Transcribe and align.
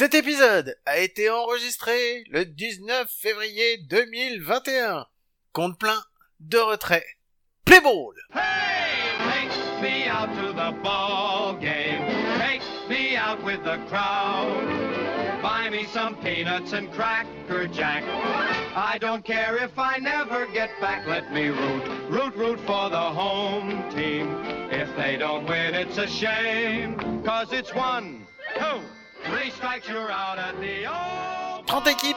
Cet 0.00 0.14
épisode 0.14 0.74
a 0.86 0.96
été 0.96 1.28
enregistré 1.28 2.24
le 2.30 2.46
19 2.46 3.06
février 3.20 3.76
2021. 3.90 5.04
Compte 5.52 5.78
plein 5.78 6.02
de 6.40 6.56
retrait. 6.56 7.04
Play 7.66 7.82
ball! 7.82 8.14
Hey, 8.32 9.10
take 9.18 9.82
me 9.82 10.08
out 10.08 10.30
to 10.40 10.54
the 10.54 10.82
ball 10.82 11.54
game. 11.60 12.00
Take 12.38 12.62
me 12.88 13.14
out 13.14 13.44
with 13.44 13.62
the 13.62 13.76
crowd. 13.90 14.64
Buy 15.42 15.68
me 15.68 15.84
some 15.92 16.16
peanuts 16.22 16.72
and 16.72 16.90
cracker 16.92 17.66
jack. 17.66 18.02
I 18.74 18.96
don't 18.98 19.22
care 19.22 19.58
if 19.62 19.78
I 19.78 19.98
never 19.98 20.46
get 20.46 20.70
back. 20.80 21.06
Let 21.06 21.30
me 21.30 21.48
root, 21.48 21.82
root, 22.08 22.34
root 22.36 22.60
for 22.60 22.88
the 22.88 22.96
home 22.96 23.84
team. 23.90 24.34
If 24.70 24.88
they 24.96 25.18
don't 25.18 25.46
win, 25.46 25.74
it's 25.74 25.98
a 25.98 26.06
shame. 26.06 27.22
Cause 27.22 27.52
it's 27.52 27.74
one, 27.74 28.26
two, 28.58 28.80
three 29.24 29.50
strikes, 29.50 29.88
you're 29.88 30.10
out 30.10 30.38
at 30.38 30.54
the 30.60 30.86
old 30.86 31.66
30 31.66 31.86
équipes, 31.88 32.16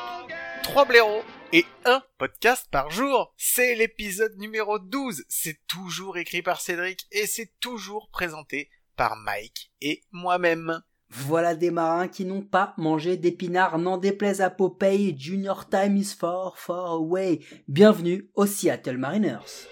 3 0.64 0.86
blaireaux 0.86 1.24
et 1.52 1.66
un 1.86 2.02
podcast 2.18 2.68
par 2.72 2.90
jour. 2.90 3.34
C'est 3.38 3.76
l'épisode 3.76 4.36
numéro 4.38 4.80
12. 4.80 5.24
C'est 5.28 5.60
toujours 5.68 6.18
écrit 6.18 6.42
par 6.42 6.62
Cédric 6.62 7.06
et 7.12 7.28
c'est 7.28 7.52
toujours 7.60 8.10
présenté 8.10 8.70
par 8.96 9.16
Mike 9.16 9.72
et 9.82 10.02
moi-même. 10.12 10.82
Voilà 11.10 11.54
des 11.54 11.70
marins 11.70 12.08
qui 12.08 12.26
n'ont 12.26 12.42
pas 12.42 12.74
mangé 12.78 13.18
d'épinards, 13.18 13.78
n'en 13.78 13.98
déplaise 13.98 14.42
à 14.42 14.50
Popeye, 14.50 15.16
Junior 15.16 15.70
Time 15.70 15.96
is 15.98 16.16
far, 16.18 16.58
far 16.58 16.94
away. 16.94 17.42
Bienvenue 17.68 18.30
aux 18.34 18.48
Seattle 18.48 18.98
Mariners. 18.98 19.68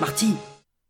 Marty, 0.00 0.34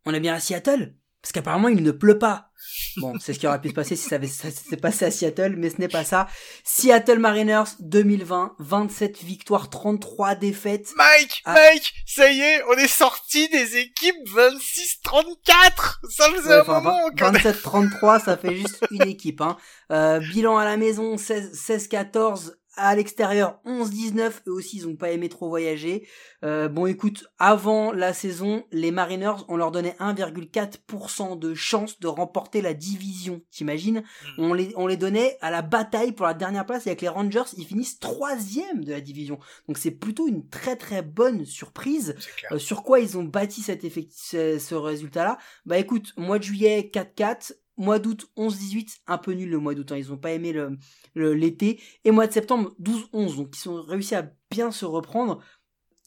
on 0.05 0.13
est 0.13 0.19
bien 0.19 0.33
à 0.33 0.39
Seattle? 0.39 0.95
Parce 1.21 1.31
qu'apparemment 1.31 1.69
il 1.69 1.81
ne 1.81 1.91
pleut 1.91 2.19
pas. 2.19 2.51
Bon, 2.97 3.13
c'est 3.19 3.33
ce 3.33 3.39
qui 3.39 3.47
aurait 3.47 3.59
pu 3.61 3.69
se 3.69 3.73
passer 3.73 3.95
si 3.95 4.07
ça, 4.07 4.15
avait, 4.15 4.27
ça 4.27 4.49
s'était 4.51 4.77
passé 4.77 5.05
à 5.05 5.11
Seattle, 5.11 5.55
mais 5.57 5.69
ce 5.69 5.77
n'est 5.79 5.87
pas 5.87 6.03
ça. 6.03 6.27
Seattle 6.63 7.17
Mariners 7.19 7.63
2020, 7.79 8.55
27 8.59 9.23
victoires, 9.23 9.69
33 9.69 10.35
défaites. 10.35 10.89
Mike, 10.95 11.41
Ah. 11.45 11.53
Mike, 11.53 11.93
ça 12.05 12.31
y 12.31 12.39
est, 12.41 12.61
on 12.69 12.73
est 12.73 12.87
sorti 12.87 13.49
des 13.49 13.77
équipes 13.77 14.15
26-34. 14.35 15.99
Ça 16.09 16.29
faisait 16.31 16.49
Ouais, 16.49 16.55
un 16.55 16.61
enfin, 16.61 16.81
moment 16.81 17.09
qu'on 17.17 17.31
27-33, 17.31 18.23
ça 18.23 18.37
fait 18.37 18.55
juste 18.55 18.85
une 18.91 19.03
équipe. 19.07 19.41
Hein. 19.41 19.57
Euh, 19.91 20.19
bilan 20.19 20.57
à 20.57 20.65
la 20.65 20.77
maison, 20.77 21.17
16 21.17 21.53
16-14. 21.69 22.53
À 22.77 22.95
l'extérieur, 22.95 23.59
11-19. 23.65 24.31
Eux 24.47 24.51
aussi, 24.51 24.77
ils 24.77 24.87
ont 24.87 24.95
pas 24.95 25.11
aimé 25.11 25.29
trop 25.29 25.47
voyager. 25.47 26.07
Euh, 26.43 26.67
bon, 26.67 26.85
écoute, 26.85 27.25
avant 27.39 27.93
la 27.93 28.13
saison, 28.13 28.65
les 28.71 28.91
Mariners, 28.91 29.45
on 29.47 29.55
leur 29.55 29.71
donnait 29.71 29.95
1,4% 29.99 31.39
de 31.39 31.53
chance 31.53 31.99
de 31.99 32.07
remporter 32.07 32.61
la 32.61 32.73
division. 32.73 33.41
T'imagines? 33.49 34.03
On 34.37 34.53
les, 34.53 34.73
on 34.75 34.87
les 34.87 34.97
donnait 34.97 35.37
à 35.41 35.51
la 35.51 35.61
bataille 35.61 36.11
pour 36.11 36.25
la 36.25 36.33
dernière 36.33 36.65
place. 36.65 36.85
Et 36.85 36.89
avec 36.89 37.01
les 37.01 37.07
Rangers, 37.07 37.43
ils 37.57 37.65
finissent 37.65 37.99
troisième 37.99 38.83
de 38.83 38.91
la 38.91 39.01
division. 39.01 39.39
Donc 39.67 39.77
c'est 39.77 39.91
plutôt 39.91 40.27
une 40.27 40.47
très 40.49 40.75
très 40.75 41.01
bonne 41.01 41.45
surprise. 41.45 42.15
Euh, 42.51 42.59
sur 42.59 42.83
quoi 42.83 42.99
ils 42.99 43.17
ont 43.17 43.23
bâti 43.23 43.61
cet 43.61 43.85
ce, 44.11 44.59
ce 44.59 44.75
résultat-là? 44.75 45.37
Bah 45.65 45.77
écoute, 45.77 46.13
mois 46.17 46.39
de 46.39 46.43
juillet 46.43 46.89
4-4, 46.93 47.53
mois 47.77 47.99
d'août 47.99 48.29
11-18, 48.37 48.99
un 49.07 49.17
peu 49.17 49.31
nul 49.33 49.49
le 49.49 49.57
mois 49.59 49.73
d'août, 49.75 49.91
hein, 49.91 49.97
ils 49.97 50.11
ont 50.13 50.17
pas 50.17 50.31
aimé 50.31 50.53
le- 50.53 51.33
l'été, 51.33 51.81
et 52.03 52.11
mois 52.11 52.27
de 52.27 52.31
septembre 52.33 52.75
12-11, 52.79 53.35
donc 53.37 53.55
ils 53.57 53.69
ont 53.69 53.81
réussi 53.81 54.15
à 54.15 54.31
bien 54.51 54.71
se 54.71 54.85
reprendre. 54.85 55.41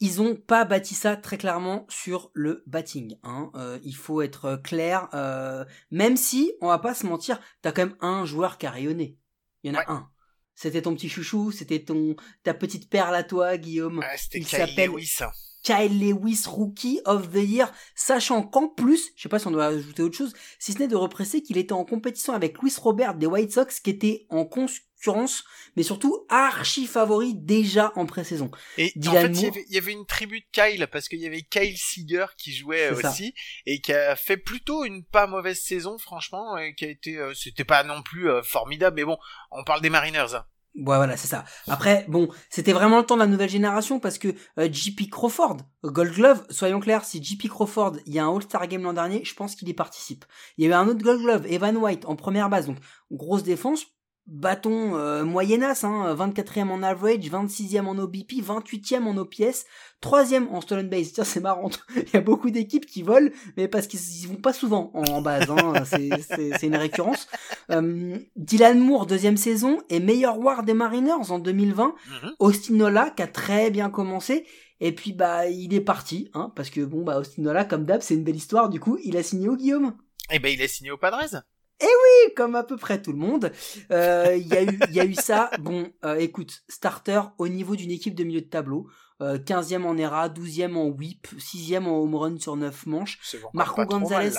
Ils 0.01 0.21
ont 0.23 0.37
pas 0.37 0.65
bâti 0.65 0.95
ça 0.95 1.17
très 1.17 1.39
clairement 1.39 1.85
sur 1.89 2.31
le 2.33 2.63
batting. 2.69 3.17
Hein. 3.25 3.51
Euh, 3.57 3.81
il 3.83 3.97
faut 3.97 4.23
être 4.23 4.55
clair, 4.63 5.09
euh, 5.13 5.65
même 5.91 6.17
si, 6.17 6.53
on 6.61 6.69
va 6.69 6.79
pas 6.79 6.95
se 6.95 7.05
mentir, 7.05 7.41
t'as 7.63 7.73
quand 7.73 7.85
même 7.87 7.97
un 8.01 8.25
joueur 8.25 8.59
qui 8.59 8.67
a 8.67 8.71
rayonné. 8.71 9.17
Il 9.65 9.73
y 9.73 9.77
en 9.77 9.79
a 9.79 9.81
Ouais. 9.81 9.85
un. 9.89 10.09
C'était 10.55 10.83
ton 10.83 10.95
petit 10.95 11.09
chouchou, 11.09 11.51
c'était 11.53 11.85
ton 11.85 12.15
ta 12.45 12.55
petite 12.55 12.89
perle 12.91 13.15
à 13.17 13.25
toi, 13.25 13.57
Guillaume. 13.59 14.01
Ah, 14.05 14.17
C'était 14.17 14.39
il 14.39 14.47
s'appelle- 14.47 14.91
Lewis. 14.91 15.19
Kyle 15.69 16.01
Lewis 16.01 16.45
Rookie 16.47 17.01
of 17.05 17.31
the 17.31 17.43
Year, 17.47 17.71
sachant 17.95 18.43
qu'en 18.43 18.69
plus, 18.69 19.13
je 19.17 19.23
sais 19.23 19.29
pas 19.29 19.39
si 19.39 19.47
on 19.49 19.51
doit 19.51 19.67
ajouter 19.67 20.03
autre 20.03 20.17
chose, 20.17 20.33
si 20.59 20.73
ce 20.73 20.79
n'est 20.79 20.89
de 20.89 20.97
represser 20.97 21.43
qu'il 21.43 21.59
était 21.59 21.75
en 21.75 21.85
compétition 21.85 22.33
avec 22.33 22.57
Luis 22.63 22.73
Robert 22.81 23.15
des 23.15 23.27
White 23.27 23.53
Sox, 23.53 23.81
qui 23.81 23.91
était 23.91 24.25
en 24.31 24.47
concurrence, 24.47 25.45
mais 25.77 25.83
surtout 25.83 26.25
archi 26.31 26.87
favori 26.87 27.35
déjà 27.35 27.93
en 27.97 28.07
pré-saison. 28.07 28.51
Et 28.79 28.93
en 28.97 29.01
Dylan 29.01 29.35
fait, 29.35 29.41
il 29.41 29.41
y, 29.41 29.43
Moore. 29.43 29.53
avait, 29.53 29.65
il 29.69 29.75
y 29.75 29.79
avait 29.79 29.93
une 29.93 30.07
tribu 30.07 30.41
de 30.41 30.47
Kyle 30.53 30.89
parce 30.91 31.07
qu'il 31.09 31.21
y 31.21 31.27
avait 31.27 31.43
Kyle 31.43 31.77
Seager 31.77 32.27
qui 32.39 32.53
jouait 32.55 32.95
ça. 32.95 33.11
aussi 33.11 33.35
et 33.67 33.83
qui 33.83 33.93
a 33.93 34.17
fait 34.17 34.39
plutôt 34.39 34.87
une 34.87 35.05
pas 35.05 35.27
mauvaise 35.27 35.61
saison, 35.61 35.99
franchement, 35.99 36.57
et 36.57 36.75
qui 36.75 36.87
a 36.87 36.89
été, 36.89 37.19
euh, 37.19 37.35
c'était 37.35 37.65
pas 37.65 37.85
non 37.85 38.03
plus 38.03 38.31
euh, 38.31 38.43
formidable, 38.43 38.97
mais 38.97 39.05
bon, 39.05 39.19
on 39.51 39.65
parle 39.65 39.83
des 39.83 39.91
Mariners. 39.91 40.35
hein. 40.35 40.47
Ouais, 40.75 40.97
voilà, 40.97 41.17
c'est 41.17 41.27
ça. 41.27 41.45
Après, 41.67 42.05
bon, 42.09 42.29
c'était 42.51 42.73
vraiment 42.73 42.99
le 42.99 43.05
temps 43.05 43.17
de 43.17 43.21
la 43.21 43.27
nouvelle 43.27 43.49
génération 43.49 43.99
parce 43.99 44.19
que 44.19 44.29
euh, 44.59 44.69
JP 44.71 45.11
Crawford, 45.11 45.59
Gold 45.83 46.15
Glove, 46.15 46.47
soyons 46.51 46.79
clairs, 46.79 47.05
si 47.05 47.23
JP 47.23 47.49
Crawford, 47.49 47.97
il 48.07 48.15
y 48.15 48.19
a 48.19 48.25
un 48.25 48.35
All-Star 48.35 48.69
Game 48.69 48.83
l'an 48.83 48.93
dernier, 48.93 49.25
je 49.25 49.35
pense 49.35 49.57
qu'il 49.57 49.69
y 49.69 49.75
participe. 49.75 50.25
Il 50.57 50.63
y 50.63 50.67
avait 50.67 50.77
un 50.77 50.87
autre 50.87 51.03
Gold 51.03 51.21
Glove, 51.21 51.47
Evan 51.47 51.77
White, 51.77 52.05
en 52.07 52.15
première 52.15 52.49
base, 52.49 52.67
donc 52.67 52.79
grosse 53.11 53.43
défense, 53.43 53.87
bâton 54.31 54.95
euh, 54.97 55.25
moyennasse, 55.25 55.85
hein, 55.85 56.15
24e 56.15 56.69
en 56.69 56.83
average, 56.83 57.31
26e 57.31 57.87
en 57.87 57.99
OBP, 57.99 58.35
28e 58.43 59.03
en 59.05 59.17
OPS, 59.17 59.65
3e 60.03 60.49
en 60.51 60.61
stolen 60.61 60.89
base. 60.89 61.13
Tiens, 61.13 61.25
c'est 61.25 61.41
marrant. 61.41 61.71
Il 61.97 62.05
y 62.13 62.17
a 62.17 62.21
beaucoup 62.21 62.51
d'équipes 62.51 62.85
qui 62.87 63.03
volent, 63.03 63.31
mais 63.57 63.69
parce 63.69 63.87
qu'ils 63.87 64.29
vont 64.29 64.37
pas 64.37 64.53
souvent 64.53 64.91
en, 64.95 65.03
en 65.11 65.23
base, 65.23 65.51
hein, 65.51 65.73
c'est- 65.85 66.63
une 66.67 66.77
récurrence. 66.77 67.27
Euh, 67.71 68.19
Dylan 68.37 68.79
Moore, 68.79 69.07
deuxième 69.07 69.39
saison, 69.39 69.79
est 69.89 70.01
meilleur 70.01 70.39
war 70.39 70.63
des 70.63 70.75
Mariners 70.75 71.31
en 71.31 71.39
2020. 71.39 71.95
Mhm. 72.23 72.31
Austin 72.39 72.75
Nola, 72.75 73.11
qui 73.11 73.23
a 73.23 73.27
très 73.27 73.71
bien 73.71 73.89
commencé. 73.89 74.47
Et 74.81 74.93
puis, 74.95 75.13
bah, 75.13 75.49
il 75.49 75.73
est 75.75 75.81
parti, 75.81 76.31
hein, 76.35 76.53
parce 76.55 76.71
que 76.71 76.83
bon, 76.85 77.03
bah, 77.03 77.19
Austin 77.19 77.43
Nola, 77.43 77.65
comme 77.65 77.85
d'hab, 77.85 78.03
c'est 78.03 78.15
une 78.15 78.25
belle 78.25 78.37
histoire. 78.37 78.69
Du 78.69 78.79
coup, 78.79 78.99
il 79.03 79.17
a 79.17 79.23
signé 79.23 79.49
au 79.49 79.57
Guillaume. 79.57 79.95
Et 80.31 80.39
ben, 80.39 80.53
il 80.53 80.61
est 80.61 80.69
signé 80.69 80.91
au 80.91 80.99
Padres. 80.99 81.43
Et 81.81 82.35
comme 82.35 82.55
à 82.57 82.65
peu 82.65 82.77
près 82.77 83.01
tout 83.01 83.13
le 83.13 83.19
monde, 83.19 83.53
euh, 83.93 84.35
il 84.37 84.47
y 84.49 84.55
a 84.57 84.63
eu, 84.65 84.79
il 84.89 84.95
y 84.95 85.01
a 85.01 85.05
eu 85.05 85.15
ça. 85.15 85.51
Bon, 85.61 85.91
euh, 86.05 86.17
écoute, 86.17 86.63
starter 86.69 87.21
au 87.39 87.47
niveau 87.49 87.77
d'une 87.77 87.91
équipe 87.91 88.15
de 88.15 88.25
milieu 88.25 88.41
de 88.41 88.47
tableau. 88.47 88.89
Euh, 89.21 89.39
15e 89.39 89.85
en 89.85 89.97
ERA, 89.97 90.29
12e 90.29 90.77
en 90.77 90.87
whip, 90.87 91.27
6e 91.39 91.87
en 91.87 91.99
home 92.03 92.15
run 92.15 92.39
sur 92.39 92.57
9 92.57 92.87
manches. 92.87 93.19
Marco 93.53 93.77
Gonzalez. 94.01 94.31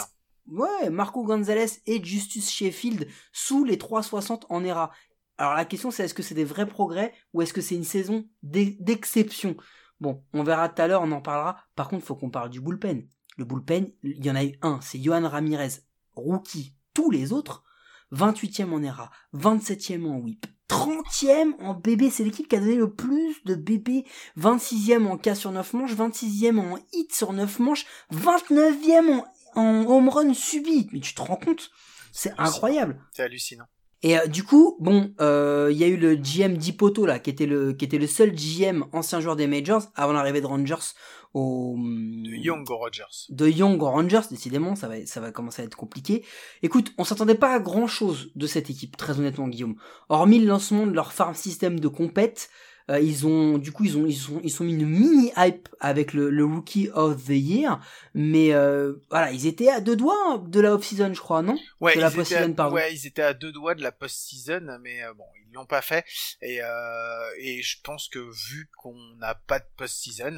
Ouais, 0.48 0.90
Marco 0.90 1.24
Gonzalez 1.24 1.68
et 1.86 2.04
Justus 2.04 2.50
Sheffield 2.50 3.08
sous 3.32 3.64
les 3.66 3.78
3,60 3.78 4.44
en 4.50 4.64
ERA. 4.64 4.92
Alors 5.38 5.54
la 5.54 5.64
question 5.66 5.92
c'est 5.92 6.04
est-ce 6.06 6.14
que 6.14 6.24
c'est 6.24 6.34
des 6.36 6.44
vrais 6.46 6.66
progrès 6.66 7.14
ou 7.34 7.42
est-ce 7.42 7.54
que 7.54 7.62
c'est 7.62 7.76
une 7.76 7.84
saison 7.84 8.26
d'e- 8.44 8.76
d'exception? 8.80 9.56
Bon, 10.00 10.24
on 10.34 10.44
verra 10.44 10.68
tout 10.70 10.82
à 10.82 10.88
l'heure, 10.88 11.02
on 11.04 11.12
en 11.12 11.22
parlera. 11.22 11.58
Par 11.76 11.88
contre, 11.90 12.06
faut 12.06 12.16
qu'on 12.16 12.30
parle 12.30 12.50
du 12.50 12.62
bullpen. 12.62 13.06
Le 13.38 13.46
bullpen, 13.46 13.92
il 14.04 14.26
y 14.26 14.32
en 14.32 14.36
a 14.36 14.44
eu 14.44 14.58
un, 14.62 14.80
c'est 14.82 15.00
Johan 15.00 15.28
Ramirez, 15.28 15.82
rookie. 16.16 16.74
Tous 17.00 17.12
les 17.12 17.32
autres, 17.32 17.64
28e 18.12 18.74
en 18.74 18.84
ERA, 18.84 19.10
27e 19.34 20.06
en 20.06 20.18
whip, 20.18 20.46
30e 20.68 21.54
en 21.62 21.74
BB, 21.74 22.10
c'est 22.10 22.26
l'équipe 22.26 22.50
qui 22.50 22.58
a 22.58 22.60
donné 22.60 22.76
le 22.76 22.94
plus 22.94 23.42
de 23.46 23.56
BB, 23.56 24.06
26e 24.38 25.08
en 25.08 25.18
K 25.18 25.34
sur 25.34 25.54
9 25.54 25.74
manches, 25.76 25.96
26e 25.96 26.59
en 26.59 26.78
hit 26.92 27.16
sur 27.16 27.32
9 27.32 27.59
manches, 27.59 27.86
29e 28.14 29.24
en, 29.56 29.62
en 29.62 29.86
home 29.86 30.09
run 30.09 30.34
subi. 30.34 30.90
Mais 30.92 31.00
tu 31.00 31.16
te 31.16 31.22
rends 31.22 31.38
compte? 31.38 31.72
C'est 32.12 32.34
incroyable. 32.38 33.00
C'est 33.14 33.24
hallucinant. 33.24 33.68
Et 34.02 34.18
euh, 34.18 34.28
du 34.28 34.44
coup, 34.44 34.78
bon, 34.80 35.14
euh, 35.20 35.70
il 35.72 35.78
y 35.78 35.84
a 35.84 35.88
eu 35.88 35.98
le 35.98 36.16
GM 36.16 36.56
Dipoto 36.58 37.06
là, 37.06 37.20
qui 37.20 37.30
était 37.30 37.46
le 37.46 37.74
qui 37.74 37.84
était 37.84 37.98
le 37.98 38.08
seul 38.08 38.32
GM 38.32 38.86
ancien 38.94 39.20
joueur 39.20 39.36
des 39.36 39.48
majors 39.48 39.84
avant 39.96 40.14
l'arrivée 40.14 40.42
de 40.42 40.48
Rangers 40.48 40.94
au 41.34 41.76
De 41.78 42.35
Young 42.35 42.68
Rogers. 42.68 43.28
de 43.29 43.47
Young 43.47 43.82
Rangers, 43.82 44.22
décidément, 44.32 44.76
ça 44.76 44.88
va, 44.88 45.06
ça 45.06 45.20
va 45.20 45.32
commencer 45.32 45.62
à 45.62 45.66
être 45.66 45.76
compliqué. 45.76 46.26
Écoute, 46.64 46.94
on 46.97 47.03
s'attendait 47.03 47.35
pas 47.35 47.53
à 47.53 47.59
grand 47.59 47.88
chose 47.88 48.32
de 48.35 48.47
cette 48.47 48.70
équipe, 48.70 48.97
très 48.97 49.20
honnêtement, 49.20 49.47
Guillaume. 49.47 49.76
Hormis 50.08 50.40
le 50.40 50.47
lancement 50.47 50.88
de 50.88 50.94
leur 50.94 51.14
farm 51.14 51.35
system 51.35 51.79
de 51.79 51.88
compète, 51.88 52.50
euh, 52.90 53.00
ils 53.00 53.26
ont, 53.28 53.58
du 53.58 53.72
coup, 53.72 53.86
ils 53.86 53.97
ont, 53.97 54.06
ils 54.06 54.16
sont, 54.16 54.41
ils 54.44 54.50
sont 54.52 54.64
mis 54.64 54.74
une 54.74 54.88
mini 54.88 55.32
hype 55.38 55.70
avec 55.80 56.14
le, 56.14 56.30
le 56.30 56.44
Rookie 56.46 56.90
of 56.94 57.24
the 57.26 57.30
Year, 57.30 57.80
mais 58.14 58.53
euh, 58.53 58.94
voilà, 59.09 59.32
ils 59.32 59.46
étaient 59.46 59.70
à 59.70 59.80
deux 59.80 59.96
doigts 59.96 60.44
de 60.47 60.59
la 60.59 60.74
off-season, 60.74 61.14
je 61.14 61.20
crois, 61.22 61.41
non? 61.41 61.58
Ouais, 61.80 61.96
De 61.96 62.02
la 62.02 62.08
ils 62.08 62.09
étaient, 62.09 62.18
post-season, 62.18 62.52
à, 62.52 62.56
pardon. 62.56 62.76
ouais, 62.76 62.94
ils 62.94 63.06
étaient 63.08 63.22
à 63.22 63.34
deux 63.34 63.52
doigts 63.52 63.76
de 63.76 63.84
la 63.84 63.91
post-season, 63.91 64.80
mais 64.82 65.03
euh, 65.03 65.14
bon, 65.14 65.26
ils 65.47 65.53
l'ont 65.53 65.66
pas 65.66 65.82
fait. 65.82 66.03
Et, 66.41 66.62
euh, 66.62 67.30
et 67.40 67.62
je 67.62 67.78
pense 67.84 68.08
que 68.08 68.20
vu 68.20 68.70
qu'on 68.78 68.96
n'a 69.20 69.35
pas 69.35 69.59
de 69.59 69.66
post-season, 69.78 70.35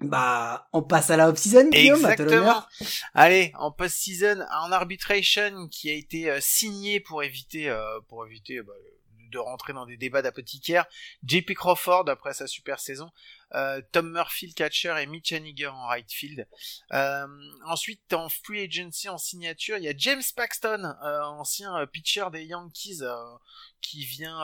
Bah, 0.00 0.68
on 0.72 0.82
passe 0.82 1.10
à 1.10 1.16
la 1.16 1.28
off-season, 1.28 1.68
Guillaume, 1.70 1.98
Exactement. 2.00 2.62
Allez, 3.14 3.52
en 3.58 3.70
post-season, 3.70 4.40
en 4.62 4.72
arbitration 4.72 5.68
qui 5.68 5.90
a 5.90 5.94
été 5.94 6.30
euh, 6.30 6.38
signé 6.40 7.00
pour 7.00 7.22
éviter, 7.22 7.68
euh, 7.68 8.00
pour 8.08 8.24
éviter 8.26 8.62
bah, 8.62 8.72
de 9.30 9.38
rentrer 9.38 9.72
dans 9.72 9.86
des 9.86 9.96
débats 9.96 10.22
d'apothicaire. 10.22 10.86
JP 11.26 11.54
Crawford 11.54 12.08
après 12.08 12.34
sa 12.34 12.46
super 12.46 12.80
saison, 12.80 13.10
euh, 13.54 13.80
Tom 13.92 14.10
Murphy 14.10 14.54
catcher 14.54 14.94
et 15.00 15.06
Mitch 15.06 15.32
Haniger 15.32 15.68
en 15.68 15.86
right 15.86 16.10
field. 16.10 16.46
Euh, 16.92 17.26
ensuite 17.66 18.12
en 18.12 18.28
free 18.28 18.62
agency 18.62 19.08
en 19.08 19.18
signature, 19.18 19.76
il 19.76 19.84
y 19.84 19.88
a 19.88 19.94
James 19.96 20.22
Paxton, 20.34 20.94
euh, 21.02 21.22
ancien 21.22 21.86
pitcher 21.86 22.26
des 22.32 22.44
Yankees, 22.44 23.00
qui 23.80 24.04
vient 24.04 24.40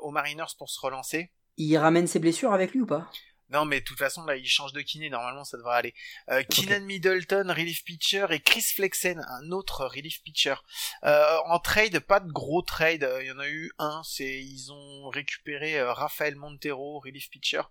aux 0.00 0.10
Mariners 0.10 0.54
pour 0.58 0.68
se 0.70 0.80
relancer. 0.80 1.30
Il 1.56 1.76
ramène 1.76 2.06
ses 2.06 2.18
blessures 2.18 2.52
avec 2.52 2.72
lui 2.72 2.80
ou 2.80 2.86
pas? 2.86 3.08
Non, 3.52 3.66
mais 3.66 3.80
de 3.80 3.84
toute 3.84 3.98
façon, 3.98 4.24
là, 4.24 4.36
il 4.36 4.46
change 4.46 4.72
de 4.72 4.80
kiné, 4.80 5.10
normalement, 5.10 5.44
ça 5.44 5.58
devrait 5.58 5.76
aller. 5.76 5.94
Euh, 6.30 6.42
Keenan 6.44 6.86
Middleton, 6.86 7.46
relief 7.48 7.84
pitcher, 7.84 8.26
et 8.30 8.40
Chris 8.40 8.62
Flexen, 8.62 9.22
un 9.28 9.50
autre 9.50 9.84
relief 9.84 10.22
pitcher. 10.22 10.54
Euh, 11.04 11.36
en 11.44 11.58
trade, 11.58 11.98
pas 12.00 12.20
de 12.20 12.32
gros 12.32 12.62
trade, 12.62 13.06
il 13.20 13.26
y 13.26 13.30
en 13.30 13.38
a 13.38 13.48
eu 13.48 13.70
un, 13.78 14.02
c'est 14.04 14.42
ils 14.42 14.72
ont 14.72 15.08
récupéré 15.10 15.78
euh, 15.78 15.92
Rafael 15.92 16.34
Montero, 16.34 17.00
relief 17.00 17.28
pitcher, 17.28 17.62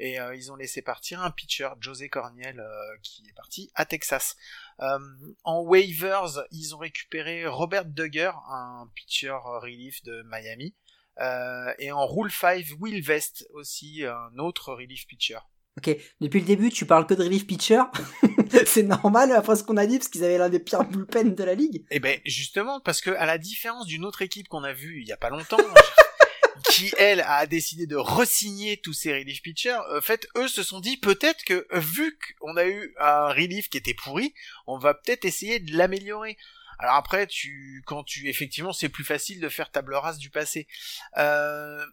et 0.00 0.20
euh, 0.20 0.34
ils 0.34 0.50
ont 0.50 0.56
laissé 0.56 0.82
partir 0.82 1.22
un 1.22 1.30
pitcher, 1.30 1.68
José 1.80 2.08
Corniel, 2.08 2.58
euh, 2.58 2.96
qui 3.02 3.22
est 3.28 3.34
parti 3.34 3.70
à 3.74 3.84
Texas. 3.84 4.36
en 4.78 5.60
waivers, 5.60 6.44
ils 6.50 6.74
ont 6.74 6.78
récupéré 6.78 7.46
Robert 7.46 7.84
Duggar, 7.84 8.44
un 8.50 8.90
pitcher 8.94 9.36
relief 9.60 10.02
de 10.02 10.22
Miami. 10.26 10.74
Euh, 11.20 11.72
et 11.78 11.92
en 11.92 12.06
Rule 12.06 12.30
5, 12.30 12.64
Will 12.80 13.02
Vest 13.02 13.46
aussi, 13.54 14.04
un 14.04 14.38
autre 14.38 14.74
relief 14.74 15.06
pitcher. 15.06 15.38
Ok, 15.78 15.96
depuis 16.20 16.40
le 16.40 16.46
début, 16.46 16.70
tu 16.70 16.86
parles 16.86 17.06
que 17.06 17.14
de 17.14 17.22
relief 17.22 17.46
pitcher. 17.46 17.82
c'est 18.66 18.82
normal 18.82 19.30
après 19.30 19.54
ce 19.54 19.62
qu'on 19.62 19.76
a 19.76 19.86
dit, 19.86 19.98
parce 19.98 20.08
qu'ils 20.08 20.24
avaient 20.24 20.38
l'un 20.38 20.48
des 20.48 20.58
pires 20.58 20.84
bullpen 20.84 21.36
de 21.36 21.44
la 21.44 21.54
ligue. 21.54 21.84
Eh 21.92 22.00
ben, 22.00 22.18
justement, 22.24 22.80
parce 22.80 23.00
que 23.00 23.10
à 23.10 23.26
la 23.26 23.38
différence 23.38 23.86
d'une 23.86 24.04
autre 24.04 24.22
équipe 24.22 24.48
qu'on 24.48 24.64
a 24.64 24.72
vue 24.72 25.00
il 25.00 25.06
y 25.06 25.12
a 25.12 25.16
pas 25.16 25.30
longtemps, 25.30 25.56
qui 26.70 26.92
elle 26.98 27.20
a 27.20 27.46
décidé 27.46 27.86
de 27.86 27.94
resigner 27.94 28.78
tous 28.78 28.92
ces 28.92 29.12
relief 29.12 29.40
pitchers, 29.40 29.78
en 29.96 30.00
fait, 30.00 30.26
eux 30.36 30.48
se 30.48 30.64
sont 30.64 30.80
dit 30.80 30.96
peut-être 30.96 31.44
que 31.44 31.64
vu 31.72 32.18
qu'on 32.40 32.56
a 32.56 32.66
eu 32.66 32.92
un 32.98 33.28
relief 33.28 33.68
qui 33.68 33.78
était 33.78 33.94
pourri, 33.94 34.34
on 34.66 34.78
va 34.78 34.94
peut-être 34.94 35.24
essayer 35.24 35.60
de 35.60 35.76
l'améliorer. 35.76 36.36
Alors 36.78 36.94
après, 36.94 37.26
tu, 37.26 37.82
quand 37.86 38.04
tu, 38.04 38.28
effectivement, 38.28 38.72
c'est 38.72 38.88
plus 38.88 39.04
facile 39.04 39.40
de 39.40 39.48
faire 39.48 39.70
table 39.70 39.94
rase 39.94 40.18
du 40.18 40.30
passé. 40.30 40.68
Euh, 41.16 41.84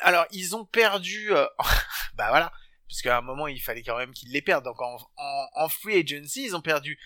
alors, 0.00 0.26
ils 0.32 0.56
ont 0.56 0.64
perdu, 0.64 1.32
euh, 1.32 1.46
bah 2.14 2.28
voilà, 2.28 2.52
parce 2.88 3.02
qu'à 3.02 3.18
un 3.18 3.22
moment, 3.22 3.48
il 3.48 3.60
fallait 3.60 3.82
quand 3.82 3.98
même 3.98 4.12
qu'ils 4.12 4.32
les 4.32 4.42
perdent. 4.42 4.64
Donc, 4.64 4.80
en, 4.80 4.98
en, 5.16 5.68
free 5.68 5.98
agency, 5.98 6.44
ils 6.44 6.56
ont 6.56 6.62
perdu 6.62 6.98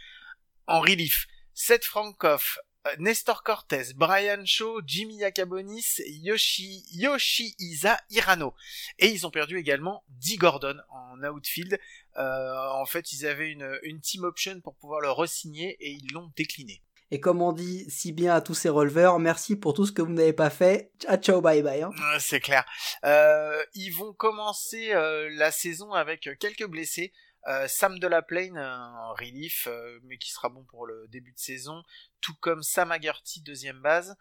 en 0.66 0.80
relief 0.80 1.26
Seth 1.54 1.84
Frankoff, 1.84 2.58
euh, 2.86 2.96
Nestor 2.98 3.42
Cortez, 3.42 3.94
Brian 3.94 4.44
Shaw, 4.44 4.80
Jimmy 4.86 5.16
Yakabonis, 5.18 6.00
Yoshi, 6.08 7.54
Isa 7.58 8.00
Hirano. 8.10 8.54
Et 8.98 9.08
ils 9.08 9.26
ont 9.26 9.30
perdu 9.30 9.58
également 9.58 10.04
Dee 10.08 10.36
Gordon 10.36 10.76
en 10.90 11.22
outfield. 11.24 11.78
Euh, 12.18 12.70
en 12.72 12.86
fait, 12.86 13.12
ils 13.12 13.26
avaient 13.26 13.50
une, 13.50 13.78
une 13.82 14.00
team 14.00 14.24
option 14.24 14.60
pour 14.60 14.76
pouvoir 14.76 15.00
le 15.00 15.10
resigner 15.10 15.76
et 15.80 15.90
ils 15.90 16.12
l'ont 16.12 16.32
décliné. 16.36 16.82
Et 17.10 17.20
comme 17.20 17.40
on 17.40 17.52
dit 17.52 17.88
si 17.88 18.12
bien 18.12 18.34
à 18.34 18.40
tous 18.40 18.54
ces 18.54 18.68
releveurs, 18.68 19.18
merci 19.18 19.56
pour 19.56 19.74
tout 19.74 19.86
ce 19.86 19.92
que 19.92 20.02
vous 20.02 20.12
n'avez 20.12 20.32
pas 20.32 20.50
fait. 20.50 20.92
Ciao, 20.98 21.16
ciao, 21.16 21.40
bye 21.40 21.62
bye. 21.62 21.82
Hein. 21.82 21.90
C'est 22.18 22.40
clair. 22.40 22.64
Euh, 23.04 23.62
ils 23.74 23.90
vont 23.90 24.12
commencer 24.12 24.92
euh, 24.92 25.28
la 25.32 25.52
saison 25.52 25.92
avec 25.92 26.28
quelques 26.40 26.66
blessés. 26.66 27.12
Euh, 27.46 27.68
Sam 27.68 28.00
de 28.00 28.08
la 28.08 28.22
Plaine 28.22 28.58
en 28.58 29.14
relief, 29.14 29.68
mais 30.02 30.18
qui 30.18 30.32
sera 30.32 30.48
bon 30.48 30.64
pour 30.64 30.84
le 30.84 31.06
début 31.08 31.32
de 31.32 31.38
saison, 31.38 31.84
tout 32.20 32.34
comme 32.40 32.64
Sam 32.64 32.90
Agerty, 32.90 33.40
deuxième 33.42 33.80
base, 33.80 34.16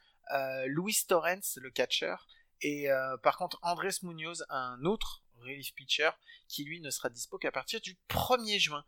Luis 0.67 1.05
Torrens, 1.07 1.57
le 1.57 1.71
catcher, 1.71 2.13
et 2.61 2.87
par 3.23 3.37
contre 3.37 3.57
Andrés 3.63 3.97
Munoz, 4.03 4.45
un 4.49 4.77
autre 4.85 5.23
relief 5.45 5.73
pitcher, 5.73 6.09
qui 6.47 6.63
lui 6.63 6.81
ne 6.81 6.89
sera 6.89 7.09
dispo 7.09 7.37
qu'à 7.37 7.51
partir 7.51 7.79
du 7.81 7.97
1er 8.09 8.59
juin. 8.59 8.83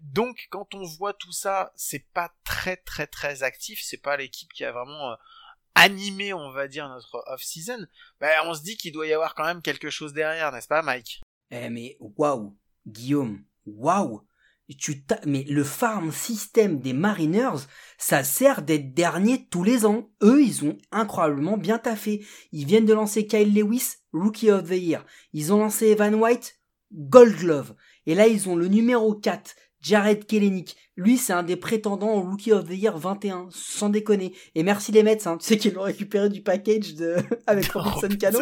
donc 0.00 0.46
quand 0.50 0.74
on 0.74 0.84
voit 0.84 1.14
tout 1.14 1.32
ça, 1.32 1.72
c'est 1.76 2.06
pas 2.12 2.32
très 2.44 2.76
très 2.76 3.06
très 3.06 3.42
actif, 3.42 3.80
c'est 3.82 4.02
pas 4.02 4.16
l'équipe 4.16 4.52
qui 4.52 4.64
a 4.64 4.72
vraiment 4.72 5.16
animé, 5.74 6.32
on 6.32 6.50
va 6.52 6.68
dire, 6.68 6.88
notre 6.88 7.22
off-season, 7.26 7.86
ben, 8.20 8.32
on 8.44 8.54
se 8.54 8.62
dit 8.62 8.76
qu'il 8.76 8.92
doit 8.92 9.06
y 9.06 9.12
avoir 9.12 9.34
quand 9.34 9.44
même 9.44 9.62
quelque 9.62 9.90
chose 9.90 10.12
derrière, 10.12 10.52
n'est-ce 10.52 10.68
pas 10.68 10.82
Mike? 10.82 11.20
Eh 11.50 11.68
mais 11.68 11.96
waouh, 12.00 12.56
Guillaume, 12.86 13.44
waouh 13.66 14.26
mais 15.26 15.44
le 15.48 15.64
farm 15.64 16.12
system 16.12 16.78
des 16.80 16.92
Mariners, 16.92 17.66
ça 17.98 18.24
sert 18.24 18.62
d'être 18.62 18.94
dernier 18.94 19.46
tous 19.48 19.62
les 19.62 19.84
ans. 19.84 20.10
Eux, 20.22 20.42
ils 20.42 20.64
ont 20.64 20.78
incroyablement 20.90 21.56
bien 21.56 21.78
taffé. 21.78 22.24
Ils 22.52 22.66
viennent 22.66 22.86
de 22.86 22.94
lancer 22.94 23.26
Kyle 23.26 23.54
Lewis, 23.54 23.96
Rookie 24.12 24.50
of 24.50 24.68
the 24.68 24.76
Year. 24.76 25.04
Ils 25.32 25.52
ont 25.52 25.58
lancé 25.58 25.88
Evan 25.88 26.14
White, 26.14 26.60
Gold 26.92 27.36
Glove. 27.36 27.74
Et 28.06 28.14
là, 28.14 28.26
ils 28.26 28.48
ont 28.48 28.56
le 28.56 28.68
numéro 28.68 29.14
4, 29.14 29.54
Jared 29.84 30.26
Kelenic. 30.26 30.76
Lui, 30.96 31.18
c'est 31.18 31.32
un 31.32 31.42
des 31.42 31.56
prétendants 31.56 32.14
au 32.14 32.20
Rookie 32.22 32.52
of 32.52 32.68
the 32.68 32.72
Year 32.72 32.96
21, 32.96 33.48
sans 33.50 33.90
déconner. 33.90 34.32
Et 34.54 34.62
merci 34.62 34.92
les 34.92 35.02
Mets, 35.02 35.26
hein. 35.26 35.36
tu 35.38 35.46
sais 35.46 35.58
qu'ils 35.58 35.74
l'ont 35.74 35.82
récupéré 35.82 36.28
du 36.28 36.40
package 36.40 36.94
de 36.94 37.16
avec 37.46 37.66
Robinson 37.72 38.08
Cano. 38.18 38.38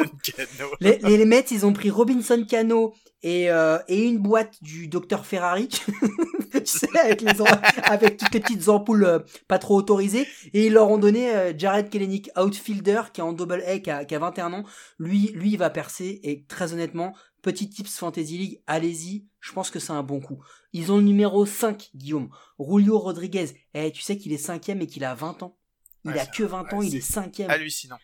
Les, 0.81 0.99
les, 0.99 1.25
Mets, 1.25 1.47
ils 1.51 1.65
ont 1.65 1.73
pris 1.73 1.91
Robinson 1.91 2.45
Cano 2.49 2.93
et, 3.23 3.51
euh, 3.51 3.79
et 3.89 4.03
une 4.05 4.19
boîte 4.19 4.63
du 4.63 4.87
docteur 4.87 5.25
Ferrari, 5.25 5.69
tu 6.53 6.61
sais, 6.67 6.89
avec, 6.99 7.23
les 7.23 7.33
avec 7.85 8.19
toutes 8.19 8.35
les 8.35 8.41
petites 8.41 8.69
ampoules 8.69 9.05
euh, 9.05 9.19
pas 9.49 9.59
trop 9.59 9.77
autorisées, 9.77 10.27
et 10.53 10.67
ils 10.67 10.73
leur 10.73 10.91
ont 10.91 10.99
donné 10.99 11.35
euh, 11.35 11.53
Jared 11.57 11.89
Kelenic, 11.89 12.31
outfielder, 12.37 13.03
qui 13.15 13.21
est 13.21 13.25
en 13.25 13.33
double 13.33 13.63
A, 13.67 13.79
qui 13.79 13.91
a, 13.91 14.05
qui 14.05 14.15
a 14.15 14.19
21 14.19 14.53
ans. 14.53 14.65
Lui, 14.99 15.33
lui, 15.35 15.53
il 15.53 15.59
va 15.59 15.71
percer, 15.71 16.21
et 16.23 16.45
très 16.45 16.75
honnêtement, 16.75 17.15
petit 17.43 17.69
tips 17.69 17.99
Fantasy 17.99 18.39
League, 18.39 18.63
allez-y, 18.67 19.27
je 19.41 19.53
pense 19.53 19.71
que 19.71 19.79
c'est 19.79 19.93
un 19.93 20.03
bon 20.03 20.21
coup. 20.21 20.43
Ils 20.73 20.93
ont 20.93 20.97
le 20.97 21.03
numéro 21.03 21.45
5, 21.45 21.91
Guillaume. 21.95 22.31
Julio 22.59 22.99
Rodriguez. 22.99 23.49
Eh, 23.75 23.91
tu 23.91 24.01
sais 24.01 24.17
qu'il 24.17 24.33
est 24.33 24.39
cinquième 24.39 24.81
et 24.81 24.87
qu'il 24.87 25.05
a 25.05 25.15
20 25.15 25.43
ans. 25.43 25.59
Il 26.05 26.19
a 26.19 26.27
que 26.27 26.43
20 26.43 26.73
ans, 26.73 26.83
il 26.83 26.97
est 26.97 27.01
cinquième. 27.01 27.51
Hallucinant. 27.51 27.99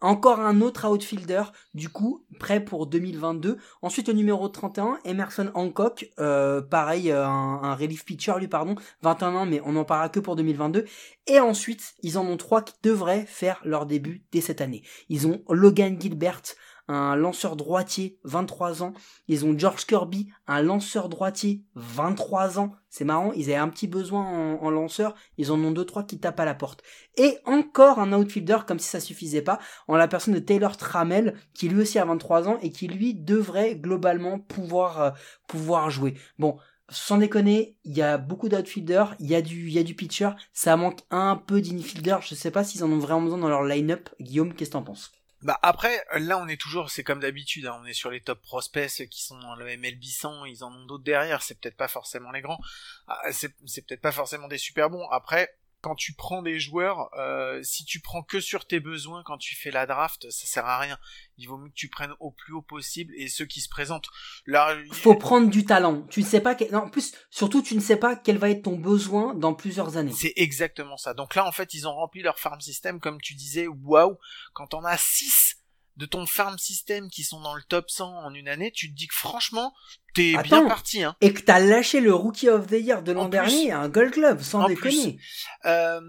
Encore 0.00 0.40
un 0.40 0.60
autre 0.60 0.88
outfielder, 0.88 1.44
du 1.74 1.88
coup, 1.88 2.26
prêt 2.40 2.64
pour 2.64 2.88
2022. 2.88 3.56
Ensuite, 3.82 4.08
le 4.08 4.14
numéro 4.14 4.48
31, 4.48 4.98
Emerson 5.04 5.52
Hancock, 5.54 6.10
euh, 6.18 6.60
pareil, 6.60 7.12
euh, 7.12 7.24
un, 7.24 7.62
un, 7.62 7.76
relief 7.76 8.04
pitcher, 8.04 8.34
lui, 8.40 8.48
pardon, 8.48 8.74
21 9.02 9.34
ans, 9.36 9.46
mais 9.46 9.60
on 9.64 9.72
n'en 9.72 9.84
parlera 9.84 10.08
que 10.08 10.18
pour 10.18 10.34
2022. 10.34 10.86
Et 11.28 11.38
ensuite, 11.38 11.94
ils 12.02 12.18
en 12.18 12.26
ont 12.26 12.36
trois 12.36 12.62
qui 12.62 12.74
devraient 12.82 13.26
faire 13.26 13.60
leur 13.64 13.86
début 13.86 14.24
dès 14.32 14.40
cette 14.40 14.60
année. 14.60 14.82
Ils 15.08 15.28
ont 15.28 15.40
Logan 15.48 15.96
Gilbert, 16.00 16.42
un 16.88 17.16
lanceur 17.16 17.56
droitier, 17.56 18.18
23 18.24 18.82
ans. 18.82 18.92
Ils 19.28 19.44
ont 19.44 19.58
George 19.58 19.86
Kirby, 19.86 20.28
un 20.46 20.62
lanceur 20.62 21.08
droitier, 21.08 21.62
23 21.74 22.58
ans. 22.58 22.72
C'est 22.90 23.04
marrant, 23.04 23.32
ils 23.32 23.44
avaient 23.44 23.54
un 23.54 23.68
petit 23.68 23.86
besoin 23.86 24.58
en, 24.60 24.70
lanceur, 24.70 25.14
ils 25.38 25.50
en 25.50 25.58
ont 25.64 25.70
deux 25.70 25.86
trois 25.86 26.02
qui 26.02 26.18
tapent 26.18 26.40
à 26.40 26.44
la 26.44 26.54
porte. 26.54 26.82
Et 27.16 27.38
encore 27.46 27.98
un 27.98 28.12
outfielder 28.12 28.58
comme 28.66 28.78
si 28.78 28.88
ça 28.88 29.00
suffisait 29.00 29.42
pas, 29.42 29.58
en 29.88 29.96
la 29.96 30.08
personne 30.08 30.34
de 30.34 30.38
Taylor 30.40 30.76
Trammell, 30.76 31.34
qui 31.54 31.68
lui 31.68 31.80
aussi 31.80 31.98
a 31.98 32.04
23 32.04 32.48
ans 32.48 32.58
et 32.60 32.70
qui 32.70 32.88
lui 32.88 33.14
devrait 33.14 33.76
globalement 33.76 34.38
pouvoir 34.38 35.00
euh, 35.00 35.10
pouvoir 35.46 35.88
jouer. 35.88 36.14
Bon, 36.38 36.58
sans 36.90 37.16
déconner, 37.16 37.76
il 37.84 37.96
y 37.96 38.02
a 38.02 38.18
beaucoup 38.18 38.50
d'outfielders, 38.50 39.14
il 39.18 39.26
y 39.30 39.34
a 39.34 39.40
du 39.40 39.70
y 39.70 39.78
a 39.78 39.82
du 39.82 39.94
pitcher, 39.94 40.30
ça 40.52 40.76
manque 40.76 41.00
un 41.10 41.36
peu 41.36 41.62
d'infielder, 41.62 42.18
je 42.20 42.34
sais 42.34 42.50
pas 42.50 42.64
s'ils 42.64 42.84
en 42.84 42.92
ont 42.92 42.98
vraiment 42.98 43.22
besoin 43.22 43.38
dans 43.38 43.48
leur 43.48 43.62
line-up. 43.64 44.10
Guillaume, 44.20 44.52
qu'est-ce 44.52 44.70
que 44.70 44.74
t'en 44.74 44.82
penses? 44.82 45.21
Bah 45.42 45.58
après, 45.62 46.04
là 46.14 46.38
on 46.38 46.46
est 46.46 46.60
toujours, 46.60 46.90
c'est 46.90 47.02
comme 47.02 47.20
d'habitude, 47.20 47.66
hein, 47.66 47.78
on 47.82 47.84
est 47.84 47.92
sur 47.92 48.10
les 48.10 48.20
top 48.20 48.40
prospects 48.42 49.08
qui 49.08 49.22
sont 49.22 49.38
dans 49.38 49.56
le 49.56 49.76
MLB 49.76 50.04
100, 50.04 50.44
ils 50.44 50.62
en 50.62 50.72
ont 50.72 50.86
d'autres 50.86 51.04
derrière, 51.04 51.42
c'est 51.42 51.58
peut-être 51.60 51.76
pas 51.76 51.88
forcément 51.88 52.30
les 52.30 52.42
grands, 52.42 52.60
ah, 53.08 53.20
c'est 53.32 53.48
peut-être 53.86 54.00
pas 54.00 54.12
forcément 54.12 54.48
des 54.48 54.58
super 54.58 54.88
bons. 54.88 55.08
Après, 55.10 55.54
quand 55.82 55.96
tu 55.96 56.14
prends 56.14 56.42
des 56.42 56.60
joueurs, 56.60 57.10
euh, 57.18 57.60
si 57.62 57.84
tu 57.84 58.00
prends 58.00 58.22
que 58.22 58.40
sur 58.40 58.66
tes 58.66 58.78
besoins 58.78 59.22
quand 59.24 59.36
tu 59.36 59.56
fais 59.56 59.72
la 59.72 59.84
draft, 59.84 60.30
ça 60.30 60.46
sert 60.46 60.64
à 60.64 60.78
rien. 60.78 60.96
Il 61.38 61.48
vaut 61.48 61.58
mieux 61.58 61.70
que 61.70 61.74
tu 61.74 61.88
prennes 61.88 62.14
au 62.20 62.30
plus 62.30 62.54
haut 62.54 62.62
possible 62.62 63.12
et 63.16 63.28
ceux 63.28 63.46
qui 63.46 63.60
se 63.60 63.68
présentent. 63.68 64.06
Là, 64.46 64.76
faut 64.92 65.16
prendre 65.16 65.50
du 65.50 65.64
talent. 65.64 66.02
Tu 66.08 66.20
ne 66.20 66.24
sais 66.24 66.40
pas, 66.40 66.56
non, 66.70 66.84
en 66.84 66.88
plus, 66.88 67.12
surtout 67.30 67.62
tu 67.62 67.74
ne 67.74 67.80
sais 67.80 67.96
pas 67.96 68.14
quel 68.14 68.38
va 68.38 68.50
être 68.50 68.62
ton 68.62 68.78
besoin 68.78 69.34
dans 69.34 69.54
plusieurs 69.54 69.96
années. 69.96 70.12
C'est 70.12 70.34
exactement 70.36 70.96
ça. 70.96 71.14
Donc 71.14 71.34
là, 71.34 71.46
en 71.46 71.52
fait, 71.52 71.74
ils 71.74 71.88
ont 71.88 71.94
rempli 71.94 72.22
leur 72.22 72.38
farm 72.38 72.60
system 72.60 73.00
comme 73.00 73.20
tu 73.20 73.34
disais. 73.34 73.66
Waouh, 73.66 74.18
quand 74.52 74.74
on 74.74 74.84
a 74.84 74.96
6 74.96 75.61
de 75.96 76.06
ton 76.06 76.26
farm 76.26 76.58
system 76.58 77.10
qui 77.10 77.22
sont 77.22 77.40
dans 77.40 77.54
le 77.54 77.62
top 77.62 77.90
100 77.90 78.24
en 78.24 78.34
une 78.34 78.48
année, 78.48 78.72
tu 78.72 78.90
te 78.90 78.96
dis 78.96 79.08
que 79.08 79.14
franchement, 79.14 79.74
t'es 80.14 80.34
bien 80.42 80.66
parti. 80.66 81.02
Hein. 81.02 81.16
Et 81.20 81.32
que 81.32 81.40
t'as 81.40 81.60
lâché 81.60 82.00
le 82.00 82.14
Rookie 82.14 82.48
of 82.48 82.66
the 82.66 82.72
Year 82.80 83.02
de 83.02 83.12
l'an 83.12 83.28
dernier, 83.28 83.72
un 83.72 83.88
Gold 83.88 84.12
Glove, 84.12 84.42
sans 84.42 84.66
déconner. 84.66 85.18
Euh, 85.66 86.00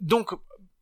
donc, 0.00 0.30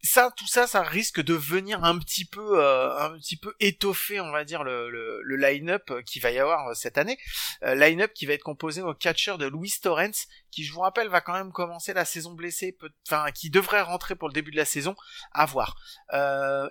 ça, 0.02 0.30
tout 0.36 0.46
ça, 0.46 0.66
ça 0.66 0.82
risque 0.82 1.20
de 1.20 1.34
venir 1.34 1.84
un 1.84 1.98
petit 1.98 2.24
peu, 2.24 2.58
euh, 2.58 2.98
un 2.98 3.18
petit 3.18 3.36
peu 3.36 3.54
étoffer, 3.60 4.20
on 4.20 4.30
va 4.30 4.44
dire, 4.44 4.64
le, 4.64 4.90
le, 4.90 5.20
le 5.22 5.36
line-up 5.36 5.92
qui 6.04 6.20
va 6.20 6.30
y 6.30 6.38
avoir 6.38 6.68
euh, 6.68 6.74
cette 6.74 6.96
année. 6.96 7.18
Euh, 7.62 7.74
line-up 7.74 8.12
qui 8.14 8.26
va 8.26 8.32
être 8.32 8.42
composé 8.42 8.80
au 8.80 8.94
catcher 8.94 9.36
de 9.38 9.46
Luis 9.46 9.74
Torrens, 9.82 10.26
qui, 10.50 10.64
je 10.64 10.72
vous 10.72 10.80
rappelle, 10.80 11.08
va 11.08 11.20
quand 11.20 11.34
même 11.34 11.52
commencer 11.52 11.92
la 11.92 12.04
saison 12.04 12.32
blessée, 12.32 12.76
enfin, 13.06 13.30
qui 13.32 13.50
devrait 13.50 13.82
rentrer 13.82 14.14
pour 14.14 14.28
le 14.28 14.34
début 14.34 14.50
de 14.50 14.56
la 14.56 14.64
saison, 14.64 14.96
à 15.32 15.44
voir. 15.46 15.76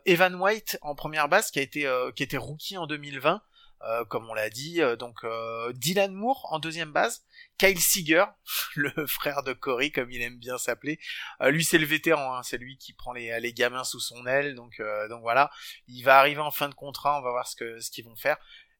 Evan 0.05 0.35
White 0.35 0.77
en 0.81 0.95
première 0.95 1.29
base, 1.29 1.51
qui 1.51 1.59
a 1.59 1.61
été, 1.61 1.89
qui 2.15 2.23
était 2.23 2.37
rookie 2.37 2.77
en 2.77 2.87
2020. 2.87 3.41
Euh, 3.83 4.03
comme 4.05 4.29
on 4.29 4.33
l'a 4.33 4.49
dit. 4.49 4.81
Euh, 4.81 4.95
donc 4.97 5.23
euh, 5.23 5.71
Dylan 5.73 6.13
Moore 6.13 6.45
en 6.51 6.59
deuxième 6.59 6.91
base, 6.91 7.23
Kyle 7.57 7.79
Seager, 7.79 8.25
le 8.75 9.07
frère 9.07 9.41
de 9.43 9.53
Corey 9.53 9.89
comme 9.89 10.11
il 10.11 10.21
aime 10.21 10.37
bien 10.37 10.57
s'appeler. 10.57 10.99
lui 11.45 11.63
c'est 11.63 11.77
le 11.77 11.85
vétéran, 11.85 12.35
hein, 12.35 12.43
c'est 12.43 12.57
lui 12.57 12.77
qui 12.77 12.91
prend 12.91 13.13
les, 13.13 13.39
les 13.39 13.53
gamins 13.53 13.85
sous 13.85 14.01
son 14.01 14.25
aile. 14.25 14.55
Donc 14.55 14.81
donc 15.09 15.21
voilà, 15.21 15.49
il 15.87 16.03
va 16.03 16.19
arriver 16.19 16.41
en 16.41 16.51
fin 16.51 16.67
de 16.67 16.73
contrat, 16.73 17.19
on 17.19 17.21
va 17.21 17.31
voir 17.31 17.47
ce 17.47 17.91
qu'ils 17.91 18.05
vont 18.05 18.15
faire 18.15 18.37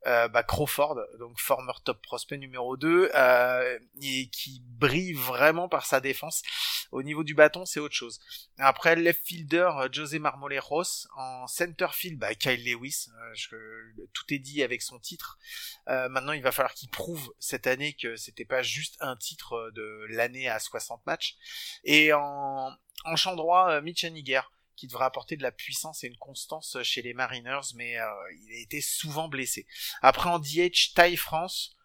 euh, 0.07 0.27
bah, 0.27 0.43
Crawford, 0.43 0.99
donc 1.19 1.39
former 1.39 1.73
top 1.83 2.01
prospect 2.01 2.37
numéro 2.37 2.77
2, 2.77 3.11
euh, 3.13 3.79
et 4.01 4.27
qui 4.27 4.61
brille 4.65 5.13
vraiment 5.13 5.67
par 5.67 5.85
sa 5.85 5.99
défense. 5.99 6.41
Au 6.91 7.03
niveau 7.03 7.23
du 7.23 7.35
bâton, 7.35 7.65
c'est 7.65 7.79
autre 7.79 7.93
chose. 7.93 8.19
Après, 8.57 8.95
left 8.95 9.25
fielder, 9.25 9.69
euh, 9.77 9.89
José 9.91 10.17
Marmoleros. 10.17 11.07
En 11.15 11.45
center 11.47 11.87
field, 11.91 12.17
bah, 12.17 12.33
Kyle 12.33 12.63
Lewis. 12.63 13.07
Euh, 13.09 13.31
je, 13.35 13.55
tout 14.13 14.33
est 14.33 14.39
dit 14.39 14.63
avec 14.63 14.81
son 14.81 14.99
titre. 14.99 15.37
Euh, 15.87 16.09
maintenant, 16.09 16.33
il 16.33 16.41
va 16.41 16.51
falloir 16.51 16.73
qu'il 16.73 16.89
prouve 16.89 17.31
cette 17.39 17.67
année 17.67 17.93
que 17.93 18.15
c'était 18.15 18.45
pas 18.45 18.63
juste 18.63 18.97
un 19.01 19.15
titre 19.15 19.71
de 19.75 20.05
l'année 20.09 20.49
à 20.49 20.59
60 20.59 21.05
matchs. 21.05 21.35
Et 21.83 22.11
en, 22.13 22.75
en 23.05 23.15
champ 23.15 23.35
droit, 23.35 23.81
Mitch 23.81 24.03
Haniger 24.03 24.41
qui 24.79 24.87
devrait 24.87 25.05
apporter 25.05 25.35
de 25.35 25.43
la 25.43 25.51
puissance 25.51 26.03
et 26.03 26.07
une 26.07 26.17
constance 26.17 26.77
chez 26.83 27.01
les 27.01 27.13
Mariners, 27.13 27.73
mais 27.75 27.99
euh, 27.99 28.05
il 28.41 28.55
a 28.55 28.59
été 28.61 28.79
souvent 28.79 29.27
blessé. 29.27 29.67
Après 30.01 30.29
en 30.29 30.39
DH, 30.39 30.93
Ty 30.95 31.17
France, 31.17 31.75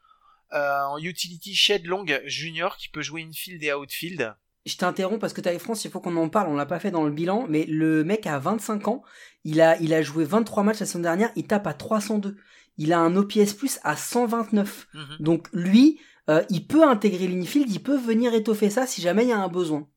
euh, 0.53 0.83
en 0.85 0.99
utility, 0.99 1.55
Shed 1.55 1.87
Long 1.87 2.07
Junior 2.27 2.77
qui 2.77 2.89
peut 2.89 3.03
jouer 3.03 3.23
infield 3.23 3.63
et 3.65 3.73
outfield. 3.73 4.37
Je 4.65 4.77
t'interromps 4.77 5.21
parce 5.21 5.33
que 5.33 5.41
Ty 5.41 5.59
France, 5.59 5.85
il 5.85 5.91
faut 5.91 6.01
qu'on 6.01 6.17
en 6.17 6.29
parle, 6.29 6.49
on 6.49 6.55
l'a 6.55 6.67
pas 6.67 6.79
fait 6.79 6.93
dans 6.93 7.05
le 7.05 7.11
bilan, 7.11 7.47
mais 7.49 7.65
le 7.65 8.05
mec 8.05 8.27
a 8.29 8.39
25 8.39 8.87
ans, 8.89 9.03
il 9.43 9.61
a, 9.61 9.77
il 9.79 9.93
a 9.93 10.01
joué 10.01 10.25
23 10.25 10.63
matchs 10.63 10.81
la 10.81 10.87
semaine 10.87 11.03
dernière, 11.03 11.31
il 11.35 11.47
tape 11.47 11.67
à 11.67 11.75
302. 11.75 12.37
Il 12.79 12.93
a 12.93 13.01
un 13.01 13.15
OPS 13.17 13.55
plus 13.55 13.79
à 13.83 13.97
129. 13.97 14.87
Mhm. 14.95 15.17
Donc 15.21 15.49
lui, 15.53 16.01
euh, 16.31 16.43
il 16.49 16.67
peut 16.67 16.85
intégrer 16.85 17.27
l'infield, 17.27 17.71
il 17.71 17.83
peut 17.83 17.99
venir 17.99 18.35
étoffer 18.35 18.71
ça 18.71 18.87
si 18.87 19.03
jamais 19.03 19.25
il 19.25 19.29
y 19.29 19.33
a 19.33 19.39
un 19.39 19.49
besoin. 19.49 19.89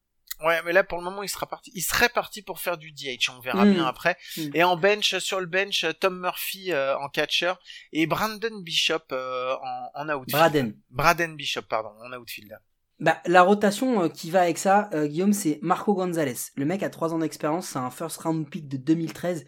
Ouais, 0.44 0.62
mais 0.66 0.72
là 0.72 0.84
pour 0.84 0.98
le 1.00 1.04
moment 1.04 1.24
il 1.24 1.30
sera 1.30 1.48
parti. 1.48 1.72
Il 1.74 1.82
serait 1.82 2.10
parti 2.10 2.42
pour 2.42 2.60
faire 2.60 2.78
du 2.78 2.92
DH, 2.92 3.32
on 3.36 3.40
verra 3.40 3.66
mm. 3.66 3.74
bien 3.74 3.86
après. 3.86 4.18
Mm. 4.38 4.50
Et 4.54 4.64
en 4.64 4.78
bench, 4.78 5.18
sur 5.20 5.40
le 5.40 5.46
bench, 5.46 5.86
Tom 6.00 6.20
Murphy 6.20 6.72
euh, 6.72 6.98
en 7.00 7.10
catcher 7.10 7.54
et 7.92 8.06
Brandon 8.06 8.62
Bishop 8.62 9.12
euh, 9.12 9.56
en, 9.96 10.10
en 10.10 10.16
outfield. 10.16 10.32
Braden. 10.32 10.76
Braden 10.90 11.36
Bishop, 11.36 11.64
pardon, 11.64 11.90
en 12.04 12.14
outfield. 12.14 12.60
Bah, 13.00 13.22
la 13.26 13.44
rotation 13.44 14.04
euh, 14.04 14.10
qui 14.10 14.32
va 14.32 14.42
avec 14.42 14.58
ça, 14.58 14.90
Guillaume, 14.94 15.34
c'est 15.34 15.60
Marco 15.62 15.94
Gonzalez. 15.94 16.38
Le 16.56 16.66
mec 16.66 16.84
a 16.84 16.90
3 16.90 17.14
ans 17.14 17.20
d'expérience, 17.20 17.70
c'est 17.70 17.80
un 17.80 17.92
first 17.92 18.18
round 18.22 18.50
pick 18.50 18.68
de 18.68 18.78
2013. 18.78 19.46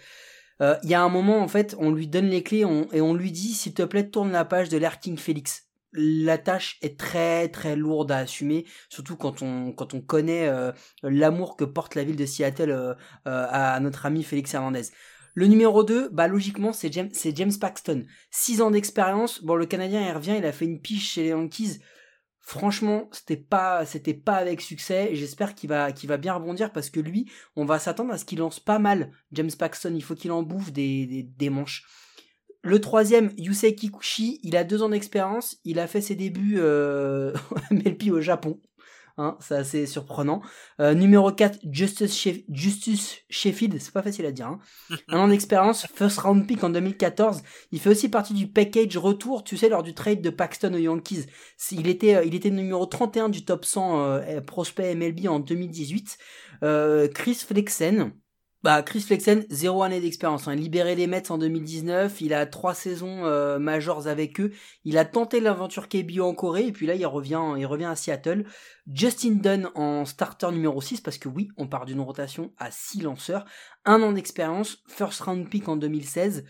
Il 0.61 0.89
y 0.89 0.93
a 0.93 1.01
un 1.01 1.07
moment, 1.07 1.39
en 1.39 1.47
fait, 1.47 1.73
on 1.79 1.89
lui 1.89 2.07
donne 2.07 2.27
les 2.27 2.43
clés 2.43 2.65
et 2.91 3.01
on 3.01 3.13
lui 3.13 3.31
dit, 3.31 3.53
s'il 3.53 3.73
te 3.73 3.83
plaît, 3.83 4.09
tourne 4.09 4.31
la 4.31 4.43
page 4.43 4.67
de 4.67 4.77
l'Air 4.77 4.99
King 4.99 5.17
Félix 5.17 5.68
la 5.93 6.37
tâche 6.37 6.77
est 6.81 6.99
très 6.99 7.49
très 7.49 7.75
lourde 7.75 8.11
à 8.11 8.17
assumer, 8.17 8.65
surtout 8.89 9.15
quand 9.15 9.41
on 9.41 9.71
quand 9.71 9.93
on 9.93 10.01
connaît 10.01 10.47
euh, 10.47 10.71
l'amour 11.03 11.55
que 11.55 11.63
porte 11.63 11.95
la 11.95 12.03
ville 12.03 12.15
de 12.15 12.25
Seattle 12.25 12.71
euh, 12.71 12.93
euh, 13.27 13.47
à 13.49 13.79
notre 13.79 14.05
ami 14.05 14.23
Félix 14.23 14.53
Hernandez. 14.53 14.83
Le 15.35 15.47
numéro 15.47 15.83
2, 15.83 16.09
bah 16.09 16.27
logiquement 16.27 16.73
c'est 16.73 16.91
James, 16.91 17.11
James 17.13 17.57
Paxton. 17.59 18.05
6 18.31 18.61
ans 18.61 18.71
d'expérience. 18.71 19.43
Bon 19.43 19.55
le 19.55 19.65
Canadien 19.65 20.05
il 20.07 20.11
revient, 20.11 20.35
il 20.37 20.45
a 20.45 20.51
fait 20.51 20.65
une 20.65 20.81
piche 20.81 21.13
chez 21.13 21.23
les 21.23 21.29
Yankees. 21.29 21.79
Franchement, 22.39 23.09
c'était 23.11 23.37
pas 23.37 23.85
c'était 23.85 24.13
pas 24.15 24.35
avec 24.35 24.61
succès. 24.61 25.11
J'espère 25.13 25.53
qu'il 25.55 25.69
va 25.69 25.91
qu'il 25.91 26.09
va 26.09 26.17
bien 26.17 26.33
rebondir 26.33 26.71
parce 26.71 26.89
que 26.89 26.99
lui, 26.99 27.31
on 27.55 27.65
va 27.65 27.77
s'attendre 27.79 28.11
à 28.11 28.17
ce 28.17 28.25
qu'il 28.25 28.39
lance 28.39 28.59
pas 28.59 28.79
mal. 28.79 29.11
James 29.31 29.51
Paxton, 29.57 29.93
il 29.95 30.03
faut 30.03 30.15
qu'il 30.15 30.31
en 30.31 30.41
bouffe 30.41 30.71
des, 30.71 31.05
des, 31.05 31.23
des 31.23 31.49
manches. 31.49 31.85
Le 32.61 32.81
troisième, 32.81 33.31
Yusei 33.37 33.75
Kikuchi, 33.75 34.39
il 34.43 34.57
a 34.57 34.63
deux 34.63 34.83
ans 34.83 34.89
d'expérience, 34.89 35.57
il 35.63 35.79
a 35.79 35.87
fait 35.87 36.01
ses 36.01 36.15
débuts 36.15 36.57
euh, 36.57 37.33
MLP 37.71 38.11
au 38.11 38.21
Japon. 38.21 38.59
Hein, 39.19 39.37
c'est 39.41 39.55
assez 39.55 39.85
surprenant. 39.85 40.41
Euh, 40.79 40.93
numéro 40.93 41.29
4, 41.29 41.59
Justice, 41.69 42.25
Justus 42.49 43.17
Sheffield, 43.29 43.77
c'est 43.81 43.91
pas 43.91 44.01
facile 44.01 44.25
à 44.25 44.31
dire. 44.31 44.47
Hein. 44.47 44.59
Un 45.09 45.19
an 45.19 45.27
d'expérience, 45.27 45.85
first 45.93 46.19
round 46.19 46.47
pick 46.47 46.63
en 46.63 46.69
2014. 46.69 47.41
Il 47.73 47.81
fait 47.81 47.89
aussi 47.89 48.07
partie 48.07 48.33
du 48.33 48.47
package 48.47 48.95
retour, 48.95 49.43
tu 49.43 49.57
sais, 49.57 49.67
lors 49.67 49.83
du 49.83 49.93
trade 49.93 50.21
de 50.21 50.29
Paxton 50.29 50.73
aux 50.73 50.77
Yankees. 50.77 51.25
Il 51.71 51.89
était, 51.89 52.15
euh, 52.15 52.23
il 52.23 52.33
était 52.33 52.49
numéro 52.49 52.85
31 52.85 53.27
du 53.27 53.43
top 53.43 53.65
100 53.65 53.99
euh, 53.99 54.41
prospect 54.41 54.95
MLB 54.95 55.27
en 55.27 55.39
2018. 55.39 56.17
Euh, 56.63 57.09
Chris 57.09 57.43
Flexen, 57.45 58.13
bah, 58.61 58.83
Chris 58.83 59.01
Flexen, 59.01 59.45
zéro 59.49 59.83
année 59.83 60.01
d'expérience. 60.01 60.49
Hein. 60.49 60.55
Libéré 60.55 60.93
les 60.95 61.07
Mets 61.07 61.31
en 61.31 61.37
2019, 61.37 62.19
il 62.19 62.33
a 62.33 62.45
trois 62.45 62.73
saisons 62.73 63.25
euh, 63.25 63.57
majors 63.57 64.07
avec 64.07 64.41
eux. 64.41 64.51
Il 64.83 64.97
a 64.97 65.05
tenté 65.05 65.39
l'aventure 65.39 65.87
KBO 65.87 66.23
en 66.23 66.33
Corée 66.33 66.67
et 66.67 66.71
puis 66.73 66.85
là 66.85 66.95
il 66.95 67.05
revient, 67.05 67.41
il 67.57 67.65
revient 67.65 67.85
à 67.85 67.95
Seattle. 67.95 68.45
Justin 68.91 69.35
Dunn 69.35 69.69
en 69.75 70.03
starter 70.03 70.51
numéro 70.51 70.81
6 70.81 70.99
parce 70.99 71.17
que 71.17 71.29
oui, 71.29 71.47
on 71.55 71.67
part 71.67 71.85
d'une 71.85 72.01
rotation 72.01 72.51
à 72.57 72.69
6 72.69 73.01
lanceurs. 73.01 73.45
Un 73.85 74.01
an 74.01 74.11
d'expérience, 74.11 74.83
first 74.87 75.21
round 75.21 75.47
pick 75.49 75.69
en 75.69 75.77
2016. 75.77 76.43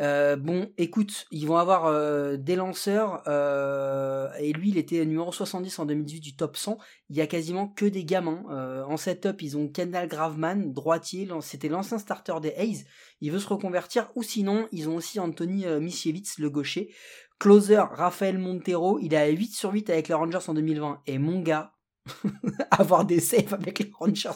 Euh, 0.00 0.36
bon, 0.36 0.72
écoute, 0.76 1.26
ils 1.30 1.46
vont 1.46 1.56
avoir 1.56 1.86
euh, 1.86 2.36
des 2.36 2.56
lanceurs, 2.56 3.22
euh, 3.28 4.28
et 4.40 4.52
lui, 4.52 4.70
il 4.70 4.78
était 4.78 5.04
numéro 5.04 5.30
70 5.30 5.78
en 5.78 5.86
2018 5.86 6.20
du 6.20 6.36
top 6.36 6.56
100. 6.56 6.78
Il 7.10 7.16
y 7.16 7.20
a 7.20 7.26
quasiment 7.26 7.68
que 7.68 7.84
des 7.84 8.04
gamins. 8.04 8.42
en 8.88 8.96
setup, 8.96 9.42
ils 9.42 9.56
ont 9.56 9.68
Kendall 9.68 10.08
Graveman, 10.08 10.72
droitier, 10.72 11.28
c'était 11.40 11.68
l'ancien 11.68 11.98
starter 11.98 12.34
des 12.42 12.54
Hayes. 12.56 12.84
Il 13.20 13.30
veut 13.30 13.38
se 13.38 13.48
reconvertir, 13.48 14.10
ou 14.16 14.22
sinon, 14.22 14.66
ils 14.72 14.88
ont 14.88 14.96
aussi 14.96 15.20
Anthony 15.20 15.66
Misiewicz, 15.80 16.38
le 16.38 16.50
gaucher. 16.50 16.94
Closer, 17.38 17.82
Rafael 17.90 18.38
Montero, 18.38 18.98
il 19.00 19.14
a 19.14 19.26
8 19.26 19.54
sur 19.54 19.72
8 19.72 19.90
avec 19.90 20.08
les 20.08 20.14
Rangers 20.14 20.38
en 20.48 20.54
2020. 20.54 21.02
Et 21.06 21.18
mon 21.18 21.40
gars, 21.40 21.74
avoir 22.70 23.04
des 23.04 23.20
saves 23.20 23.54
avec 23.54 23.78
les 23.78 23.90
Rangers, 23.98 24.30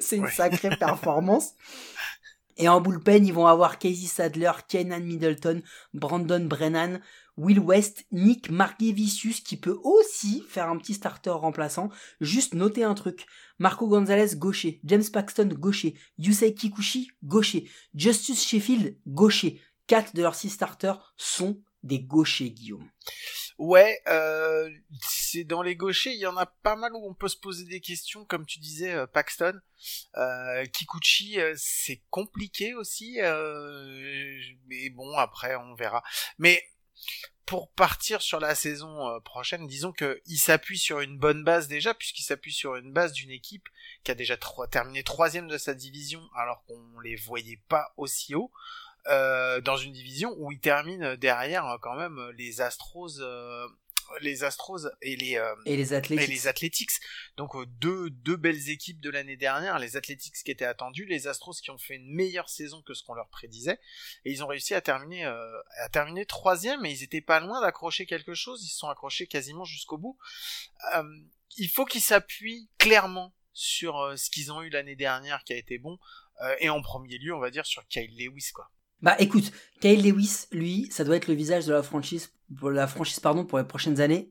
c'est 0.00 0.16
une 0.16 0.28
sacrée 0.28 0.76
performance. 0.78 1.52
Et 2.56 2.68
en 2.68 2.80
bullpen, 2.80 3.26
ils 3.26 3.32
vont 3.32 3.46
avoir 3.46 3.78
Casey 3.78 4.06
Sadler, 4.06 4.52
Kenan 4.68 5.00
Middleton, 5.00 5.62
Brandon 5.94 6.44
Brennan, 6.44 7.00
Will 7.36 7.60
West, 7.60 8.04
Nick 8.12 8.50
Margevicius 8.50 9.40
qui 9.40 9.56
peut 9.56 9.78
aussi 9.82 10.44
faire 10.48 10.68
un 10.68 10.76
petit 10.76 10.94
starter 10.94 11.30
remplaçant. 11.30 11.88
Juste 12.20 12.54
noter 12.54 12.84
un 12.84 12.94
truc. 12.94 13.26
Marco 13.58 13.88
Gonzalez, 13.88 14.36
gaucher. 14.36 14.80
James 14.84 15.04
Paxton, 15.10 15.48
gaucher. 15.48 15.94
Yusei 16.18 16.54
Kikuchi, 16.54 17.10
gaucher. 17.22 17.70
Justus 17.94 18.42
Sheffield, 18.46 18.98
gaucher. 19.06 19.60
Quatre 19.86 20.14
de 20.14 20.22
leurs 20.22 20.34
six 20.34 20.50
starters 20.50 21.14
sont 21.16 21.60
des 21.82 22.00
gauchers, 22.00 22.50
Guillaume. 22.50 22.88
Ouais, 23.58 24.00
euh, 24.08 24.68
c'est 25.32 25.44
dans 25.44 25.62
les 25.62 25.76
gauchers, 25.76 26.12
il 26.12 26.20
y 26.20 26.26
en 26.26 26.36
a 26.36 26.44
pas 26.44 26.76
mal 26.76 26.92
où 26.92 27.08
on 27.08 27.14
peut 27.14 27.28
se 27.28 27.38
poser 27.38 27.64
des 27.64 27.80
questions, 27.80 28.26
comme 28.26 28.44
tu 28.44 28.58
disais, 28.58 28.92
euh, 28.92 29.06
Paxton, 29.06 29.58
euh, 30.16 30.66
Kikuchi, 30.66 31.40
euh, 31.40 31.54
c'est 31.56 32.02
compliqué 32.10 32.74
aussi, 32.74 33.18
mais 34.66 34.90
bon, 34.90 35.16
après 35.16 35.56
on 35.56 35.74
verra. 35.74 36.02
Mais 36.38 36.62
pour 37.46 37.70
partir 37.70 38.20
sur 38.20 38.40
la 38.40 38.54
saison 38.54 39.20
prochaine, 39.24 39.66
disons 39.66 39.92
que 39.92 40.20
il 40.26 40.36
s'appuie 40.36 40.78
sur 40.78 41.00
une 41.00 41.18
bonne 41.18 41.44
base 41.44 41.66
déjà, 41.66 41.94
puisqu'il 41.94 42.24
s'appuie 42.24 42.52
sur 42.52 42.76
une 42.76 42.92
base 42.92 43.12
d'une 43.12 43.30
équipe 43.30 43.68
qui 44.04 44.10
a 44.10 44.14
déjà 44.14 44.36
terminé 44.70 45.02
troisième 45.02 45.48
de 45.48 45.58
sa 45.58 45.74
division, 45.74 46.22
alors 46.36 46.62
qu'on 46.64 47.00
les 47.00 47.16
voyait 47.16 47.60
pas 47.68 47.94
aussi 47.96 48.34
haut. 48.34 48.52
Dans 49.06 49.76
une 49.76 49.92
division 49.92 50.32
où 50.38 50.52
il 50.52 50.60
termine 50.60 51.16
derrière 51.16 51.78
quand 51.80 51.96
même 51.96 52.20
les 52.36 52.60
Astros 52.60 53.18
les 54.20 54.44
Astros 54.44 54.88
et 55.00 55.16
les 55.16 55.42
et 55.66 55.76
les 55.76 55.92
Athletics. 55.92 56.28
et 56.28 56.30
les 56.30 56.46
Athletics. 56.46 56.90
Donc 57.36 57.52
deux 57.78 58.10
deux 58.10 58.36
belles 58.36 58.68
équipes 58.68 59.00
de 59.00 59.10
l'année 59.10 59.36
dernière. 59.36 59.78
Les 59.78 59.96
Athletics 59.96 60.34
qui 60.44 60.50
étaient 60.50 60.64
attendus 60.64 61.06
les 61.06 61.26
Astros 61.26 61.54
qui 61.60 61.70
ont 61.70 61.78
fait 61.78 61.96
une 61.96 62.14
meilleure 62.14 62.48
saison 62.48 62.82
que 62.82 62.94
ce 62.94 63.02
qu'on 63.02 63.14
leur 63.14 63.28
prédisait. 63.28 63.78
Et 64.24 64.32
ils 64.32 64.44
ont 64.44 64.46
réussi 64.46 64.74
à 64.74 64.80
terminer 64.80 65.24
à 65.24 65.88
terminer 65.90 66.26
troisième. 66.26 66.84
Et 66.84 66.90
ils 66.90 67.02
étaient 67.02 67.20
pas 67.20 67.40
loin 67.40 67.60
d'accrocher 67.60 68.06
quelque 68.06 68.34
chose. 68.34 68.64
Ils 68.64 68.70
se 68.70 68.78
sont 68.78 68.88
accrochés 68.88 69.26
quasiment 69.26 69.64
jusqu'au 69.64 69.98
bout. 69.98 70.18
Il 71.56 71.68
faut 71.68 71.84
qu'ils 71.84 72.02
s'appuient 72.02 72.68
clairement 72.78 73.34
sur 73.52 74.12
ce 74.16 74.30
qu'ils 74.30 74.52
ont 74.52 74.62
eu 74.62 74.70
l'année 74.70 74.96
dernière 74.96 75.44
qui 75.44 75.52
a 75.52 75.56
été 75.56 75.78
bon. 75.78 75.98
Et 76.60 76.68
en 76.68 76.82
premier 76.82 77.18
lieu 77.18 77.34
on 77.34 77.40
va 77.40 77.50
dire 77.50 77.66
sur 77.66 77.86
Kyle 77.88 78.10
Lewis 78.16 78.50
quoi. 78.52 78.70
Bah 79.00 79.16
écoute, 79.18 79.50
Kyle 79.80 80.00
Lewis, 80.00 80.46
lui, 80.52 80.88
ça 80.92 81.02
doit 81.02 81.16
être 81.16 81.26
le 81.26 81.34
visage 81.34 81.66
de 81.66 81.72
la 81.72 81.82
franchise, 81.82 82.32
pour 82.58 82.70
la 82.70 82.86
franchise 82.86 83.20
pardon, 83.20 83.44
pour 83.44 83.58
les 83.58 83.64
prochaines 83.64 84.00
années. 84.00 84.30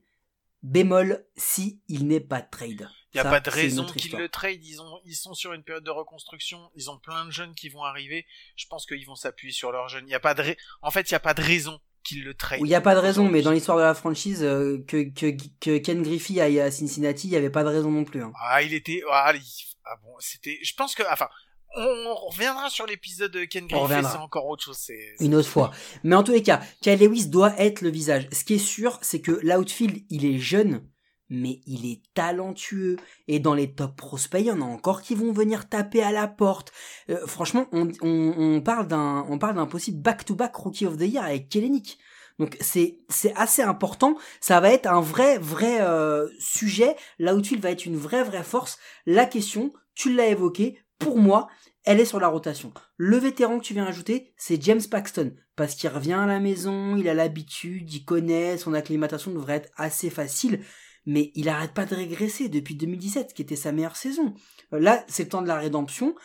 Bémol 0.64 1.26
si 1.36 1.82
il 1.88 2.08
n'est 2.08 2.20
pas 2.20 2.42
trade. 2.42 2.88
Il 3.14 3.16
n'y 3.18 3.20
a 3.20 3.24
Ça, 3.24 3.30
pas 3.32 3.40
de 3.40 3.50
raison 3.50 3.86
qu'ils 3.86 4.16
le 4.16 4.30
trade. 4.30 4.64
Ils, 4.64 4.80
ont, 4.80 5.02
ils 5.06 5.16
sont 5.16 5.34
sur 5.34 5.54
une 5.54 5.64
période 5.64 5.84
de 5.84 5.90
reconstruction. 5.90 6.70
Ils 6.76 6.90
ont 6.92 6.98
plein 7.00 7.26
de 7.26 7.32
jeunes 7.32 7.56
qui 7.56 7.68
vont 7.68 7.84
arriver. 7.84 8.26
Je 8.56 8.68
pense 8.68 8.86
qu'ils 8.86 9.06
vont 9.06 9.16
s'appuyer 9.16 9.52
sur 9.52 9.72
leurs 9.72 9.90
jeunes. 9.90 10.08
Il 10.08 10.12
y 10.12 10.16
a 10.16 10.20
pas 10.20 10.34
de 10.36 10.44
En 10.82 10.92
fait, 10.92 11.10
il 11.10 11.14
n'y 11.14 11.18
a 11.18 11.20
pas 11.20 11.34
de 11.34 11.42
raison 11.42 11.80
qu'ils 12.04 12.24
le 12.24 12.34
trade. 12.36 12.60
Il 12.62 12.66
n'y 12.68 12.76
a 12.76 12.82
pas 12.82 12.94
de 12.96 13.00
raison, 13.00 13.28
mais 13.28 13.42
dans 13.42 13.52
l'histoire 13.52 13.78
de 13.78 13.84
la 13.84 13.96
franchise, 13.96 14.44
euh, 14.44 14.84
que, 14.88 15.10
que, 15.10 15.36
que 15.60 15.78
Ken 15.80 16.02
Griffey 16.04 16.40
aille 16.40 16.60
à 16.60 16.72
Cincinnati, 16.72 17.28
il 17.28 17.32
n'y 17.32 17.38
avait 17.38 17.50
pas 17.50 17.64
de 17.64 17.70
raison 17.70 17.92
non 17.92 18.06
plus. 18.06 18.24
hein. 18.24 18.32
Ah, 18.40 18.62
il 18.62 18.74
était. 18.74 19.02
Ah, 19.12 19.34
il- 19.36 19.66
ah 19.84 19.98
bon, 20.04 20.14
c'était. 20.20 20.60
Je 20.62 20.74
pense 20.76 20.94
que. 20.96 21.04
Enfin, 21.12 21.28
on, 21.76 22.16
reviendra 22.30 22.70
sur 22.70 22.86
l'épisode 22.86 23.32
de 23.32 23.46
Ken 23.46 23.68
Griffey. 23.68 23.84
reviendra. 23.84 24.12
C'est 24.12 24.18
encore 24.18 24.48
autre 24.48 24.64
chose. 24.64 24.88
Une 25.20 25.36
autre 25.36 25.48
fois. 25.48 25.72
Mais 26.04 26.16
en 26.16 26.24
tous 26.24 26.32
les 26.32 26.44
cas, 26.44 26.62
Kyle 26.82 27.00
Lewis 27.00 27.28
doit 27.28 27.54
être 27.58 27.82
le 27.82 27.90
visage. 27.90 28.28
Ce 28.32 28.44
qui 28.44 28.56
est 28.56 28.58
sûr, 28.58 29.00
c'est 29.02 29.22
que 29.22 29.40
l'outfield, 29.44 30.04
il 30.10 30.26
est 30.26 30.40
jeune, 30.40 30.86
mais 31.30 31.62
il 31.66 31.90
est 31.90 32.02
talentueux. 32.14 32.98
Et 33.28 33.40
dans 33.40 33.54
les 33.54 33.74
top 33.74 33.96
prospects, 33.96 34.42
il 34.42 34.48
y 34.48 34.52
en 34.52 34.62
a 34.62 34.66
encore 34.66 35.02
qui 35.02 35.16
vont 35.16 35.32
venir 35.32 35.70
taper 35.70 36.04
à 36.04 36.12
la 36.12 36.28
porte. 36.28 36.72
Euh, 37.10 37.26
franchement, 37.26 37.68
on, 37.72 37.90
on, 38.02 38.34
on 38.38 38.62
parle 38.62 38.88
d'un, 38.88 39.26
on 39.30 39.38
parle 39.38 39.56
d'un 39.56 39.68
possible 39.68 40.02
back-to-back 40.02 40.56
Rookie 40.56 40.86
of 40.86 40.98
the 40.98 41.02
Year 41.02 41.24
avec 41.24 41.50
Kellenic. 41.50 41.98
Donc 42.40 42.58
c'est 42.60 42.98
c'est 43.10 43.36
assez 43.36 43.62
important. 43.62 44.16
Ça 44.40 44.60
va 44.60 44.72
être 44.72 44.88
un 44.88 45.02
vrai 45.02 45.38
vrai 45.38 45.82
euh, 45.82 46.28
sujet. 46.40 46.96
L'outfield 47.20 47.62
va 47.62 47.70
être 47.72 47.86
une 47.86 47.98
vraie 47.98 48.24
vraie 48.24 48.44
force. 48.44 48.80
La 49.06 49.26
question, 49.26 49.74
tu 49.94 50.14
l'as 50.14 50.28
évoqué, 50.28 50.80
pour 51.02 51.18
moi, 51.18 51.48
elle 51.84 52.00
est 52.00 52.06
sur 52.06 52.20
la 52.20 52.28
rotation. 52.28 52.74
Le 52.98 53.18
vétéran 53.18 53.60
que 53.60 53.64
tu 53.66 53.74
viens 53.74 53.86
ajouter, 53.86 54.34
c'est 54.38 54.62
James 54.64 54.82
Paxton, 54.90 55.36
parce 55.56 55.76
qu'il 55.76 55.90
revient 55.90 56.14
à 56.14 56.26
la 56.28 56.40
maison, 56.40 56.96
il 56.96 57.10
a 57.10 57.14
l'habitude, 57.14 57.92
il 57.92 58.06
connaît, 58.06 58.58
son 58.58 58.74
acclimatation 58.74 59.32
devrait 59.32 59.56
être 59.58 59.72
assez 59.76 60.10
facile, 60.10 60.64
mais 61.06 61.32
il 61.34 61.50
arrête 61.50 61.74
pas 61.74 61.86
de 61.86 61.96
régresser 61.96 62.50
depuis 62.50 62.76
2017, 62.76 63.34
qui 63.34 63.42
était 63.42 63.56
sa 63.56 63.72
meilleure 63.72 63.96
saison. 63.96 64.36
Euh, 64.74 64.80
Là, 64.80 65.04
c'est 65.08 65.24
le 65.24 65.30
temps 65.30 65.42
de 65.42 65.48
la 65.48 65.58
rédemption. 65.58 66.16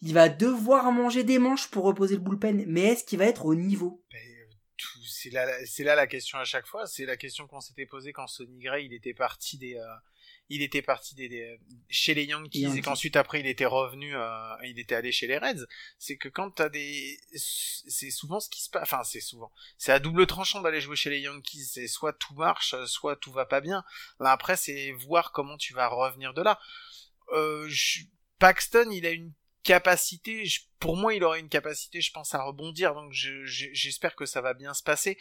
Il 0.00 0.14
va 0.14 0.28
devoir 0.28 0.90
manger 0.90 1.22
des 1.24 1.38
manches 1.38 1.70
pour 1.70 1.84
reposer 1.84 2.14
le 2.16 2.22
bullpen, 2.22 2.64
mais 2.66 2.80
est-ce 2.82 3.04
qu'il 3.04 3.18
va 3.18 3.26
être 3.26 3.44
au 3.44 3.54
niveau? 3.54 4.02
Euh, 4.14 4.18
tout- 4.78 4.98
C'est 5.06 5.30
là, 5.30 5.46
c'est 5.66 5.84
là 5.84 5.94
la 5.94 6.06
question 6.06 6.38
à 6.38 6.44
chaque 6.44 6.66
fois. 6.66 6.86
C'est 6.86 7.04
la 7.04 7.16
question 7.16 7.46
qu'on 7.46 7.60
s'était 7.60 7.86
posée 7.86 8.12
quand 8.12 8.26
Sonny 8.26 8.58
Gray 8.58 8.86
il 8.86 8.94
était 8.94 9.14
parti 9.14 9.58
des, 9.58 9.76
euh, 9.76 9.84
il 10.48 10.60
était 10.62 10.82
parti 10.82 11.14
des, 11.14 11.28
des- 11.28 11.58
chez 11.88 12.12
les 12.14 12.24
Yankees, 12.24 12.60
Yankees. 12.60 12.78
et 12.78 12.82
qu'ensuite 12.82 13.16
après 13.16 13.40
il 13.40 13.46
était 13.46 13.64
revenu, 13.66 14.14
euh, 14.14 14.54
il 14.64 14.78
était 14.78 14.94
allé 14.94 15.10
chez 15.12 15.26
les 15.26 15.38
Reds. 15.38 15.64
C'est 15.98 16.16
que 16.16 16.28
quand 16.28 16.50
t'as 16.50 16.68
des, 16.68 17.18
c'est 17.34 18.10
souvent 18.10 18.38
ce 18.40 18.50
qui 18.50 18.60
se 18.62 18.68
passe. 18.68 18.82
Enfin, 18.82 19.02
c'est 19.04 19.20
souvent. 19.20 19.50
C'est 19.78 19.92
à 19.92 19.98
double 19.98 20.26
tranchant 20.26 20.60
d'aller 20.60 20.80
jouer 20.80 20.96
chez 20.96 21.10
les 21.10 21.20
Yankees. 21.20 21.64
C'est 21.64 21.88
soit 21.88 22.12
tout 22.12 22.34
marche, 22.34 22.74
soit 22.86 23.16
tout 23.16 23.32
va 23.32 23.46
pas 23.46 23.60
bien. 23.60 23.82
Là, 24.20 24.30
après, 24.32 24.56
c'est 24.56 24.92
voir 24.92 25.32
comment 25.32 25.56
tu 25.56 25.72
vas 25.74 25.88
revenir 25.88 26.34
de 26.34 26.42
là. 26.42 26.58
Euh, 27.32 27.66
je- 27.68 28.02
Paxton, 28.38 28.90
il 28.90 29.06
a 29.06 29.10
une 29.10 29.32
capacité, 29.62 30.44
je- 30.44 30.62
pour 30.80 30.96
moi, 30.96 31.14
il 31.14 31.22
aurait 31.24 31.38
une 31.40 31.48
capacité, 31.48 32.00
je 32.00 32.10
pense, 32.10 32.34
à 32.34 32.42
rebondir. 32.42 32.94
Donc, 32.94 33.12
je- 33.12 33.44
je- 33.44 33.68
j'espère 33.72 34.16
que 34.16 34.26
ça 34.26 34.40
va 34.40 34.52
bien 34.54 34.74
se 34.74 34.82
passer. 34.82 35.16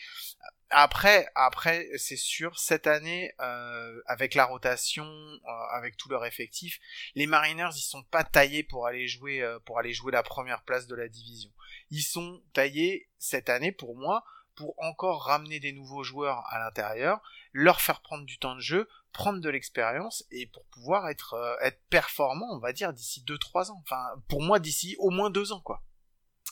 Après, 0.73 1.27
après, 1.35 1.85
c'est 1.97 2.15
sûr, 2.15 2.57
cette 2.57 2.87
année, 2.87 3.33
euh, 3.41 4.01
avec 4.05 4.35
la 4.35 4.45
rotation, 4.45 5.05
euh, 5.05 5.63
avec 5.73 5.97
tout 5.97 6.07
leur 6.07 6.23
effectif, 6.25 6.79
les 7.13 7.27
Mariners, 7.27 7.71
ils 7.75 7.81
sont 7.81 8.03
pas 8.03 8.23
taillés 8.23 8.63
pour 8.63 8.87
aller 8.87 9.05
jouer, 9.05 9.41
euh, 9.41 9.59
pour 9.59 9.79
aller 9.79 9.93
jouer 9.93 10.13
la 10.13 10.23
première 10.23 10.63
place 10.63 10.87
de 10.87 10.95
la 10.95 11.09
division. 11.09 11.51
Ils 11.89 12.03
sont 12.03 12.41
taillés 12.53 13.09
cette 13.19 13.49
année, 13.49 13.73
pour 13.73 13.97
moi, 13.97 14.23
pour 14.55 14.73
encore 14.77 15.25
ramener 15.25 15.59
des 15.59 15.73
nouveaux 15.73 16.03
joueurs 16.03 16.41
à 16.47 16.59
l'intérieur, 16.59 17.21
leur 17.51 17.81
faire 17.81 18.01
prendre 18.01 18.25
du 18.25 18.39
temps 18.39 18.55
de 18.55 18.61
jeu, 18.61 18.87
prendre 19.11 19.41
de 19.41 19.49
l'expérience 19.49 20.23
et 20.31 20.47
pour 20.47 20.63
pouvoir 20.67 21.09
être 21.09 21.35
être 21.61 21.81
performant, 21.89 22.47
on 22.49 22.59
va 22.59 22.71
dire 22.71 22.93
d'ici 22.93 23.25
2-3 23.27 23.71
ans. 23.71 23.81
Enfin, 23.83 24.05
pour 24.29 24.41
moi, 24.41 24.59
d'ici 24.59 24.95
au 24.99 25.09
moins 25.09 25.29
deux 25.29 25.51
ans, 25.51 25.59
quoi. 25.59 25.83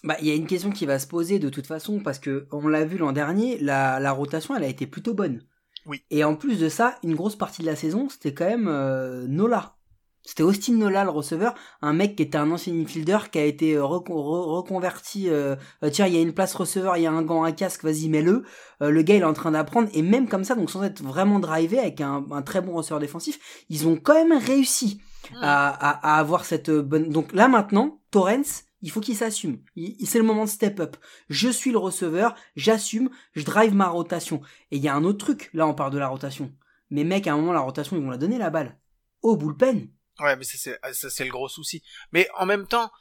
Bah, 0.03 0.15
il 0.21 0.27
y 0.27 0.31
a 0.31 0.35
une 0.35 0.47
question 0.47 0.71
qui 0.71 0.85
va 0.85 0.97
se 0.97 1.07
poser 1.07 1.39
de 1.39 1.49
toute 1.49 1.67
façon 1.67 1.99
parce 1.99 2.19
que 2.19 2.47
on 2.51 2.67
l'a 2.67 2.85
vu 2.85 2.97
l'an 2.97 3.11
dernier, 3.11 3.57
la, 3.59 3.99
la 3.99 4.11
rotation 4.11 4.55
elle 4.55 4.63
a 4.63 4.67
été 4.67 4.87
plutôt 4.87 5.13
bonne. 5.13 5.43
Oui. 5.85 6.01
Et 6.09 6.23
en 6.23 6.35
plus 6.35 6.59
de 6.59 6.69
ça, 6.69 6.95
une 7.03 7.15
grosse 7.15 7.35
partie 7.35 7.61
de 7.63 7.67
la 7.67 7.75
saison, 7.75 8.07
c'était 8.09 8.33
quand 8.33 8.45
même 8.45 8.67
euh, 8.67 9.27
Nola. 9.27 9.75
C'était 10.23 10.43
Austin 10.43 10.73
Nola 10.73 11.05
le 11.05 11.09
receveur, 11.09 11.55
un 11.81 11.93
mec 11.93 12.15
qui 12.15 12.23
était 12.23 12.37
un 12.37 12.51
ancien 12.51 12.73
infielder 12.73 13.17
qui 13.31 13.39
a 13.39 13.45
été 13.45 13.75
euh, 13.75 13.83
recon- 13.83 14.13
re- 14.13 14.57
reconverti. 14.57 15.29
euh, 15.29 15.55
euh, 15.83 15.89
tiens, 15.89 16.07
il 16.07 16.13
y 16.13 16.17
a 16.17 16.21
une 16.21 16.33
place 16.33 16.53
receveur, 16.53 16.97
il 16.97 17.03
y 17.03 17.07
a 17.07 17.11
un 17.11 17.21
gant, 17.21 17.43
un 17.43 17.53
casque, 17.53 17.83
vas-y 17.83 18.09
mets-le. 18.09 18.43
Euh, 18.81 18.91
le 18.91 19.01
gars 19.01 19.15
il 19.15 19.21
est 19.21 19.25
en 19.25 19.33
train 19.33 19.51
d'apprendre 19.51 19.89
et 19.93 20.01
même 20.01 20.27
comme 20.27 20.43
ça, 20.43 20.55
donc 20.55 20.69
sans 20.69 20.83
être 20.83 21.01
vraiment 21.01 21.39
drivé 21.39 21.79
avec 21.79 21.99
un, 22.01 22.25
un 22.31 22.41
très 22.41 22.61
bon 22.61 22.73
receveur 22.73 22.99
défensif, 22.99 23.65
ils 23.69 23.87
ont 23.87 23.95
quand 23.95 24.13
même 24.13 24.37
réussi 24.37 25.01
à, 25.41 25.69
à, 25.69 26.15
à 26.15 26.19
avoir 26.19 26.45
cette 26.45 26.69
bonne. 26.69 27.09
Donc 27.09 27.33
là 27.33 27.47
maintenant, 27.47 27.99
Torrens, 28.11 28.63
il 28.81 28.91
faut 28.91 29.01
qu'il 29.01 29.15
s'assume. 29.15 29.61
C'est 30.05 30.17
le 30.17 30.23
moment 30.23 30.45
de 30.45 30.49
step 30.49 30.79
up. 30.79 30.97
Je 31.29 31.49
suis 31.49 31.71
le 31.71 31.77
receveur, 31.77 32.35
j'assume, 32.55 33.09
je 33.33 33.43
drive 33.43 33.73
ma 33.73 33.87
rotation. 33.87 34.41
Et 34.71 34.77
il 34.77 34.83
y 34.83 34.87
a 34.87 34.95
un 34.95 35.03
autre 35.03 35.25
truc. 35.25 35.49
Là, 35.53 35.67
on 35.67 35.73
parle 35.73 35.93
de 35.93 35.97
la 35.97 36.07
rotation. 36.07 36.53
Mais 36.89 37.03
mec, 37.03 37.27
à 37.27 37.33
un 37.33 37.37
moment, 37.37 37.53
la 37.53 37.59
rotation, 37.59 37.97
ils 37.97 38.03
vont 38.03 38.09
la 38.09 38.17
donner 38.17 38.37
la 38.37 38.49
balle 38.49 38.77
au 39.21 39.35
bullpen. 39.35 39.89
Ouais, 40.19 40.35
mais 40.35 40.43
ça 40.43 40.57
c'est 40.57 40.93
ça 40.93 41.09
c'est 41.09 41.23
le 41.23 41.31
gros 41.31 41.47
souci. 41.47 41.81
Mais 42.11 42.27
en 42.37 42.45
même 42.45 42.67
temps, 42.67 42.91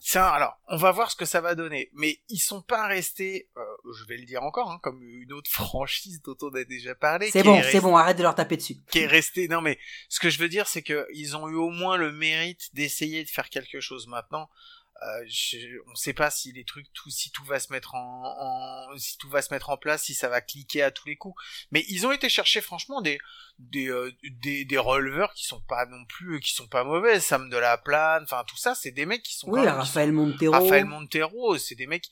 ça, 0.00 0.30
alors, 0.30 0.60
on 0.68 0.76
va 0.76 0.92
voir 0.92 1.10
ce 1.10 1.16
que 1.16 1.24
ça 1.24 1.40
va 1.40 1.54
donner. 1.54 1.90
Mais 1.92 2.20
ils 2.28 2.38
sont 2.38 2.62
pas 2.62 2.86
restés, 2.86 3.50
euh, 3.56 3.60
je 3.98 4.04
vais 4.06 4.16
le 4.16 4.24
dire 4.24 4.42
encore, 4.42 4.70
hein, 4.70 4.78
comme 4.82 5.02
une 5.02 5.32
autre 5.32 5.50
franchise 5.52 6.22
dont 6.22 6.36
on 6.42 6.54
a 6.54 6.64
déjà 6.64 6.94
parlé. 6.94 7.30
C'est 7.30 7.42
bon, 7.42 7.56
est 7.56 7.70
c'est 7.70 7.80
bon, 7.80 7.96
arrête 7.96 8.16
de 8.16 8.22
leur 8.22 8.34
taper 8.34 8.56
dessus. 8.56 8.76
Qui 8.90 9.00
est 9.00 9.06
resté. 9.06 9.48
Non, 9.48 9.60
mais 9.60 9.78
ce 10.08 10.20
que 10.20 10.30
je 10.30 10.38
veux 10.38 10.48
dire, 10.48 10.66
c'est 10.68 10.82
que 10.82 11.06
ils 11.12 11.36
ont 11.36 11.48
eu 11.48 11.56
au 11.56 11.70
moins 11.70 11.96
le 11.96 12.12
mérite 12.12 12.74
d'essayer 12.74 13.24
de 13.24 13.28
faire 13.28 13.50
quelque 13.50 13.80
chose. 13.80 14.06
Maintenant, 14.06 14.48
euh, 15.02 15.24
je- 15.28 15.78
on 15.90 15.94
sait 15.94 16.12
pas 16.12 16.30
si 16.30 16.52
les 16.52 16.64
trucs, 16.64 16.92
tout, 16.92 17.08
si 17.10 17.30
tout 17.30 17.44
va 17.44 17.60
se 17.60 17.72
mettre 17.72 17.94
en, 17.94 18.24
en- 18.92 18.98
si 18.98 19.16
tout 19.18 19.28
va 19.28 19.42
se 19.42 19.52
mettre 19.54 19.70
en 19.70 19.76
place, 19.76 20.02
si 20.04 20.14
ça 20.14 20.28
va 20.28 20.40
cliquer 20.40 20.82
à 20.82 20.90
tous 20.90 21.06
les 21.08 21.16
coups. 21.16 21.40
Mais 21.70 21.84
ils 21.88 22.06
ont 22.06 22.12
été 22.12 22.28
chercher 22.28 22.60
franchement 22.60 23.00
des 23.00 23.18
des 23.58 23.88
euh, 23.88 24.12
des, 24.42 24.64
des 24.64 24.78
releveurs 24.78 25.32
qui 25.34 25.44
sont 25.44 25.60
pas 25.62 25.86
non 25.86 26.04
plus 26.06 26.40
qui 26.40 26.52
sont 26.52 26.68
pas 26.68 26.84
mauvais. 26.84 27.20
Sam 27.20 27.48
de 27.50 27.56
la 27.56 27.78
Plane, 27.78 28.24
enfin 28.24 28.44
tout 28.48 28.56
ça, 28.56 28.74
c'est 28.74 28.90
des 28.90 29.06
mecs 29.06 29.22
qui 29.22 29.34
sont 29.36 29.48
Oui, 29.50 29.60
même- 29.60 29.74
Raphaël 29.76 30.08
sont- 30.08 30.14
Montero. 30.14 30.52
Raphaël 30.52 30.84
Montero, 30.84 31.58
c'est 31.58 31.74
des 31.76 31.86
mecs 31.86 32.08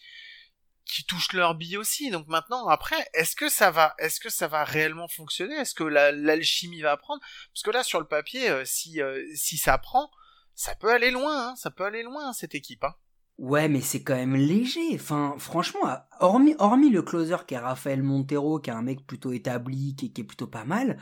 qui 0.84 1.04
touchent 1.04 1.32
leur 1.32 1.56
bille 1.56 1.76
aussi. 1.78 2.10
Donc 2.10 2.28
maintenant, 2.28 2.68
après, 2.68 3.04
est-ce 3.14 3.34
que 3.34 3.48
ça 3.48 3.72
va, 3.72 3.96
est-ce 3.98 4.20
que 4.20 4.30
ça 4.30 4.46
va 4.46 4.62
réellement 4.62 5.08
fonctionner? 5.08 5.56
Est-ce 5.56 5.74
que 5.74 5.82
la- 5.82 6.12
l'alchimie 6.12 6.80
va 6.82 6.96
prendre? 6.96 7.20
Parce 7.52 7.62
que 7.64 7.70
là, 7.72 7.82
sur 7.82 7.98
le 7.98 8.06
papier, 8.06 8.48
euh, 8.48 8.64
si 8.64 9.00
euh, 9.02 9.20
si 9.34 9.56
ça 9.58 9.78
prend, 9.78 10.08
ça 10.56 10.74
peut 10.74 10.90
aller 10.90 11.12
loin. 11.12 11.50
Hein, 11.50 11.54
ça 11.56 11.70
peut 11.70 11.84
aller 11.84 12.02
loin 12.02 12.32
cette 12.32 12.56
équipe. 12.56 12.82
Hein. 12.82 12.94
Ouais, 13.38 13.68
mais 13.68 13.82
c'est 13.82 14.02
quand 14.02 14.16
même 14.16 14.34
léger. 14.34 14.94
Enfin, 14.94 15.34
franchement, 15.38 15.80
hormis, 16.20 16.90
le 16.90 17.02
closer 17.02 17.36
qui 17.46 17.54
est 17.54 17.58
Raphaël 17.58 18.02
Montero, 18.02 18.58
qui 18.58 18.70
est 18.70 18.72
un 18.72 18.82
mec 18.82 19.06
plutôt 19.06 19.32
établi, 19.32 19.94
qui, 19.94 20.06
est 20.06 20.24
plutôt 20.24 20.46
pas 20.46 20.64
mal, 20.64 20.98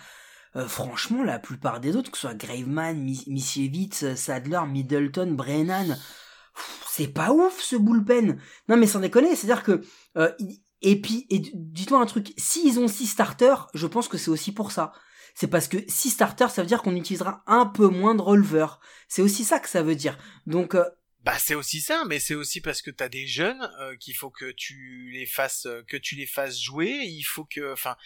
euh, 0.56 0.66
franchement, 0.66 1.22
la 1.22 1.38
plupart 1.38 1.80
des 1.80 1.96
autres, 1.96 2.10
que 2.10 2.18
ce 2.18 2.22
soit 2.22 2.34
Graveman, 2.34 2.98
Mi- 2.98 3.24
Misiewicz, 3.28 4.14
Sadler, 4.16 4.60
Middleton, 4.68 5.32
Brennan, 5.32 5.96
c'est 6.88 7.08
pas 7.08 7.32
ouf 7.32 7.60
ce 7.60 7.76
bullpen. 7.76 8.40
Non, 8.68 8.76
mais 8.76 8.86
sans 8.86 9.00
déconner, 9.00 9.36
c'est-à-dire 9.36 9.62
que... 9.62 9.80
euh, 10.16 10.32
et 10.82 11.00
puis, 11.00 11.26
et 11.30 11.40
dis-toi 11.54 12.00
un 12.00 12.06
truc, 12.06 12.34
s'ils 12.36 12.78
ont 12.78 12.88
six 12.88 13.06
starters, 13.06 13.68
je 13.72 13.86
pense 13.86 14.06
que 14.06 14.18
c'est 14.18 14.30
aussi 14.30 14.52
pour 14.52 14.70
ça. 14.70 14.92
C'est 15.34 15.48
parce 15.48 15.68
que 15.68 15.78
six 15.88 16.10
starters, 16.10 16.50
ça 16.50 16.62
veut 16.62 16.68
dire 16.68 16.82
qu'on 16.82 16.96
utilisera 16.96 17.42
un 17.46 17.66
peu 17.66 17.88
moins 17.88 18.14
de 18.14 18.22
releveurs. 18.22 18.80
C'est 19.08 19.22
aussi 19.22 19.44
ça 19.44 19.58
que 19.58 19.68
ça 19.68 19.82
veut 19.82 19.96
dire. 19.96 20.16
Donc, 20.46 20.74
euh, 20.74 20.84
Bah 21.24 21.38
c'est 21.38 21.54
aussi 21.54 21.80
ça, 21.80 22.04
mais 22.06 22.20
c'est 22.20 22.34
aussi 22.34 22.60
parce 22.60 22.82
que 22.82 22.90
t'as 22.90 23.08
des 23.08 23.26
jeunes 23.26 23.62
euh, 23.80 23.96
qu'il 23.96 24.14
faut 24.14 24.28
que 24.30 24.52
tu 24.52 25.10
les 25.10 25.24
fasses 25.24 25.64
euh, 25.64 25.82
que 25.88 25.96
tu 25.96 26.16
les 26.16 26.26
fasses 26.26 26.60
jouer. 26.60 26.90
Il 27.04 27.22
faut 27.22 27.46
que, 27.46 27.72
enfin, 27.72 27.96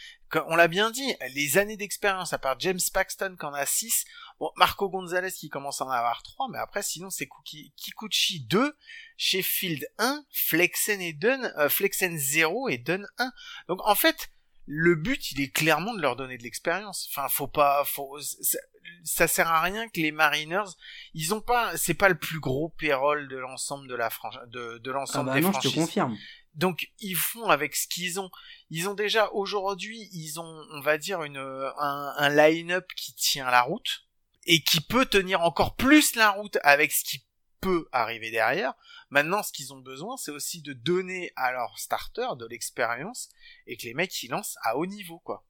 on 0.47 0.55
l'a 0.55 0.69
bien 0.69 0.93
dit, 0.93 1.15
les 1.35 1.59
années 1.59 1.77
d'expérience 1.77 2.33
à 2.33 2.39
part 2.39 2.61
James 2.61 2.79
Paxton 2.95 3.35
qui 3.37 3.45
en 3.45 3.53
a 3.55 3.67
6, 3.67 4.05
bon 4.39 4.51
Marco 4.57 4.89
Gonzalez 4.89 5.33
qui 5.33 5.49
commence 5.49 5.81
à 5.81 5.87
en 5.87 5.91
avoir 5.91 6.23
3, 6.23 6.47
mais 6.53 6.59
après 6.59 6.83
sinon 6.83 7.11
c'est 7.11 7.29
Kikuchi 7.77 8.41
2, 8.45 8.73
Sheffield 9.17 9.85
1, 9.99 10.25
Flexen 10.31 11.01
et 11.01 11.13
Dunn, 11.13 11.53
euh, 11.59 11.69
Flexen 11.69 12.17
0 12.17 12.69
et 12.69 12.79
Dunn 12.79 13.05
1. 13.19 13.33
Donc 13.67 13.81
en 13.85 13.97
fait, 13.97 14.31
le 14.71 14.95
but 14.95 15.33
il 15.33 15.41
est 15.41 15.51
clairement 15.51 15.95
de 15.95 16.03
leur 16.03 16.15
donner 16.15 16.37
de 16.37 16.43
l'expérience. 16.43 17.09
Enfin, 17.11 17.27
faut 17.29 17.49
pas, 17.49 17.85
faut, 17.87 18.19
ça, 18.21 18.59
ça 19.03 19.27
sert 19.27 19.49
à 19.49 19.63
rien 19.63 19.89
que 19.89 20.01
les 20.01 20.13
Mariners 20.13 20.71
ils 21.15 21.33
ont 21.33 21.41
pas, 21.41 21.75
c'est 21.79 21.95
pas 21.95 22.11
le 22.11 22.19
plus 22.19 22.39
gros 22.39 22.69
payroll 22.69 23.29
de 23.29 23.39
l'ensemble 23.39 23.89
de 23.89 23.95
la 23.95 24.11
franchise, 24.11 24.41
de, 24.49 24.79
de 24.79 24.91
ah 24.91 24.95
l'ensemble 24.95 25.31
bah 25.31 25.35
des 25.37 25.41
non, 25.41 25.53
je 25.53 25.57
te 25.57 25.63
franchises. 25.63 25.75
confirme. 25.75 26.19
Donc 26.55 26.91
ils 26.99 27.17
font 27.17 27.49
avec 27.49 27.75
ce 27.75 27.89
qu'ils 27.89 28.21
ont. 28.21 28.31
Ils 28.69 28.89
ont 28.89 28.95
déjà 28.95 29.31
aujourd'hui, 29.33 30.09
ils 30.13 30.39
ont, 30.39 30.67
on 30.73 30.81
va 30.81 30.99
dire 30.99 31.23
une 31.23 31.39
un, 31.39 32.15
un 32.17 32.29
line-up 32.29 32.87
qui 32.95 33.15
tient 33.15 33.51
la 33.51 33.63
route 33.63 34.05
et 34.45 34.61
qui 34.63 34.81
peut 34.81 35.07
tenir 35.07 35.41
encore 35.43 35.77
plus 35.77 36.15
la 36.15 36.31
route 36.31 36.59
avec 36.63 36.93
ce 36.93 37.05
qui 37.05 37.25
peut 37.61 37.89
arriver 37.93 38.31
derrière. 38.31 38.75
Maintenant, 39.11 39.43
ce 39.43 39.53
qu'ils 39.53 39.73
ont 39.73 39.81
besoin, 39.81 40.17
c'est 40.17 40.31
aussi 40.31 40.63
de 40.63 40.73
donner 40.73 41.33
à 41.37 41.53
leurs 41.53 41.79
starters 41.79 42.37
de 42.37 42.47
l'expérience 42.47 43.29
et 43.67 43.77
que 43.77 43.85
les 43.85 43.95
mecs 43.95 44.23
ils 44.23 44.31
lancent 44.31 44.59
à 44.63 44.77
haut 44.77 44.87
niveau, 44.87 45.19
quoi. 45.21 45.45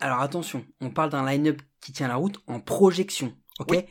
Alors 0.00 0.20
attention, 0.20 0.66
on 0.80 0.90
parle 0.90 1.10
d'un 1.10 1.24
line-up 1.24 1.62
qui 1.80 1.92
tient 1.92 2.08
la 2.08 2.16
route 2.16 2.42
en 2.46 2.60
projection. 2.60 3.36
Ok? 3.60 3.68
Oui. 3.70 3.84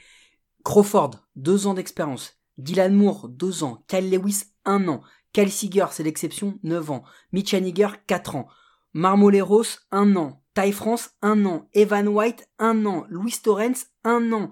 Crawford, 0.63 1.12
deux 1.36 1.67
ans 1.67 1.73
d'expérience. 1.73 2.38
Dylan 2.57 2.93
Moore, 2.93 3.29
deux 3.29 3.63
ans. 3.63 3.83
Kyle 3.88 4.09
Lewis, 4.09 4.43
un 4.65 4.88
an. 4.88 5.01
Kyle 5.33 5.51
Seager, 5.51 5.88
c'est 5.91 6.03
l'exception, 6.03 6.59
9 6.63 6.91
ans. 6.91 7.03
Mitch 7.31 7.53
Haniger, 7.53 7.88
4 8.05 8.36
ans. 8.36 8.47
Marmoleros, 8.93 9.79
un 9.91 10.15
an. 10.15 10.43
Ty 10.53 10.71
France, 10.71 11.09
un 11.23 11.45
an. 11.45 11.67
Evan 11.73 12.07
White, 12.07 12.47
un 12.59 12.86
an. 12.86 13.05
Louis 13.09 13.33
Torrens, 13.43 13.88
un 14.03 14.31
an. 14.31 14.51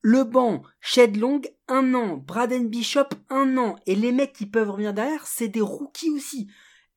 Le 0.00 0.24
banc, 0.24 0.62
Shed 0.80 1.16
Long, 1.16 1.40
un 1.68 1.94
an. 1.94 2.16
Braden 2.16 2.68
Bishop, 2.68 3.08
un 3.30 3.56
an. 3.58 3.76
Et 3.86 3.94
les 3.94 4.12
mecs 4.12 4.32
qui 4.32 4.46
peuvent 4.46 4.70
revenir 4.70 4.94
derrière, 4.94 5.26
c'est 5.26 5.48
des 5.48 5.60
rookies 5.60 6.10
aussi. 6.10 6.48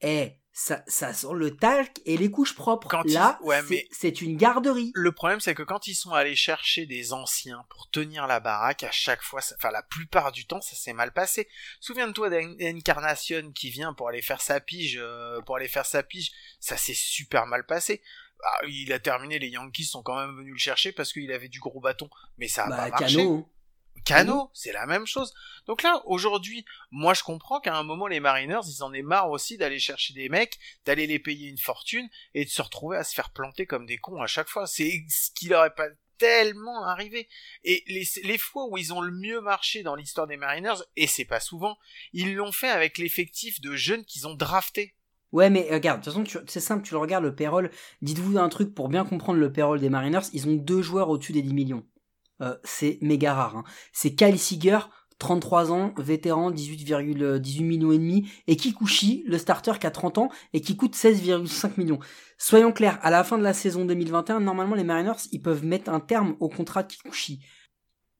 Eh, 0.01 0.33
ça, 0.53 0.83
ça 0.85 1.13
sent 1.13 1.27
le 1.33 1.55
talc 1.55 2.01
et 2.05 2.17
les 2.17 2.29
couches 2.29 2.55
propres. 2.55 2.87
Quand 2.89 3.03
ils- 3.05 3.13
Là, 3.13 3.39
ouais, 3.43 3.61
c'est- 3.91 4.21
une 4.21 4.35
garderie. 4.37 4.91
Le 4.93 5.11
problème, 5.13 5.39
c'est 5.39 5.55
que 5.55 5.63
quand 5.63 5.87
ils 5.87 5.95
sont 5.95 6.11
allés 6.11 6.35
chercher 6.35 6.85
des 6.85 7.13
anciens 7.13 7.65
pour 7.69 7.89
tenir 7.89 8.27
la 8.27 8.39
baraque, 8.39 8.83
à 8.83 8.91
chaque 8.91 9.21
fois, 9.23 9.41
ça- 9.41 9.55
enfin 9.57 9.71
la 9.71 9.81
plupart 9.83 10.31
du 10.31 10.45
temps, 10.45 10.61
ça 10.61 10.75
s'est 10.75 10.93
mal 10.93 11.13
passé. 11.13 11.47
Souviens-toi 11.79 12.29
d'Incarnation 12.29 13.51
qui 13.53 13.69
vient 13.69 13.93
pour 13.93 14.09
aller 14.09 14.21
faire 14.21 14.41
sa 14.41 14.59
pige, 14.59 14.97
euh, 15.01 15.41
pour 15.41 15.55
aller 15.55 15.67
faire 15.67 15.85
sa 15.85 16.03
pige, 16.03 16.31
ça 16.59 16.77
s'est 16.77 16.93
super 16.95 17.45
mal 17.47 17.65
passé. 17.65 18.01
Ah, 18.43 18.65
il 18.67 18.91
a 18.93 18.99
terminé, 18.99 19.39
les 19.39 19.49
Yankees 19.49 19.85
sont 19.85 20.03
quand 20.03 20.15
même 20.19 20.35
venus 20.35 20.53
le 20.53 20.59
chercher 20.59 20.91
parce 20.91 21.13
qu'il 21.13 21.31
avait 21.31 21.49
du 21.49 21.59
gros 21.59 21.79
bâton, 21.79 22.09
mais 22.37 22.47
ça 22.47 22.65
a 22.65 22.69
Bah, 22.69 22.77
pas 22.89 23.01
marché. 23.01 23.17
Cano. 23.17 23.49
Cano, 24.03 24.49
c'est 24.53 24.71
la 24.71 24.87
même 24.87 25.05
chose. 25.05 25.31
Donc 25.67 25.83
là, 25.83 26.01
aujourd'hui, 26.05 26.65
moi 26.89 27.13
je 27.13 27.21
comprends 27.21 27.59
qu'à 27.59 27.75
un 27.77 27.83
moment 27.83 28.07
les 28.07 28.19
Mariners, 28.19 28.61
ils 28.65 28.81
en 28.81 28.93
aient 28.93 29.03
marre 29.03 29.29
aussi 29.29 29.57
d'aller 29.57 29.77
chercher 29.79 30.13
des 30.15 30.27
mecs, 30.27 30.57
d'aller 30.85 31.05
les 31.05 31.19
payer 31.19 31.49
une 31.49 31.59
fortune 31.59 32.09
et 32.33 32.43
de 32.45 32.49
se 32.49 32.61
retrouver 32.63 32.97
à 32.97 33.03
se 33.03 33.13
faire 33.13 33.29
planter 33.31 33.67
comme 33.67 33.85
des 33.85 33.97
cons 33.99 34.21
à 34.21 34.27
chaque 34.27 34.49
fois. 34.49 34.65
C'est 34.65 35.05
ce 35.07 35.29
qui 35.35 35.49
leur 35.49 35.65
est 35.65 35.75
pas 35.75 35.87
tellement 36.17 36.83
arrivé. 36.83 37.27
Et 37.63 37.83
les, 37.87 38.07
les 38.23 38.37
fois 38.37 38.65
où 38.69 38.77
ils 38.77 38.91
ont 38.93 39.01
le 39.01 39.11
mieux 39.11 39.41
marché 39.41 39.83
dans 39.83 39.95
l'histoire 39.95 40.27
des 40.27 40.37
Mariners, 40.37 40.81
et 40.95 41.07
c'est 41.07 41.25
pas 41.25 41.39
souvent, 41.39 41.77
ils 42.13 42.33
l'ont 42.35 42.51
fait 42.51 42.69
avec 42.69 42.97
l'effectif 42.97 43.59
de 43.61 43.75
jeunes 43.75 44.05
qu'ils 44.05 44.27
ont 44.27 44.35
draftés. 44.35 44.95
Ouais, 45.31 45.49
mais 45.49 45.67
euh, 45.71 45.75
regarde, 45.75 46.01
de 46.01 46.05
toute 46.11 46.13
façon, 46.27 46.43
c'est 46.47 46.59
simple, 46.59 46.83
tu 46.83 46.93
le 46.93 46.99
regardes, 46.99 47.23
le 47.23 47.35
payroll. 47.35 47.71
Dites-vous 48.01 48.37
un 48.37 48.49
truc 48.49 48.73
pour 48.75 48.89
bien 48.89 49.05
comprendre 49.05 49.39
le 49.39 49.51
payroll 49.51 49.79
des 49.79 49.89
Mariners. 49.89 50.27
Ils 50.33 50.47
ont 50.47 50.53
deux 50.55 50.81
joueurs 50.81 51.09
au-dessus 51.09 51.31
des 51.33 51.41
10 51.41 51.53
millions. 51.53 51.83
Euh, 52.41 52.55
c'est 52.63 52.97
méga 53.01 53.33
rare. 53.33 53.57
hein. 53.57 53.63
C'est 53.93 54.15
Kyle 54.15 54.37
Seager, 54.39 54.79
33 55.19 55.71
ans, 55.71 55.93
vétéran, 55.97 56.51
18,18 56.51 57.63
millions 57.63 57.91
et 57.91 57.97
demi, 57.99 58.27
et 58.47 58.55
Kikuchi, 58.55 59.23
le 59.27 59.37
starter 59.37 59.73
qui 59.79 59.85
a 59.87 59.91
30 59.91 60.17
ans 60.17 60.29
et 60.53 60.61
qui 60.61 60.75
coûte 60.75 60.95
16,5 60.95 61.73
millions. 61.77 61.99
Soyons 62.39 62.71
clairs, 62.71 62.97
à 63.03 63.11
la 63.11 63.23
fin 63.23 63.37
de 63.37 63.43
la 63.43 63.53
saison 63.53 63.85
2021, 63.85 64.39
normalement 64.39 64.75
les 64.75 64.83
Mariners, 64.83 65.27
ils 65.31 65.41
peuvent 65.41 65.63
mettre 65.63 65.91
un 65.91 65.99
terme 65.99 66.35
au 66.39 66.49
contrat 66.49 66.81
de 66.83 66.91
Kikuchi. 66.91 67.39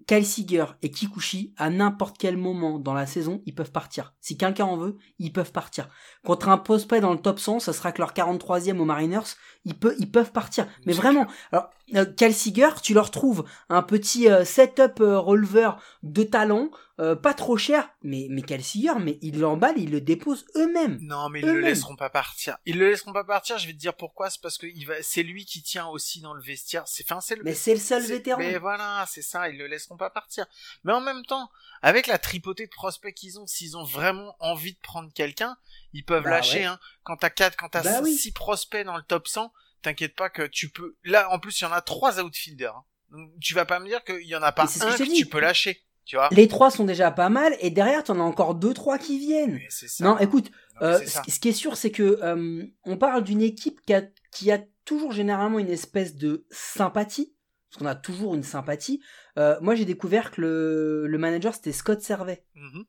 Kyle 0.07 0.25
Seager 0.25 0.65
et 0.81 0.91
Kikuchi, 0.91 1.53
à 1.57 1.69
n'importe 1.69 2.17
quel 2.17 2.37
moment 2.37 2.79
dans 2.79 2.93
la 2.93 3.05
saison, 3.05 3.41
ils 3.45 3.55
peuvent 3.55 3.71
partir. 3.71 4.13
Si 4.21 4.37
quelqu'un 4.37 4.65
en 4.65 4.77
veut, 4.77 4.97
ils 5.19 5.33
peuvent 5.33 5.51
partir. 5.51 5.89
Contre 6.23 6.49
un 6.49 6.57
prospect 6.57 7.01
dans 7.01 7.13
le 7.13 7.19
top 7.19 7.39
100, 7.39 7.59
ça 7.59 7.73
sera 7.73 7.91
que 7.91 8.01
leur 8.01 8.13
43e 8.13 8.77
aux 8.79 8.85
Mariners, 8.85 9.35
ils, 9.65 9.77
peut, 9.77 9.95
ils 9.99 10.11
peuvent 10.11 10.31
partir. 10.31 10.67
Mais 10.85 10.93
vraiment, 10.93 11.27
alors, 11.51 11.69
euh, 11.95 12.05
Kyle 12.05 12.33
Seager, 12.33 12.69
tu 12.81 12.93
leur 12.93 13.11
trouves 13.11 13.43
un 13.69 13.81
petit 13.81 14.29
euh, 14.29 14.45
setup 14.45 15.01
euh, 15.01 15.19
releveur 15.19 15.81
de 16.03 16.23
talent, 16.23 16.69
euh, 17.01 17.15
pas 17.15 17.33
trop 17.33 17.57
cher, 17.57 17.89
mais, 18.03 18.27
mais 18.29 18.43
Kyle 18.43 18.63
Seager, 18.63 18.93
mais 18.99 19.17
ils 19.21 19.39
l'emballent, 19.39 19.77
ils 19.79 19.89
le 19.89 19.99
déposent 20.01 20.45
eux-mêmes. 20.55 20.99
Non, 21.01 21.29
mais 21.29 21.39
ils 21.39 21.45
le 21.45 21.51
Eux-mêmes. 21.53 21.65
laisseront 21.65 21.95
pas 21.95 22.09
partir. 22.11 22.57
Ils 22.65 22.77
le 22.77 22.89
laisseront 22.91 23.11
pas 23.11 23.23
partir. 23.23 23.57
Je 23.57 23.65
vais 23.67 23.73
te 23.73 23.77
dire 23.79 23.95
pourquoi. 23.95 24.29
C'est 24.29 24.39
parce 24.41 24.57
que 24.57 24.67
il 24.67 24.85
va, 24.85 24.93
c'est 25.01 25.23
lui 25.23 25.45
qui 25.45 25.61
tient 25.63 25.87
aussi 25.87 26.21
dans 26.21 26.33
le 26.33 26.41
vestiaire. 26.41 26.83
C'est, 26.87 27.03
enfin, 27.03 27.19
c'est 27.19 27.35
le. 27.35 27.43
Mais 27.43 27.53
c'est 27.55 27.73
le 27.73 27.79
seul 27.79 28.03
c'est- 28.03 28.09
vétéran. 28.09 28.37
Mais 28.39 28.57
voilà, 28.59 29.05
c'est 29.09 29.21
ça. 29.23 29.49
Ils 29.49 29.57
le 29.57 29.67
laisseront 29.67 29.97
pas 29.97 30.09
partir. 30.11 30.45
Mais 30.83 30.93
en 30.93 31.01
même 31.01 31.25
temps, 31.25 31.49
avec 31.81 32.07
la 32.07 32.17
tripotée 32.19 32.67
de 32.67 32.71
prospects 32.71 33.13
qu'ils 33.15 33.39
ont, 33.39 33.47
s'ils 33.47 33.75
ont 33.75 33.83
vraiment 33.83 34.35
envie 34.39 34.73
de 34.73 34.79
prendre 34.79 35.11
quelqu'un, 35.11 35.57
ils 35.93 36.05
peuvent 36.05 36.23
Bah 36.23 36.29
lâcher. 36.29 36.59
ouais. 36.59 36.65
Hein. 36.65 36.79
Quand 37.03 37.17
t'as 37.17 37.29
quatre, 37.31 37.57
quand 37.57 37.69
t'as 37.69 37.81
Bah 37.83 37.99
oui. 38.03 38.31
prospects 38.35 38.85
dans 38.85 38.95
le 38.97 39.03
top 39.03 39.27
100, 39.27 39.51
t'inquiète 39.81 40.15
pas 40.15 40.29
que 40.29 40.43
tu 40.43 40.69
peux. 40.69 40.95
Là, 41.03 41.31
en 41.31 41.39
plus, 41.39 41.59
il 41.59 41.63
y 41.63 41.67
en 41.67 41.71
a 41.71 41.81
trois 41.81 42.19
outfielders. 42.19 42.75
hein. 42.75 42.85
Donc, 43.11 43.31
tu 43.41 43.53
vas 43.55 43.65
pas 43.65 43.79
me 43.79 43.87
dire 43.87 44.03
qu'il 44.03 44.21
y 44.27 44.35
en 44.35 44.43
a 44.43 44.51
pas 44.51 44.67
que 44.67 44.83
un 44.83 44.97
que, 44.97 45.17
tu 45.17 45.25
peux 45.25 45.39
lâcher. 45.39 45.83
Tu 46.12 46.17
vois. 46.17 46.28
Les 46.34 46.50
trois 46.50 46.69
sont 46.71 46.84
déjà 46.84 47.10
pas 47.10 47.30
mal, 47.30 47.56
et 47.62 47.69
derrière, 47.69 48.04
t'en 48.04 48.19
as 48.19 48.24
encore 48.24 48.54
deux, 48.56 48.74
trois 48.74 48.97
qui 48.97 49.17
viennent. 49.17 49.62
Ça. 49.69 50.04
Non, 50.04 50.17
écoute, 50.17 50.52
Non, 50.82 50.88
Euh, 50.88 51.00
ce 51.06 51.39
qui 51.39 51.47
est 51.47 51.54
sûr, 51.54 51.78
c'est 51.78 51.89
que 51.89 52.19
euh, 52.21 52.65
on 52.84 52.97
parle 52.97 53.24
d'une 53.24 53.41
équipe 53.41 53.80
qui 53.86 53.93
a, 53.93 54.04
qui 54.34 54.52
a 54.52 54.60
toujours 54.84 55.13
généralement 55.13 55.58
une 55.58 55.69
espèce 55.69 56.17
de 56.17 56.45
sympathie, 56.50 57.34
parce 57.69 57.80
qu'on 57.80 57.86
a 57.86 57.95
toujours 57.95 58.36
une 58.36 58.43
sympathie. 58.43 59.02
Euh, 59.38 59.56
moi, 59.62 59.74
j'ai 59.74 59.86
découvert 59.86 60.32
que 60.32 60.41
le, 60.41 61.08
le 61.08 61.17
manager 61.17 61.56
c'était 61.56 61.71
Scott 61.71 62.02
Servet. 62.02 62.43
Mhm. 62.56 62.84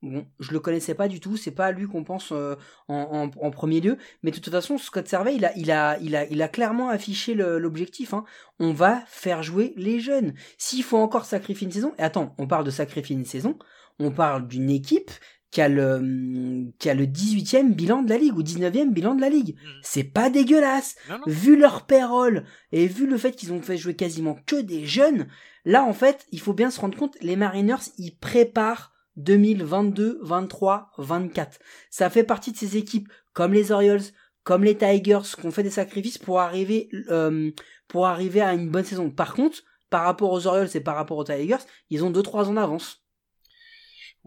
Bon, 0.00 0.24
je 0.38 0.52
le 0.52 0.60
connaissais 0.60 0.94
pas 0.94 1.08
du 1.08 1.18
tout, 1.18 1.36
c'est 1.36 1.50
pas 1.50 1.66
à 1.66 1.72
lui 1.72 1.88
qu'on 1.88 2.04
pense 2.04 2.30
euh, 2.30 2.54
en, 2.86 3.30
en- 3.34 3.44
en 3.46 3.50
premier 3.50 3.80
lieu, 3.80 3.96
mais 4.22 4.30
de 4.30 4.36
toute 4.38 4.52
façon, 4.52 4.78
Scott 4.78 5.08
Servet, 5.08 5.34
il 5.34 5.44
a, 5.44 5.52
il 5.56 5.72
a, 5.72 5.98
il 6.00 6.14
a, 6.14 6.24
il 6.30 6.40
a 6.40 6.46
clairement 6.48 6.88
affiché 6.88 7.34
l'objectif. 7.34 8.14
Hein. 8.14 8.24
On 8.60 8.72
va 8.72 9.02
faire 9.08 9.42
jouer 9.42 9.74
les 9.76 9.98
jeunes. 9.98 10.34
S'il 10.56 10.84
faut 10.84 10.98
encore 10.98 11.24
sacrifier 11.24 11.64
une 11.66 11.72
saison, 11.72 11.94
et 11.98 12.02
attends, 12.02 12.32
on 12.38 12.46
parle 12.46 12.64
de 12.64 12.70
sacrifier 12.70 13.16
une 13.16 13.24
saison, 13.24 13.58
on 13.98 14.12
parle 14.12 14.46
d'une 14.46 14.70
équipe 14.70 15.10
qui 15.50 15.62
a 15.62 15.68
le, 15.68 15.94
hum, 15.94 16.70
qui 16.78 16.90
a 16.90 16.94
le 16.94 17.06
18e 17.06 17.72
bilan 17.74 18.02
de 18.02 18.10
la 18.10 18.18
ligue 18.18 18.36
ou 18.36 18.42
19e 18.44 18.90
bilan 18.92 19.16
de 19.16 19.20
la 19.20 19.30
ligue. 19.30 19.56
Mhm. 19.56 19.70
C'est 19.82 20.04
pas 20.04 20.30
dégueulasse. 20.30 20.94
Non, 21.08 21.16
non. 21.16 21.22
Vu 21.26 21.56
leur 21.58 21.86
payroll 21.86 22.44
et 22.70 22.86
vu 22.86 23.06
le 23.08 23.16
fait 23.18 23.32
qu'ils 23.32 23.52
ont 23.52 23.62
fait 23.62 23.76
jouer 23.78 23.96
quasiment 23.96 24.36
que 24.46 24.60
des 24.60 24.84
jeunes, 24.86 25.26
là 25.64 25.82
en 25.82 25.92
fait, 25.94 26.24
il 26.30 26.38
faut 26.40 26.52
bien 26.52 26.70
se 26.70 26.80
rendre 26.80 26.96
compte, 26.96 27.16
les 27.20 27.34
Mariners, 27.34 27.76
ils 27.98 28.14
préparent 28.16 28.92
2022, 29.18 30.20
23, 30.22 30.92
24. 30.98 31.58
Ça 31.90 32.08
fait 32.08 32.24
partie 32.24 32.52
de 32.52 32.56
ces 32.56 32.76
équipes 32.76 33.08
comme 33.34 33.52
les 33.52 33.72
Orioles, 33.72 34.02
comme 34.44 34.64
les 34.64 34.76
Tigers, 34.76 35.20
qui 35.38 35.46
ont 35.46 35.50
fait 35.50 35.62
des 35.62 35.70
sacrifices 35.70 36.18
pour 36.18 36.40
arriver, 36.40 36.88
euh, 37.10 37.50
pour 37.86 38.06
arriver 38.06 38.40
à 38.40 38.54
une 38.54 38.70
bonne 38.70 38.84
saison. 38.84 39.10
Par 39.10 39.34
contre, 39.34 39.62
par 39.90 40.04
rapport 40.04 40.32
aux 40.32 40.46
Orioles 40.46 40.70
et 40.74 40.80
par 40.80 40.96
rapport 40.96 41.18
aux 41.18 41.24
Tigers, 41.24 41.64
ils 41.90 42.04
ont 42.04 42.10
2-3 42.10 42.46
ans 42.46 42.54
d'avance. 42.54 43.04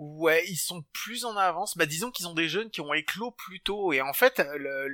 Ouais, 0.04 0.44
ils 0.48 0.58
sont 0.58 0.84
plus 0.94 1.26
en 1.26 1.38
avance. 1.38 1.78
Bah, 1.78 1.86
disons 1.86 2.10
qu'ils 2.10 2.28
ont 2.28 2.34
des 2.34 2.50
jeunes 2.50 2.72
qui 2.72 2.82
ont 2.82 2.92
éclos 2.92 3.30
plus 3.30 3.60
tôt. 3.60 3.94
Et 3.94 4.02
en 4.02 4.14
fait, 4.14 4.42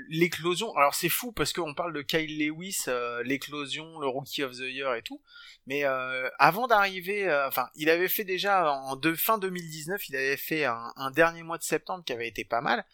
l'éclosion. 0.09 0.75
Alors 0.75 0.95
c'est 0.95 1.07
fou 1.07 1.31
parce 1.31 1.53
qu'on 1.53 1.73
parle 1.73 1.93
de 1.93 2.01
Kyle 2.01 2.37
Lewis, 2.37 2.83
euh, 2.89 3.23
l'éclosion, 3.23 3.99
le 3.99 4.07
Rookie 4.07 4.43
of 4.43 4.57
the 4.57 4.67
Year 4.67 4.93
et 4.95 5.01
tout. 5.03 5.21
Mais 5.65 5.85
euh, 5.85 6.27
avant 6.39 6.67
d'arriver, 6.67 7.25
euh, 7.29 7.47
enfin, 7.47 7.69
il 7.75 7.89
avait 7.89 8.09
fait 8.09 8.25
déjà 8.25 8.69
en 8.69 8.99
fin 9.15 9.37
2019, 9.37 10.09
il 10.09 10.17
avait 10.17 10.35
fait 10.35 10.65
un 10.65 11.11
dernier 11.11 11.43
mois 11.43 11.57
de 11.57 11.63
septembre 11.63 12.03
qui 12.03 12.11
avait 12.11 12.27
été 12.27 12.43
pas 12.43 12.59
mal. 12.59 12.85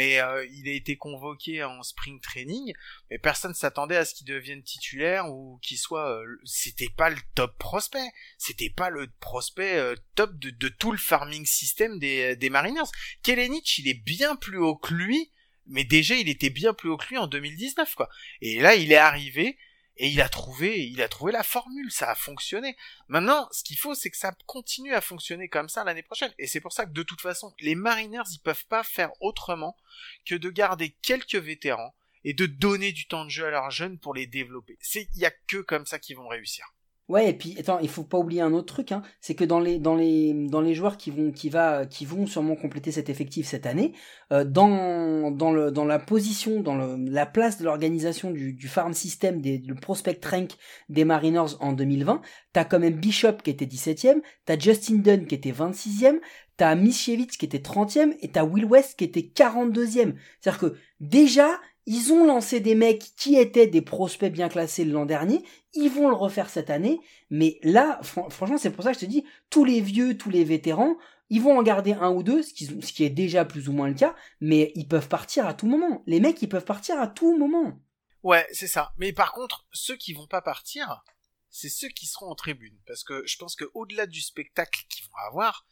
Mais 0.00 0.18
euh, 0.18 0.46
il 0.54 0.66
a 0.66 0.72
été 0.72 0.96
convoqué 0.96 1.62
en 1.62 1.82
spring 1.82 2.22
training, 2.22 2.72
mais 3.10 3.18
personne 3.18 3.52
s'attendait 3.52 3.98
à 3.98 4.06
ce 4.06 4.14
qu'il 4.14 4.26
devienne 4.26 4.62
titulaire 4.62 5.30
ou 5.30 5.58
qu'il 5.60 5.76
soit. 5.76 6.22
euh, 6.22 6.40
C'était 6.42 6.88
pas 6.88 7.10
le 7.10 7.18
top 7.34 7.58
prospect 7.58 8.10
c'était 8.38 8.70
pas 8.70 8.88
le 8.88 9.08
prospect 9.20 9.76
euh, 9.76 9.94
top 10.14 10.38
de, 10.38 10.68
tout 10.68 10.90
le 10.90 10.96
farming 10.96 11.44
system 11.44 11.98
des, 11.98 12.48
Mariners. 12.50 12.90
Kellenich, 13.22 13.76
il 13.76 13.88
est 13.88 14.02
bien 14.02 14.36
plus 14.36 14.56
haut 14.56 14.74
que 14.76 14.94
lui, 14.94 15.30
mais 15.66 15.84
déjà 15.84 16.14
il 16.14 16.30
était 16.30 16.48
bien 16.48 16.72
plus 16.72 16.88
haut 16.88 16.96
que 16.96 17.08
lui 17.08 17.18
en 17.18 17.26
2019 17.26 17.94
quoi. 17.94 18.08
Et 18.40 18.58
là 18.58 18.76
il 18.76 18.92
est 18.92 18.96
arrivé 18.96 19.58
et 20.02 20.08
il 20.08 20.22
a 20.22 20.30
trouvé, 20.30 20.88
il 20.88 21.02
a 21.02 21.08
trouvé 21.08 21.30
la 21.30 21.42
formule, 21.42 21.92
ça 21.92 22.10
a 22.10 22.14
fonctionné. 22.14 22.74
Maintenant, 23.08 23.46
ce 23.52 23.62
qu'il 23.62 23.76
faut, 23.76 23.94
c'est 23.94 24.08
que 24.08 24.16
ça 24.16 24.32
continue 24.46 24.94
à 24.94 25.02
fonctionner 25.02 25.50
comme 25.50 25.68
ça 25.68 25.84
l'année 25.84 26.02
prochaine. 26.02 26.32
Et 26.38 26.46
c'est 26.46 26.62
pour 26.62 26.72
ça 26.72 26.86
que 26.86 26.92
de 26.92 27.02
toute 27.02 27.20
façon, 27.20 27.54
les 27.60 27.74
Mariners, 27.74 28.22
ils 28.32 28.40
peuvent 28.40 28.64
pas 28.64 28.82
faire 28.82 29.10
autrement 29.20 29.76
que 30.24 30.34
de 30.34 30.48
garder 30.48 30.96
quelques 31.02 31.34
vétérans 31.34 31.94
et 32.24 32.32
de 32.32 32.46
donner 32.46 32.92
du 32.92 33.08
temps 33.08 33.26
de 33.26 33.30
jeu 33.30 33.46
à 33.46 33.50
leurs 33.50 33.70
jeunes 33.70 33.98
pour 33.98 34.14
les 34.14 34.26
développer. 34.26 34.78
C'est, 34.80 35.06
il 35.14 35.20
y 35.20 35.26
a 35.26 35.30
que 35.30 35.58
comme 35.58 35.84
ça 35.84 35.98
qu'ils 35.98 36.16
vont 36.16 36.28
réussir. 36.28 36.72
Ouais, 37.10 37.28
et 37.28 37.32
puis 37.32 37.56
attends, 37.58 37.80
il 37.80 37.88
faut 37.88 38.04
pas 38.04 38.18
oublier 38.18 38.40
un 38.40 38.52
autre 38.52 38.72
truc, 38.72 38.92
hein, 38.92 39.02
c'est 39.20 39.34
que 39.34 39.42
dans 39.42 39.58
les 39.58 39.80
dans 39.80 39.96
les 39.96 40.32
dans 40.32 40.60
les 40.60 40.74
joueurs 40.74 40.96
qui 40.96 41.10
vont 41.10 41.32
qui 41.32 41.50
va 41.50 41.84
qui 41.84 42.04
vont 42.04 42.24
sûrement 42.24 42.54
compléter 42.54 42.92
cet 42.92 43.08
effectif 43.10 43.48
cette 43.48 43.66
année, 43.66 43.94
euh, 44.32 44.44
dans 44.44 45.32
dans 45.32 45.50
le 45.50 45.72
dans 45.72 45.84
la 45.84 45.98
position, 45.98 46.60
dans 46.60 46.76
le, 46.76 46.94
la 47.10 47.26
place 47.26 47.58
de 47.58 47.64
l'organisation 47.64 48.30
du, 48.30 48.52
du 48.52 48.68
farm 48.68 48.92
system 48.94 49.40
des 49.40 49.58
du 49.58 49.74
prospect 49.74 50.20
rank 50.24 50.52
des 50.88 51.04
Mariners 51.04 51.56
en 51.58 51.72
2020, 51.72 52.22
t'as 52.52 52.64
quand 52.64 52.78
même 52.78 52.94
Bishop 52.94 53.38
qui 53.42 53.50
était 53.50 53.66
17e, 53.66 54.20
t'as 54.44 54.56
Justin 54.56 54.98
Dunn 54.98 55.26
qui 55.26 55.34
était 55.34 55.50
26e, 55.50 56.20
t'as 56.56 56.76
Michevitz 56.76 57.36
qui 57.36 57.44
était 57.44 57.58
30e 57.58 58.14
et 58.20 58.28
t'as 58.28 58.44
Will 58.44 58.66
West 58.66 58.96
qui 58.96 59.04
était 59.04 59.32
42e. 59.34 60.14
C'est-à-dire 60.40 60.60
que 60.60 60.76
déjà 61.00 61.58
ils 61.86 62.12
ont 62.12 62.24
lancé 62.24 62.60
des 62.60 62.74
mecs 62.74 63.14
qui 63.16 63.36
étaient 63.36 63.66
des 63.66 63.82
prospects 63.82 64.32
bien 64.32 64.48
classés 64.48 64.84
l'an 64.84 65.06
dernier, 65.06 65.44
ils 65.74 65.90
vont 65.90 66.08
le 66.08 66.14
refaire 66.14 66.50
cette 66.50 66.70
année, 66.70 67.00
mais 67.30 67.58
là, 67.62 68.00
fran- 68.02 68.28
franchement, 68.30 68.58
c'est 68.58 68.70
pour 68.70 68.84
ça 68.84 68.92
que 68.92 69.00
je 69.00 69.06
te 69.06 69.10
dis, 69.10 69.24
tous 69.50 69.64
les 69.64 69.80
vieux, 69.80 70.16
tous 70.16 70.30
les 70.30 70.44
vétérans, 70.44 70.96
ils 71.28 71.40
vont 71.40 71.56
en 71.58 71.62
garder 71.62 71.92
un 71.92 72.10
ou 72.10 72.22
deux, 72.22 72.42
ce 72.42 72.52
qui, 72.52 72.66
ce 72.66 72.92
qui 72.92 73.04
est 73.04 73.10
déjà 73.10 73.44
plus 73.44 73.68
ou 73.68 73.72
moins 73.72 73.88
le 73.88 73.94
cas, 73.94 74.16
mais 74.40 74.72
ils 74.74 74.88
peuvent 74.88 75.08
partir 75.08 75.46
à 75.46 75.54
tout 75.54 75.66
moment. 75.66 76.02
Les 76.06 76.18
mecs, 76.18 76.42
ils 76.42 76.48
peuvent 76.48 76.64
partir 76.64 76.98
à 76.98 77.06
tout 77.06 77.36
moment. 77.38 77.80
Ouais, 78.22 78.46
c'est 78.52 78.66
ça. 78.66 78.92
Mais 78.98 79.12
par 79.12 79.32
contre, 79.32 79.64
ceux 79.72 79.96
qui 79.96 80.12
vont 80.12 80.26
pas 80.26 80.42
partir, 80.42 81.04
c'est 81.48 81.68
ceux 81.68 81.88
qui 81.88 82.06
seront 82.06 82.30
en 82.30 82.34
tribune. 82.34 82.76
Parce 82.84 83.04
que 83.04 83.22
je 83.26 83.36
pense 83.36 83.54
que 83.54 83.64
au-delà 83.74 84.06
du 84.06 84.20
spectacle 84.20 84.80
qu'ils 84.88 85.04
vont 85.06 85.16
avoir, 85.28 85.66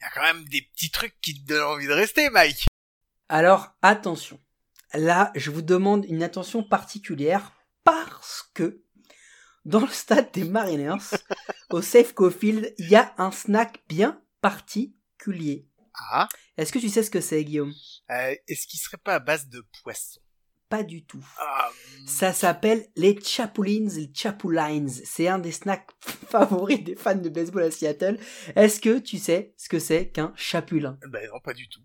il 0.00 0.02
y 0.02 0.06
a 0.06 0.10
quand 0.10 0.22
même 0.34 0.44
des 0.48 0.62
petits 0.62 0.90
trucs 0.90 1.18
qui 1.20 1.34
te 1.34 1.46
donnent 1.46 1.62
envie 1.62 1.86
de 1.86 1.92
rester, 1.92 2.28
Mike. 2.30 2.66
Alors 3.28 3.68
attention, 3.82 4.38
là 4.94 5.32
je 5.34 5.50
vous 5.50 5.62
demande 5.62 6.04
une 6.06 6.22
attention 6.22 6.62
particulière 6.62 7.52
parce 7.84 8.50
que 8.54 8.82
dans 9.64 9.80
le 9.80 9.88
stade 9.88 10.30
des 10.32 10.44
Mariners, 10.44 11.16
au 11.70 11.80
Safeco 11.80 12.30
Field, 12.30 12.74
il 12.78 12.88
y 12.90 12.96
a 12.96 13.14
un 13.18 13.30
snack 13.30 13.82
bien 13.88 14.20
particulier. 14.42 15.66
Ah, 16.10 16.28
Est-ce 16.58 16.72
que 16.72 16.78
tu 16.78 16.88
sais 16.88 17.02
ce 17.02 17.10
que 17.10 17.20
c'est, 17.20 17.44
Guillaume? 17.44 17.72
Euh, 18.10 18.34
est-ce 18.48 18.66
qu'il 18.66 18.78
serait 18.80 18.98
pas 18.98 19.14
à 19.14 19.18
base 19.20 19.48
de 19.48 19.64
poisson? 19.82 20.20
Pas 20.68 20.82
du 20.82 21.04
tout. 21.04 21.24
Ah, 21.38 21.70
Ça 22.06 22.32
s'appelle 22.32 22.86
les 22.96 23.18
Chapulines, 23.22 23.88
les 23.94 24.10
Chapulines. 24.12 24.88
C'est 24.88 25.28
un 25.28 25.38
des 25.38 25.52
snacks 25.52 25.88
favoris 26.28 26.82
des 26.82 26.96
fans 26.96 27.14
de 27.14 27.28
baseball 27.28 27.62
à 27.62 27.70
Seattle. 27.70 28.18
Est-ce 28.56 28.80
que 28.80 28.98
tu 28.98 29.18
sais 29.18 29.54
ce 29.56 29.68
que 29.68 29.78
c'est 29.78 30.08
qu'un 30.10 30.32
chapulin? 30.36 30.98
Ben 31.08 31.26
non, 31.32 31.40
pas 31.40 31.54
du 31.54 31.68
tout. 31.68 31.82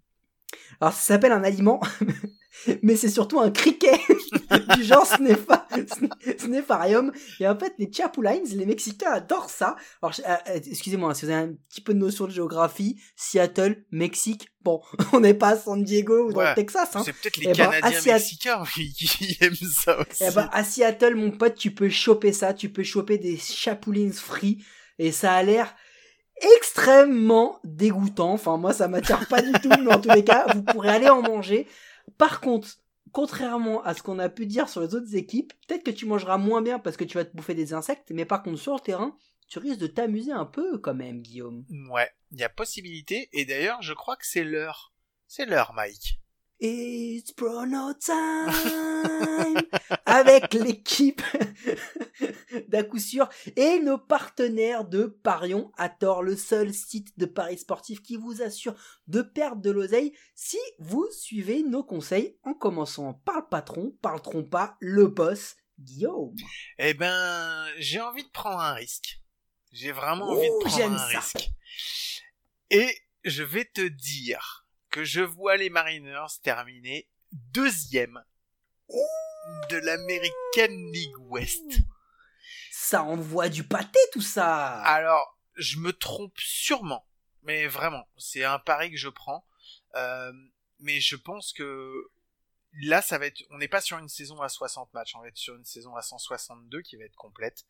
Alors 0.82 0.94
ça 0.94 1.02
s'appelle 1.02 1.32
un 1.34 1.44
aliment, 1.44 1.80
mais 2.84 2.96
c'est 2.96 3.10
surtout 3.10 3.40
un 3.40 3.52
criquet 3.52 4.00
du 4.76 4.84
genre 4.84 5.06
snepha- 5.06 5.66
sne- 5.72 6.40
snepharium. 6.40 7.12
Et 7.40 7.48
en 7.48 7.58
fait, 7.58 7.74
les 7.78 7.92
chapulines, 7.92 8.44
les 8.54 8.66
Mexicains 8.66 9.12
adorent 9.12 9.50
ça. 9.50 9.76
Alors, 10.02 10.16
euh, 10.28 10.34
euh, 10.50 10.60
excusez-moi, 10.70 11.14
si 11.14 11.26
vous 11.26 11.32
avez 11.32 11.42
un 11.44 11.54
petit 11.70 11.82
peu 11.82 11.94
de 11.94 12.00
notion 12.00 12.26
de 12.26 12.32
géographie, 12.32 13.00
Seattle, 13.16 13.84
Mexique, 13.92 14.48
bon, 14.62 14.82
on 15.14 15.20
n'est 15.20 15.34
pas 15.34 15.50
à 15.50 15.58
San 15.58 15.84
Diego 15.84 16.28
ou 16.28 16.34
dans 16.34 16.40
Ouais. 16.40 16.50
le 16.50 16.56
Texas, 16.56 16.90
hein. 16.96 17.02
C'est 17.06 17.14
peut-être 17.14 17.38
les 17.38 17.46
Eh 17.46 17.54
ben, 17.54 17.70
Canadiens 17.72 17.90
Asiat- 18.00 18.14
mexicains 18.14 18.64
qui, 18.74 18.94
qui 18.94 19.38
aiment 19.42 19.54
ça 19.56 20.00
aussi. 20.00 20.24
Eh 20.28 20.32
ben, 20.32 20.50
à 20.52 20.64
Seattle, 20.64 21.16
mon 21.16 21.32
pote, 21.32 21.56
tu 21.56 21.72
peux 21.72 21.90
choper 21.90 22.34
ça, 22.34 22.54
tu 22.54 22.70
peux 22.70 22.84
choper 22.84 23.18
des 23.18 23.38
chapulines 23.38 24.14
frits, 24.14 24.64
et 24.98 25.12
ça 25.12 25.34
a 25.34 25.44
l'air 25.44 25.74
extrêmement 26.58 27.60
dégoûtant. 27.64 28.32
Enfin, 28.34 28.58
moi, 28.58 28.74
ça 28.74 28.88
m'attire 28.88 29.28
pas 29.28 29.42
du 29.42 29.52
tout, 29.54 29.70
mais 29.84 29.94
en 29.94 30.00
tous 30.00 30.10
les 30.12 30.24
cas, 30.24 30.46
vous 30.54 30.64
pourrez 30.64 30.90
aller 30.90 31.10
en 31.10 31.22
manger. 31.22 31.68
Par 32.18 32.42
contre, 32.42 32.70
contrairement 33.12 33.84
à 33.84 33.94
ce 33.94 34.04
qu'on 34.04 34.20
a 34.20 34.30
pu 34.30 34.46
dire 34.46 34.70
sur 34.70 34.82
les 34.82 34.96
autres 34.96 35.16
équipes, 35.16 35.54
peut-être 35.68 35.84
que 35.84 35.92
tu 35.92 36.06
mangeras 36.06 36.38
moins 36.38 36.62
bien 36.62 36.80
parce 36.80 36.98
que 36.98 37.04
tu 37.04 37.18
vas 37.18 37.26
te 37.26 37.36
bouffer 37.36 37.56
des 37.56 37.74
insectes, 37.74 38.12
mais 38.12 38.26
par 38.26 38.44
contre, 38.44 38.60
sur 38.60 38.74
le 38.74 38.80
terrain, 38.80 39.16
tu 39.48 39.60
risques 39.60 39.80
de 39.80 39.88
t'amuser 39.88 40.32
un 40.32 40.46
peu 40.46 40.78
quand 40.78 40.94
même, 40.94 41.22
Guillaume. 41.22 41.66
Ouais, 41.90 42.10
il 42.32 42.40
y 42.40 42.44
a 42.44 42.50
possibilité. 42.50 43.30
Et 43.34 43.46
d'ailleurs, 43.46 43.82
je 43.82 43.94
crois 43.94 44.16
que 44.16 44.26
c'est 44.26 44.44
l'heure. 44.44 44.94
C'est 45.28 45.46
l'heure, 45.46 45.74
Mike. 45.74 46.20
It's 46.62 47.32
Prono 47.32 47.94
Time 47.94 48.52
avec 50.06 50.54
l'équipe 50.54 51.22
d'à 52.68 52.84
coup 52.84 53.00
sûr 53.00 53.30
et 53.56 53.80
nos 53.80 53.98
partenaires 53.98 54.84
de 54.84 55.06
Parion 55.06 55.72
à 55.78 55.88
tort, 55.88 56.22
le 56.22 56.36
seul 56.36 56.74
site 56.74 57.18
de 57.18 57.26
paris 57.26 57.58
sportif 57.58 58.02
qui 58.02 58.18
vous 58.18 58.42
assure 58.42 58.76
de 59.08 59.22
perdre 59.22 59.62
de 59.62 59.72
l'oseille 59.72 60.12
si 60.36 60.58
vous 60.80 61.08
suivez 61.12 61.64
nos 61.64 61.84
conseils 61.84 62.38
en 62.44 62.54
commençant 62.54 63.14
par 63.14 63.38
le 63.38 63.48
patron, 63.50 63.98
par 64.02 64.16
le 64.16 64.20
trompa, 64.22 64.76
le 64.82 65.08
boss, 65.08 65.56
Guillaume. 65.80 66.36
Eh 66.78 66.94
ben, 66.94 67.66
j'ai 67.78 68.02
envie 68.02 68.24
de 68.24 68.30
prendre 68.32 68.60
un 68.60 68.74
risque. 68.74 69.22
J'ai 69.72 69.94
vraiment 69.94 70.28
Oh, 70.28 70.34
envie 70.38 70.50
de 70.50 70.60
prendre 70.60 70.76
j'aime 70.76 70.94
un 70.94 70.98
ça. 70.98 71.20
risque. 71.20 71.50
Et 72.70 72.90
je 73.24 73.44
vais 73.44 73.64
te 73.66 73.88
dire 73.88 74.66
que 74.90 75.04
je 75.04 75.22
vois 75.22 75.58
les 75.58 75.70
Mariners 75.70 76.40
terminer 76.42 77.08
deuxième 77.32 78.24
de 79.70 79.78
l'American 79.78 80.92
League 80.92 81.18
West. 81.20 81.80
Ça 82.72 83.04
envoie 83.04 83.50
du 83.50 83.64
pâté 83.64 84.00
tout 84.12 84.22
ça. 84.22 84.82
Alors, 84.82 85.38
je 85.56 85.78
me 85.78 85.94
trompe 85.94 86.38
sûrement, 86.40 87.06
mais 87.44 87.68
vraiment, 87.68 88.08
c'est 88.18 88.44
un 88.44 88.60
pari 88.60 88.92
que 88.92 88.98
je 88.98 89.10
prends. 89.10 89.46
Euh, 89.96 90.32
mais 90.80 91.00
je 91.00 91.16
pense 91.16 91.54
que 91.54 92.10
là, 92.82 93.02
ça 93.02 93.18
va 93.18 93.28
être, 93.28 93.44
on 93.50 93.58
n'est 93.58 93.68
pas 93.68 93.82
sur 93.82 93.98
une 93.98 94.10
saison 94.10 94.42
à 94.42 94.50
60 94.50 94.94
matchs, 94.94 95.16
on 95.16 95.22
va 95.22 95.28
être 95.28 95.38
sur 95.38 95.56
une 95.56 95.66
saison 95.66 95.96
à 95.96 96.02
162 96.02 96.82
qui 96.82 96.96
va 96.96 97.04
être 97.04 97.16
complète. 97.16 97.66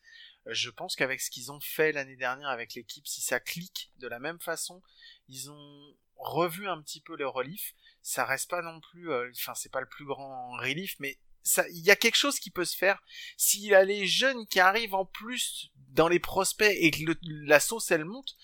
Euh, 0.47 0.53
Je 0.53 0.69
pense 0.69 0.95
qu'avec 0.95 1.21
ce 1.21 1.29
qu'ils 1.29 1.51
ont 1.51 1.59
fait 1.59 1.91
l'année 1.91 2.17
dernière 2.17 2.49
avec 2.49 2.75
l'équipe, 2.75 3.07
si 3.07 3.21
ça 3.21 3.39
clique 3.39 3.91
de 3.97 4.07
la 4.07 4.19
même 4.19 4.39
façon, 4.39 4.81
ils 5.27 5.49
ont 5.49 5.95
revu 6.19 6.67
un 6.67 6.81
petit 6.81 7.01
peu 7.01 7.15
le 7.17 7.27
relief. 7.27 7.73
Ça 8.01 8.25
reste 8.25 8.49
pas 8.49 8.61
non 8.61 8.79
plus, 8.79 9.11
euh, 9.11 9.29
enfin, 9.35 9.55
c'est 9.55 9.71
pas 9.71 9.81
le 9.81 9.87
plus 9.89 10.05
grand 10.05 10.51
relief, 10.57 10.95
mais 10.99 11.17
ça, 11.43 11.67
il 11.69 11.79
y 11.83 11.91
a 11.91 11.95
quelque 11.95 12.17
chose 12.17 12.39
qui 12.39 12.51
peut 12.51 12.65
se 12.65 12.77
faire 12.77 13.01
s'il 13.37 13.63
y 13.63 13.73
a 13.73 13.83
les 13.83 14.05
jeunes 14.05 14.45
qui 14.47 14.59
arrivent 14.59 14.93
en 14.93 15.05
plus 15.05 15.71
dans 15.89 16.07
les 16.07 16.19
prospects 16.19 16.75
et 16.79 16.91
que 16.91 17.03
le- 17.03 17.17
la 17.45 17.59
sauce 17.59 17.89
elle 17.91 18.05
monte, 18.05 18.35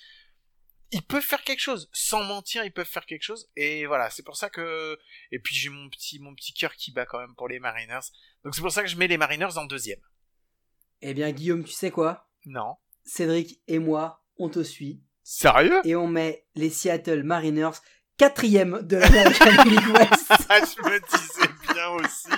ils 0.92 1.04
peuvent 1.04 1.22
faire 1.24 1.44
quelque 1.44 1.60
chose. 1.62 1.90
Sans 1.92 2.24
mentir, 2.24 2.64
ils 2.64 2.72
peuvent 2.72 2.88
faire 2.88 3.06
quelque 3.06 3.24
chose. 3.24 3.50
Et 3.56 3.86
voilà, 3.86 4.10
c'est 4.10 4.24
pour 4.24 4.38
ça 4.38 4.50
que. 4.50 4.98
Et 5.32 5.40
puis 5.40 5.56
j'ai 5.56 5.70
mon 5.70 5.90
petit 5.90 6.20
mon 6.20 6.34
petit 6.36 6.54
cœur 6.54 6.74
qui 6.76 6.92
bat 6.92 7.06
quand 7.06 7.20
même 7.20 7.36
pour 7.36 7.48
les 7.50 7.60
Mariners. 7.60 8.08
Donc 8.44 8.56
c'est 8.56 8.62
pour 8.62 8.72
ça 8.72 8.82
que 8.82 8.90
je 8.90 8.96
mets 8.96 9.08
les 9.08 9.18
Mariners 9.18 9.58
en 9.58 9.66
deuxième. 9.66 10.00
Eh 11.02 11.14
bien, 11.14 11.32
Guillaume, 11.32 11.64
tu 11.66 11.74
sais 11.74 11.92
quoi? 11.92 12.30
Non. 12.46 12.78
Cédric 13.04 13.60
et 13.68 13.80
moi, 13.80 14.24
on 14.38 14.50
te 14.50 14.64
suit. 14.64 15.04
Sérieux? 15.28 15.82
Et 15.86 15.96
on 15.96 16.08
met 16.08 16.46
les 16.54 16.70
Seattle 16.70 17.24
Mariners 17.24 17.82
quatrième 18.16 18.80
de 18.84 18.98
l'American 18.98 19.64
League 19.66 19.94
West. 19.94 20.26
Ah, 20.50 20.60
je 20.60 20.88
me 20.88 21.00
disais 21.00 21.74
bien 21.74 21.90
aussi. 21.90 22.30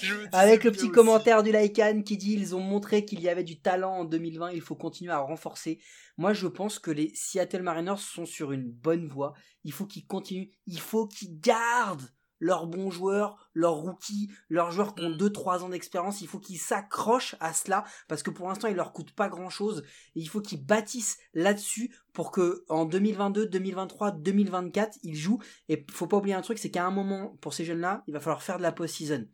Je 0.00 0.14
me 0.14 0.18
disais 0.18 0.28
Avec 0.32 0.62
le 0.62 0.70
petit 0.70 0.84
aussi. 0.84 0.92
commentaire 0.92 1.42
du 1.42 1.50
Lycan 1.50 2.02
qui 2.02 2.16
dit 2.16 2.34
ils 2.34 2.54
ont 2.54 2.60
montré 2.60 3.04
qu'il 3.04 3.20
y 3.20 3.28
avait 3.28 3.42
du 3.42 3.60
talent 3.60 3.92
en 3.92 4.04
2020, 4.04 4.52
il 4.52 4.60
faut 4.60 4.76
continuer 4.76 5.12
à 5.12 5.18
renforcer. 5.18 5.80
Moi 6.16 6.32
je 6.32 6.46
pense 6.46 6.78
que 6.78 6.92
les 6.92 7.10
Seattle 7.14 7.62
Mariners 7.62 7.98
sont 7.98 8.24
sur 8.24 8.52
une 8.52 8.70
bonne 8.70 9.08
voie. 9.08 9.34
Il 9.64 9.72
faut 9.72 9.86
qu'ils 9.86 10.06
continuent, 10.06 10.48
il 10.66 10.80
faut 10.80 11.08
qu'ils 11.08 11.40
gardent 11.40 12.08
leurs 12.40 12.66
bons 12.66 12.90
joueurs, 12.90 13.50
leurs 13.54 13.74
rookies, 13.74 14.30
leurs 14.48 14.72
joueurs 14.72 14.94
qui 14.94 15.04
ont 15.04 15.10
Mm. 15.10 15.16
2-3 15.16 15.62
ans 15.62 15.68
d'expérience, 15.68 16.20
il 16.20 16.28
faut 16.28 16.38
qu'ils 16.38 16.58
s'accrochent 16.58 17.36
à 17.40 17.52
cela 17.52 17.84
parce 18.08 18.22
que 18.22 18.30
pour 18.30 18.48
l'instant 18.48 18.68
il 18.68 18.76
leur 18.76 18.92
coûte 18.92 19.12
pas 19.12 19.28
grand 19.28 19.50
chose 19.50 19.82
et 20.16 20.20
il 20.20 20.28
faut 20.28 20.40
qu'ils 20.40 20.64
bâtissent 20.64 21.18
là-dessus 21.34 21.94
pour 22.12 22.30
que 22.30 22.64
en 22.68 22.84
2022, 22.84 23.46
2023, 23.46 24.12
2024 24.12 24.98
ils 25.02 25.16
jouent 25.16 25.40
et 25.68 25.84
faut 25.90 26.06
pas 26.06 26.16
oublier 26.16 26.34
un 26.34 26.42
truc 26.42 26.58
c'est 26.58 26.70
qu'à 26.70 26.86
un 26.86 26.90
moment 26.90 27.36
pour 27.40 27.54
ces 27.54 27.64
jeunes 27.64 27.80
là 27.80 28.02
il 28.06 28.14
va 28.14 28.20
falloir 28.20 28.42
faire 28.42 28.58
de 28.58 28.62
la 28.62 28.72
post-season 28.72 29.26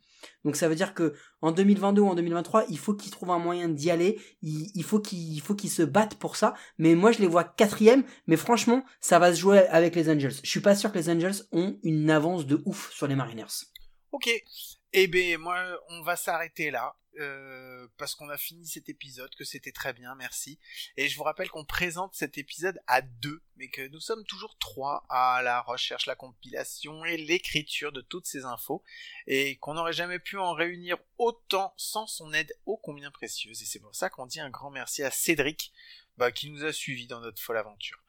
donc 0.45 0.57
ça 0.57 0.69
veut 0.69 0.75
dire 0.75 0.95
que 0.95 1.15
en 1.41 1.53
2022 1.53 2.03
ou 2.03 2.09
en 2.09 2.15
2023, 2.15 2.67
il 2.69 2.79
faut 2.79 2.95
qu'ils 2.95 3.11
trouvent 3.11 3.31
un 3.31 3.39
moyen 3.39 3.69
d'y 3.69 3.91
aller. 3.91 4.21
Il, 4.43 4.85
faut 4.85 5.01
qu'ils 5.01 5.71
se 5.71 5.83
battent 5.83 6.15
pour 6.15 6.37
ça. 6.37 6.55
Mais 6.79 6.95
moi, 6.95 7.13
je 7.13 7.19
les 7.19 7.27
vois 7.27 7.45
quatrième. 7.45 8.05
Mais 8.27 8.37
franchement, 8.37 8.85
ça 9.01 9.19
va 9.19 9.35
se 9.35 9.41
jouer 9.41 9.67
avec 9.69 9.95
les 9.95 10.09
Angels. 10.09 10.35
Je 10.43 10.49
suis 10.49 10.61
pas 10.61 10.75
sûr 10.75 10.93
que 10.93 10.99
les 10.99 11.11
Angels 11.11 11.43
ont 11.53 11.79
une 11.83 12.11
avance 12.11 12.47
de 12.47 12.63
ouf 12.65 12.93
sur 12.93 13.07
les 13.07 13.17
Mariners. 13.17 13.67
Ok. 14.13 14.31
Eh 14.93 15.07
ben 15.09 15.39
moi, 15.39 15.65
on 15.89 16.03
va 16.03 16.17
s'arrêter 16.17 16.71
là 16.71 16.97
euh, 17.19 17.89
parce 17.97 18.15
qu'on 18.15 18.29
a 18.29 18.37
fini 18.37 18.67
cet 18.67 18.89
épisode, 18.89 19.35
que 19.37 19.45
c'était 19.45 19.73
très 19.73 19.93
bien, 19.93 20.15
merci. 20.17 20.59
Et 20.97 21.09
je 21.09 21.17
vous 21.17 21.23
rappelle 21.23 21.49
qu'on 21.49 21.65
présente 21.65 22.15
cet 22.15 22.37
épisode 22.37 22.79
à 22.87 23.01
deux, 23.01 23.43
mais 23.57 23.69
que 23.69 23.87
nous 23.89 24.01
sommes 24.01 24.25
toujours 24.25 24.59
trois 24.59 25.05
à 25.09 25.41
la 25.43 25.63
recherche, 25.63 26.07
la 26.07 26.15
compilation 26.15 27.05
et 27.05 27.17
l'écriture 27.17 27.93
de 27.93 28.03
toutes 28.03 28.27
ces 28.27 28.45
infos, 28.45 28.83
et 29.27 29.57
qu'on 29.57 29.75
n'aurait 29.75 29.93
jamais 29.93 30.19
pu 30.19 30.37
en 30.37 30.53
réunir 30.53 30.99
autant 31.17 31.73
sans 31.77 32.07
son 32.07 32.33
aide 32.33 32.53
ô 32.67 32.77
combien 32.77 33.11
précieuse. 33.11 33.63
Et 33.63 33.67
c'est 33.67 33.81
pour 33.81 33.95
ça 33.95 34.11
qu'on 34.11 34.27
dit 34.27 34.41
un 34.41 34.51
grand 34.51 34.71
merci 34.71 35.03
à 35.03 35.11
Cédric, 35.11 35.73
bah, 36.19 36.33
qui 36.33 36.51
nous 36.51 36.65
a 36.65 36.73
suivis 36.73 37.07
dans 37.07 37.21
notre 37.21 37.43
folle 37.43 37.59
aventure. 37.59 38.03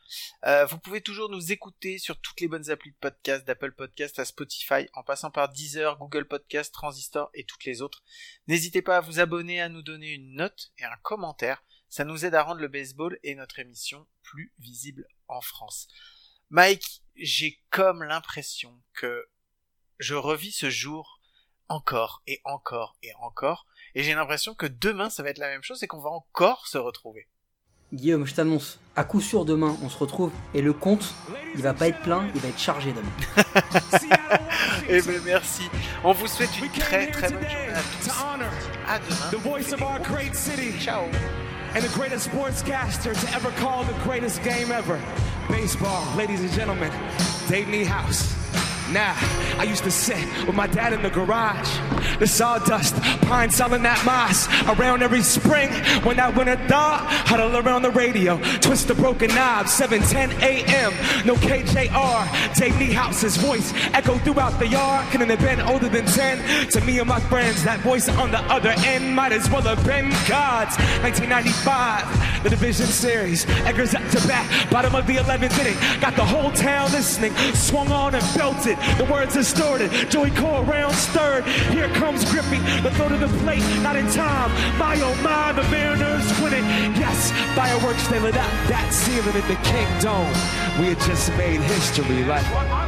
Euh, 0.46 0.66
vous 0.66 0.80
pouvez 0.80 1.02
toujours 1.02 1.30
nous 1.30 1.52
écouter 1.52 1.98
sur 1.98 2.20
toutes 2.20 2.40
les 2.40 2.48
bonnes 2.48 2.70
applis 2.70 2.92
de 2.92 2.98
podcast, 2.98 3.46
d'Apple 3.46 3.74
Podcast 3.74 4.20
à 4.20 4.26
Spotify, 4.26 4.88
en 4.94 5.04
passant 5.04 5.32
par 5.32 5.50
Deezer, 5.50 5.98
Google 5.98 6.26
Podcast, 6.26 6.74
Transistor 6.74 7.30
et 7.34 7.44
toutes 7.44 7.66
les 7.66 7.82
autres. 7.82 8.04
N'hésitez 8.48 8.82
pas 8.82 8.98
à 8.98 9.02
vous 9.02 9.20
abonner, 9.20 9.62
à 9.62 9.70
nous 9.70 9.82
donner 9.82 10.14
une 10.14 10.36
note 10.36 10.72
et 10.78 10.86
un 10.86 10.98
commentaire. 11.02 11.64
Ça 11.90 12.06
nous 12.06 12.26
aide 12.26 12.36
à 12.36 12.44
rendre 12.44 12.62
le 12.62 12.68
baseball 12.68 13.20
et 13.24 13.36
notre 13.36 13.60
émission 13.60 14.08
plus 14.22 14.54
visible 14.60 15.08
en 15.28 15.42
France. 15.42 15.88
Mike, 16.50 17.04
j'ai 17.16 17.62
comme 17.70 18.04
l'impression 18.04 18.82
que 18.94 19.28
je 20.00 20.16
revis 20.16 20.52
ce 20.52 20.70
jour 20.70 21.20
encore 21.70 22.22
et 22.28 22.40
encore 22.46 22.98
et 23.04 23.14
encore, 23.16 23.68
et 23.96 24.04
j'ai 24.04 24.14
l'impression 24.14 24.56
que 24.56 24.66
demain 24.66 25.10
ça 25.10 25.24
va 25.24 25.30
être 25.30 25.38
la 25.38 25.50
même 25.50 25.64
chose 25.64 25.84
et 25.84 25.88
qu'on 25.88 26.00
va 26.00 26.10
encore 26.10 26.68
se 26.68 26.78
retrouver. 26.78 27.28
Guillaume, 27.94 28.26
je 28.28 28.34
t'annonce, 28.34 28.80
à 28.98 29.04
coup 29.06 29.22
sûr 29.22 29.46
demain, 29.46 29.78
on 29.82 29.90
se 29.90 29.98
retrouve 29.98 30.32
et 30.54 30.62
le 30.62 30.74
compte, 30.74 31.14
il 31.56 31.62
va 31.62 31.74
pas 31.74 31.88
être 31.88 32.02
plein, 32.02 32.28
il 32.36 32.42
va 32.42 32.50
être 32.50 32.60
chargé 32.60 32.92
demain. 32.94 33.44
Eh 34.90 35.02
ben 35.02 35.20
merci. 35.26 35.64
On 36.04 36.14
vous 36.14 36.28
souhaite 36.28 36.58
une 36.60 36.70
très 36.70 37.08
très 37.08 37.30
bonne 37.30 37.42
journée 37.42 37.74
à 37.76 37.82
tous. 38.04 38.10
À 38.88 39.00
demain. 39.00 39.32
the 39.32 39.44
voice 39.44 39.74
of 39.74 39.82
our 39.82 40.00
great 40.00 40.34
city 40.34 40.72
Ciao. 40.80 41.04
and 41.76 41.82
the 41.82 41.94
greatest 41.94 42.30
sportscaster 42.30 43.14
to 43.14 43.36
ever 43.36 43.52
call 43.60 43.84
the 43.84 43.94
greatest 44.08 44.42
game 44.44 44.72
ever. 44.72 44.98
Baseball, 45.50 46.04
ladies 46.18 46.40
and 46.42 46.52
gentlemen, 46.54 46.92
Dayton 47.50 47.86
House. 47.86 48.34
Now, 48.92 49.16
I 49.58 49.66
used 49.68 49.84
to 49.84 49.92
sit 49.92 50.26
with 50.46 50.56
my 50.56 50.68
dad 50.68 50.94
in 50.94 51.02
the 51.02 51.10
garage 51.10 51.70
the 52.20 52.28
sawdust, 52.28 52.96
pine 53.24 53.50
selling 53.50 53.84
that 53.84 54.04
moss 54.06 54.48
around 54.80 55.04
every 55.04 55.22
spring. 55.22 55.70
When 56.04 56.18
that 56.18 56.36
winter 56.36 56.58
thaw, 56.68 57.06
huddle 57.26 57.58
around 57.58 57.84
the 57.84 57.92
radio, 57.92 58.38
twist 58.60 58.88
the 58.88 58.96
broken 58.96 59.34
knob, 59.36 59.68
7:10 59.68 60.32
a.m. 60.42 60.94
No 61.26 61.36
KJR, 61.36 62.56
Dave 62.56 62.94
house's 62.94 63.38
voice 63.38 63.74
echo 63.94 64.18
throughout 64.20 64.58
the 64.60 64.68
yard. 64.68 65.08
Couldn't 65.12 65.30
have 65.30 65.40
been 65.40 65.62
older 65.62 65.90
than 65.90 66.06
10. 66.06 66.70
To 66.70 66.82
me 66.82 67.00
and 67.00 67.08
my 67.08 67.20
friends, 67.20 67.64
that 67.64 67.80
voice 67.82 68.10
on 68.10 68.32
the 68.32 68.40
other 68.52 68.74
end 68.86 69.16
might 69.16 69.32
as 69.32 69.50
well 69.50 69.62
have 69.62 69.84
been 69.86 70.10
God's. 70.28 70.78
1995, 71.04 72.44
the 72.44 72.50
division 72.50 72.86
series, 72.88 73.46
Eggers 73.66 73.94
up 73.94 74.08
to 74.12 74.28
bat, 74.28 74.72
bottom 74.72 74.96
of 74.96 75.06
the 75.08 75.16
11th 75.16 75.60
inning, 75.60 76.00
got 76.00 76.16
the 76.16 76.26
whole 76.26 76.52
town 76.52 76.92
listening. 76.92 77.34
Swung 77.54 77.92
on 77.92 78.16
and 78.16 78.26
belted, 78.36 78.77
the 78.98 79.06
words 79.06 79.34
distorted. 79.34 79.92
Joey 80.10 80.32
Cole 80.32 80.64
rounds 80.64 81.06
third. 81.08 81.46
Here 81.72 81.90
comes 81.90 82.30
Griffey, 82.30 82.60
the 82.82 82.92
throw 82.92 83.10
to 83.10 83.18
the 83.18 83.28
plate, 83.40 83.64
not 83.82 83.96
in 83.96 84.08
time. 84.12 84.52
My 84.78 85.00
oh 85.02 85.16
my, 85.24 85.52
the 85.54 85.64
Mariners 85.70 86.28
win 86.42 86.54
it. 86.54 86.66
Yes, 86.98 87.32
fireworks 87.56 88.08
they 88.08 88.20
lit 88.20 88.38
up 88.38 88.52
that 88.68 88.94
ceiling 88.94 89.36
in 89.36 89.48
the 89.48 89.60
King 89.64 89.88
Dome. 90.02 90.34
We 90.80 90.94
had 90.94 91.00
just 91.02 91.30
made 91.38 91.62
history, 91.62 92.24
like. 92.26 92.87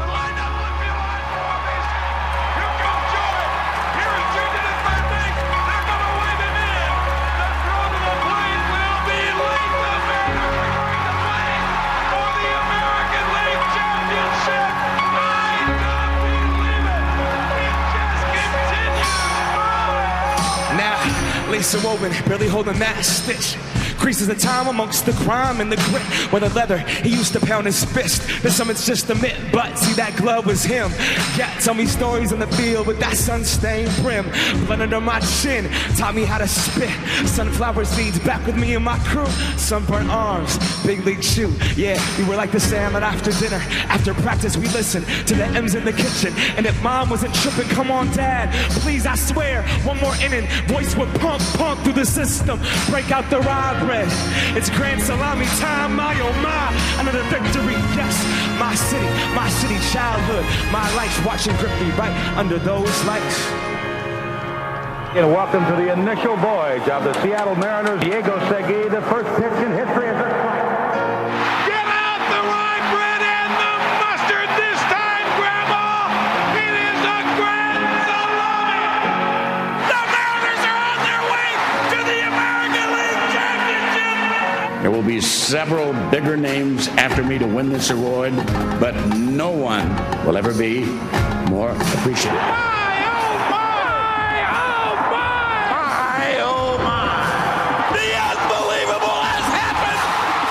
It's 21.60 21.74
a 21.74 21.86
woman 21.86 22.13
barely 22.26 22.48
holding 22.48 22.80
that 22.80 23.04
stitch. 23.04 23.79
Creases 24.00 24.28
the 24.28 24.36
time 24.36 24.68
amongst 24.68 25.06
the 25.06 25.12
crime 25.12 25.60
and 25.60 25.72
the 25.72 25.76
grit. 25.76 26.02
Where 26.32 26.40
the 26.40 26.50
leather, 26.56 26.78
he 26.78 27.10
used 27.10 27.34
to 27.34 27.40
pound 27.40 27.66
his 27.66 27.84
fist. 27.84 28.22
This 28.42 28.56
summit's 28.56 28.86
just 28.86 29.10
a 29.10 29.16
myth, 29.16 29.38
but 29.52 29.78
see 29.78 29.94
that 29.96 30.16
glove 30.16 30.46
was 30.46 30.64
him. 30.64 30.90
Yeah, 31.38 31.54
tell 31.60 31.74
me 31.74 31.86
stories 31.86 32.32
in 32.32 32.40
the 32.40 32.48
field 32.48 32.88
with 32.88 33.00
that 33.00 33.16
sun-stained 33.16 33.94
brim. 34.02 34.26
Blood 34.66 34.82
under 34.82 35.02
my 35.02 35.20
chin, 35.20 35.70
taught 35.98 36.16
me 36.16 36.24
how 36.24 36.38
to 36.38 36.48
spit. 36.48 36.90
Sunflower 37.28 37.86
seeds 37.86 38.20
back 38.20 38.46
with 38.46 38.56
me 38.56 38.76
and 38.76 38.86
my 38.86 38.98
crew. 39.00 39.28
Sunburnt 39.58 40.10
arms, 40.10 40.58
big 40.86 41.06
league 41.06 41.22
chew. 41.22 41.54
Yeah, 41.76 42.00
we 42.18 42.24
were 42.24 42.36
like 42.36 42.52
the 42.52 42.60
salmon 42.60 43.04
after 43.04 43.32
dinner. 43.32 43.62
After 43.90 44.14
practice, 44.14 44.56
we 44.56 44.68
listened 44.70 45.06
to 45.28 45.36
the 45.36 45.46
M's 45.46 45.76
in 45.76 45.84
the 45.84 45.94
kitchen. 45.94 46.34
And 46.56 46.66
if 46.66 46.82
mom 46.82 47.10
wasn't 47.10 47.36
tripping, 47.36 47.68
come 47.70 47.92
on, 47.92 48.10
dad. 48.12 48.54
Please, 48.80 49.06
I 49.06 49.16
swear, 49.16 49.64
one 49.84 49.98
more 50.00 50.16
inning. 50.24 50.48
Voice 50.68 50.96
would 50.96 51.10
pump, 51.20 51.44
pump 51.56 51.79
through 51.89 52.04
the 52.04 52.06
system. 52.06 52.60
Break 52.89 53.12
out 53.12 53.30
the 53.30 53.39
rye 53.39 53.80
bread. 53.84 54.08
It's 54.56 54.69
grand 54.69 55.02
salami 55.02 55.45
time, 55.58 55.95
my 55.95 56.13
oh 56.21 56.34
my. 56.41 57.02
Another 57.02 57.23
victory, 57.30 57.73
yes. 57.97 58.15
My 58.60 58.75
city, 58.75 59.06
my 59.34 59.49
city 59.49 59.80
childhood. 59.91 60.45
My 60.71 60.86
life 60.95 61.25
watching 61.25 61.56
Griffey 61.58 61.89
right 61.97 62.13
under 62.38 62.60
those 62.60 62.93
lights. 63.06 63.38
And 65.17 65.34
welcome 65.34 65.65
to 65.65 65.75
the 65.82 65.91
initial 65.91 66.36
voyage 66.38 66.88
of 66.88 67.04
the 67.04 67.13
Seattle 67.23 67.56
Mariners, 67.56 67.99
Diego 68.02 68.38
Segui, 68.49 68.91
the 68.91 69.02
first 69.10 69.30
pitch 69.41 69.65
in 69.65 69.71
history 69.73 70.10
be 85.19 85.25
several 85.25 85.91
bigger 86.12 86.38
names 86.38 86.88
after 86.89 87.21
me 87.23 87.38
to 87.38 87.45
win 87.45 87.69
this 87.69 87.89
award, 87.89 88.34
but 88.79 88.95
no 89.17 89.51
one 89.51 89.86
will 90.25 90.38
ever 90.38 90.53
be 90.53 90.86
more 91.49 91.71
appreciated. 91.71 92.39
My 92.39 93.03
oh 93.03 93.36
my! 93.51 94.32
Oh 94.47 94.95
my! 95.12 95.75
My 95.75 96.39
oh 96.39 96.79
my! 96.88 97.19
The 97.91 98.08
unbelievable 98.32 99.19
has 99.27 99.45
happened! 99.60 99.99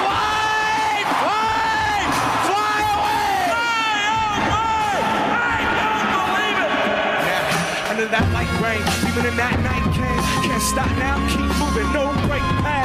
Fly! 0.04 1.00
Fly! 1.16 1.96
Fly 2.44 2.76
away! 2.92 3.48
My 3.48 4.04
oh 4.12 4.36
my! 4.52 4.84
I 5.48 5.64
don't 5.80 6.12
believe 6.12 6.58
it! 6.60 7.88
Under 7.88 8.06
that 8.12 8.28
light 8.36 8.52
rain, 8.60 8.84
even 9.08 9.24
in 9.24 9.36
that 9.38 9.56
night 9.64 9.86
came. 9.96 10.22
Can't 10.44 10.62
stop 10.62 10.92
now, 10.98 11.16
keep 11.32 11.48
moving, 11.56 11.88
no 11.94 12.12
break 12.28 12.42
pads. 12.60 12.77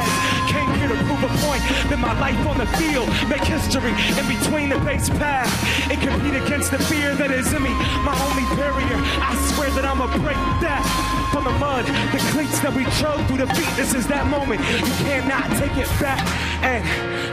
To 0.93 1.03
prove 1.05 1.23
a 1.23 1.33
point. 1.41 1.63
Live 1.89 1.99
my 1.99 2.13
life 2.19 2.37
on 2.45 2.57
the 2.57 2.67
field, 2.77 3.07
make 3.27 3.43
history 3.43 3.91
in 3.91 4.25
between 4.27 4.69
the 4.69 4.77
base 4.85 5.09
path. 5.09 5.49
And 5.89 5.99
compete 5.99 6.35
against 6.35 6.69
the 6.69 6.77
fear 6.77 7.15
that 7.15 7.31
is 7.31 7.51
in 7.51 7.63
me. 7.63 7.71
My 8.05 8.13
only 8.29 8.45
barrier, 8.55 8.97
I 9.17 9.33
swear 9.53 9.71
that 9.71 9.85
I'ma 9.85 10.05
break 10.17 10.37
that. 10.61 10.83
From 11.31 11.45
the 11.45 11.51
mud, 11.57 11.85
the 12.13 12.19
cleats 12.29 12.59
that 12.59 12.73
we 12.73 12.85
trode 13.01 13.25
through 13.27 13.43
the 13.43 13.47
feet. 13.55 13.75
This 13.75 13.95
is 13.95 14.05
that 14.07 14.27
moment. 14.27 14.61
You 14.61 14.93
cannot 15.03 15.49
take 15.57 15.75
it 15.77 15.89
back. 15.99 16.21
And 16.61 16.85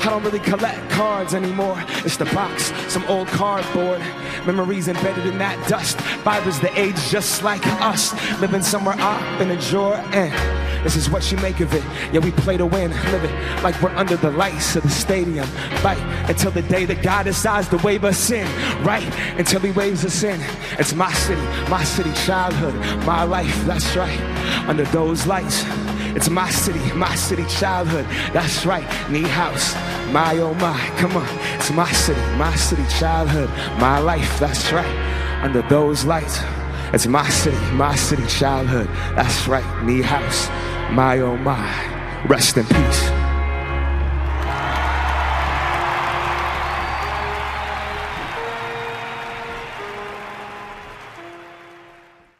I 0.02 0.08
don't 0.08 0.24
really 0.24 0.38
collect 0.38 0.90
cards 0.90 1.34
anymore. 1.34 1.76
It's 2.04 2.16
the 2.16 2.24
box, 2.26 2.72
some 2.90 3.04
old 3.08 3.28
cardboard. 3.28 4.00
Memories 4.46 4.88
embedded 4.88 5.26
in 5.26 5.36
that 5.36 5.68
dust. 5.68 6.00
Fibers 6.24 6.58
the 6.60 6.72
age 6.80 6.96
just 7.10 7.42
like 7.42 7.66
us. 7.82 8.14
Living 8.40 8.62
somewhere 8.62 8.96
up 8.98 9.40
in 9.40 9.50
a 9.50 9.60
drawer. 9.60 9.96
And 10.12 10.59
this 10.82 10.96
is 10.96 11.10
what 11.10 11.30
you 11.30 11.38
make 11.38 11.60
of 11.60 11.72
it. 11.74 11.84
Yeah, 12.12 12.20
we 12.20 12.30
play 12.30 12.56
to 12.56 12.66
win. 12.66 12.90
Live 12.90 13.24
it 13.24 13.62
like 13.62 13.80
we're 13.82 13.94
under 13.96 14.16
the 14.16 14.30
lights 14.30 14.76
of 14.76 14.82
the 14.82 14.88
stadium. 14.88 15.46
Fight 15.82 15.98
until 16.28 16.50
the 16.50 16.62
day 16.62 16.84
that 16.86 17.02
God 17.02 17.24
decides 17.24 17.68
to 17.68 17.78
wave 17.78 18.04
us 18.04 18.30
in. 18.30 18.46
Right 18.84 19.04
until 19.38 19.60
He 19.60 19.70
waves 19.72 20.04
us 20.04 20.22
in. 20.22 20.40
It's 20.78 20.94
my 20.94 21.12
city, 21.12 21.42
my 21.68 21.84
city 21.84 22.12
childhood, 22.24 22.74
my 23.04 23.24
life. 23.24 23.64
That's 23.66 23.94
right. 23.96 24.20
Under 24.68 24.84
those 24.84 25.26
lights. 25.26 25.64
It's 26.16 26.28
my 26.28 26.50
city, 26.50 26.80
my 26.94 27.14
city 27.14 27.44
childhood. 27.46 28.04
That's 28.32 28.66
right. 28.66 28.84
Need 29.10 29.28
house. 29.28 29.74
My 30.12 30.36
oh 30.38 30.54
my. 30.54 30.78
Come 30.98 31.16
on. 31.16 31.26
It's 31.56 31.70
my 31.70 31.90
city, 31.92 32.20
my 32.36 32.54
city 32.56 32.84
childhood. 32.98 33.48
My 33.78 33.98
life. 33.98 34.38
That's 34.38 34.72
right. 34.72 35.42
Under 35.42 35.62
those 35.62 36.04
lights. 36.04 36.40
It's 36.92 37.06
my 37.06 37.28
city, 37.28 37.56
my 37.74 37.94
city 37.94 38.26
childhood. 38.26 38.88
That's 39.14 39.46
right. 39.46 39.84
Need 39.84 40.04
house. 40.04 40.48
My 40.92 41.20
oh 41.20 41.36
my. 41.36 42.26
Rest 42.26 42.56
in 42.56 42.66
peace. 42.66 43.29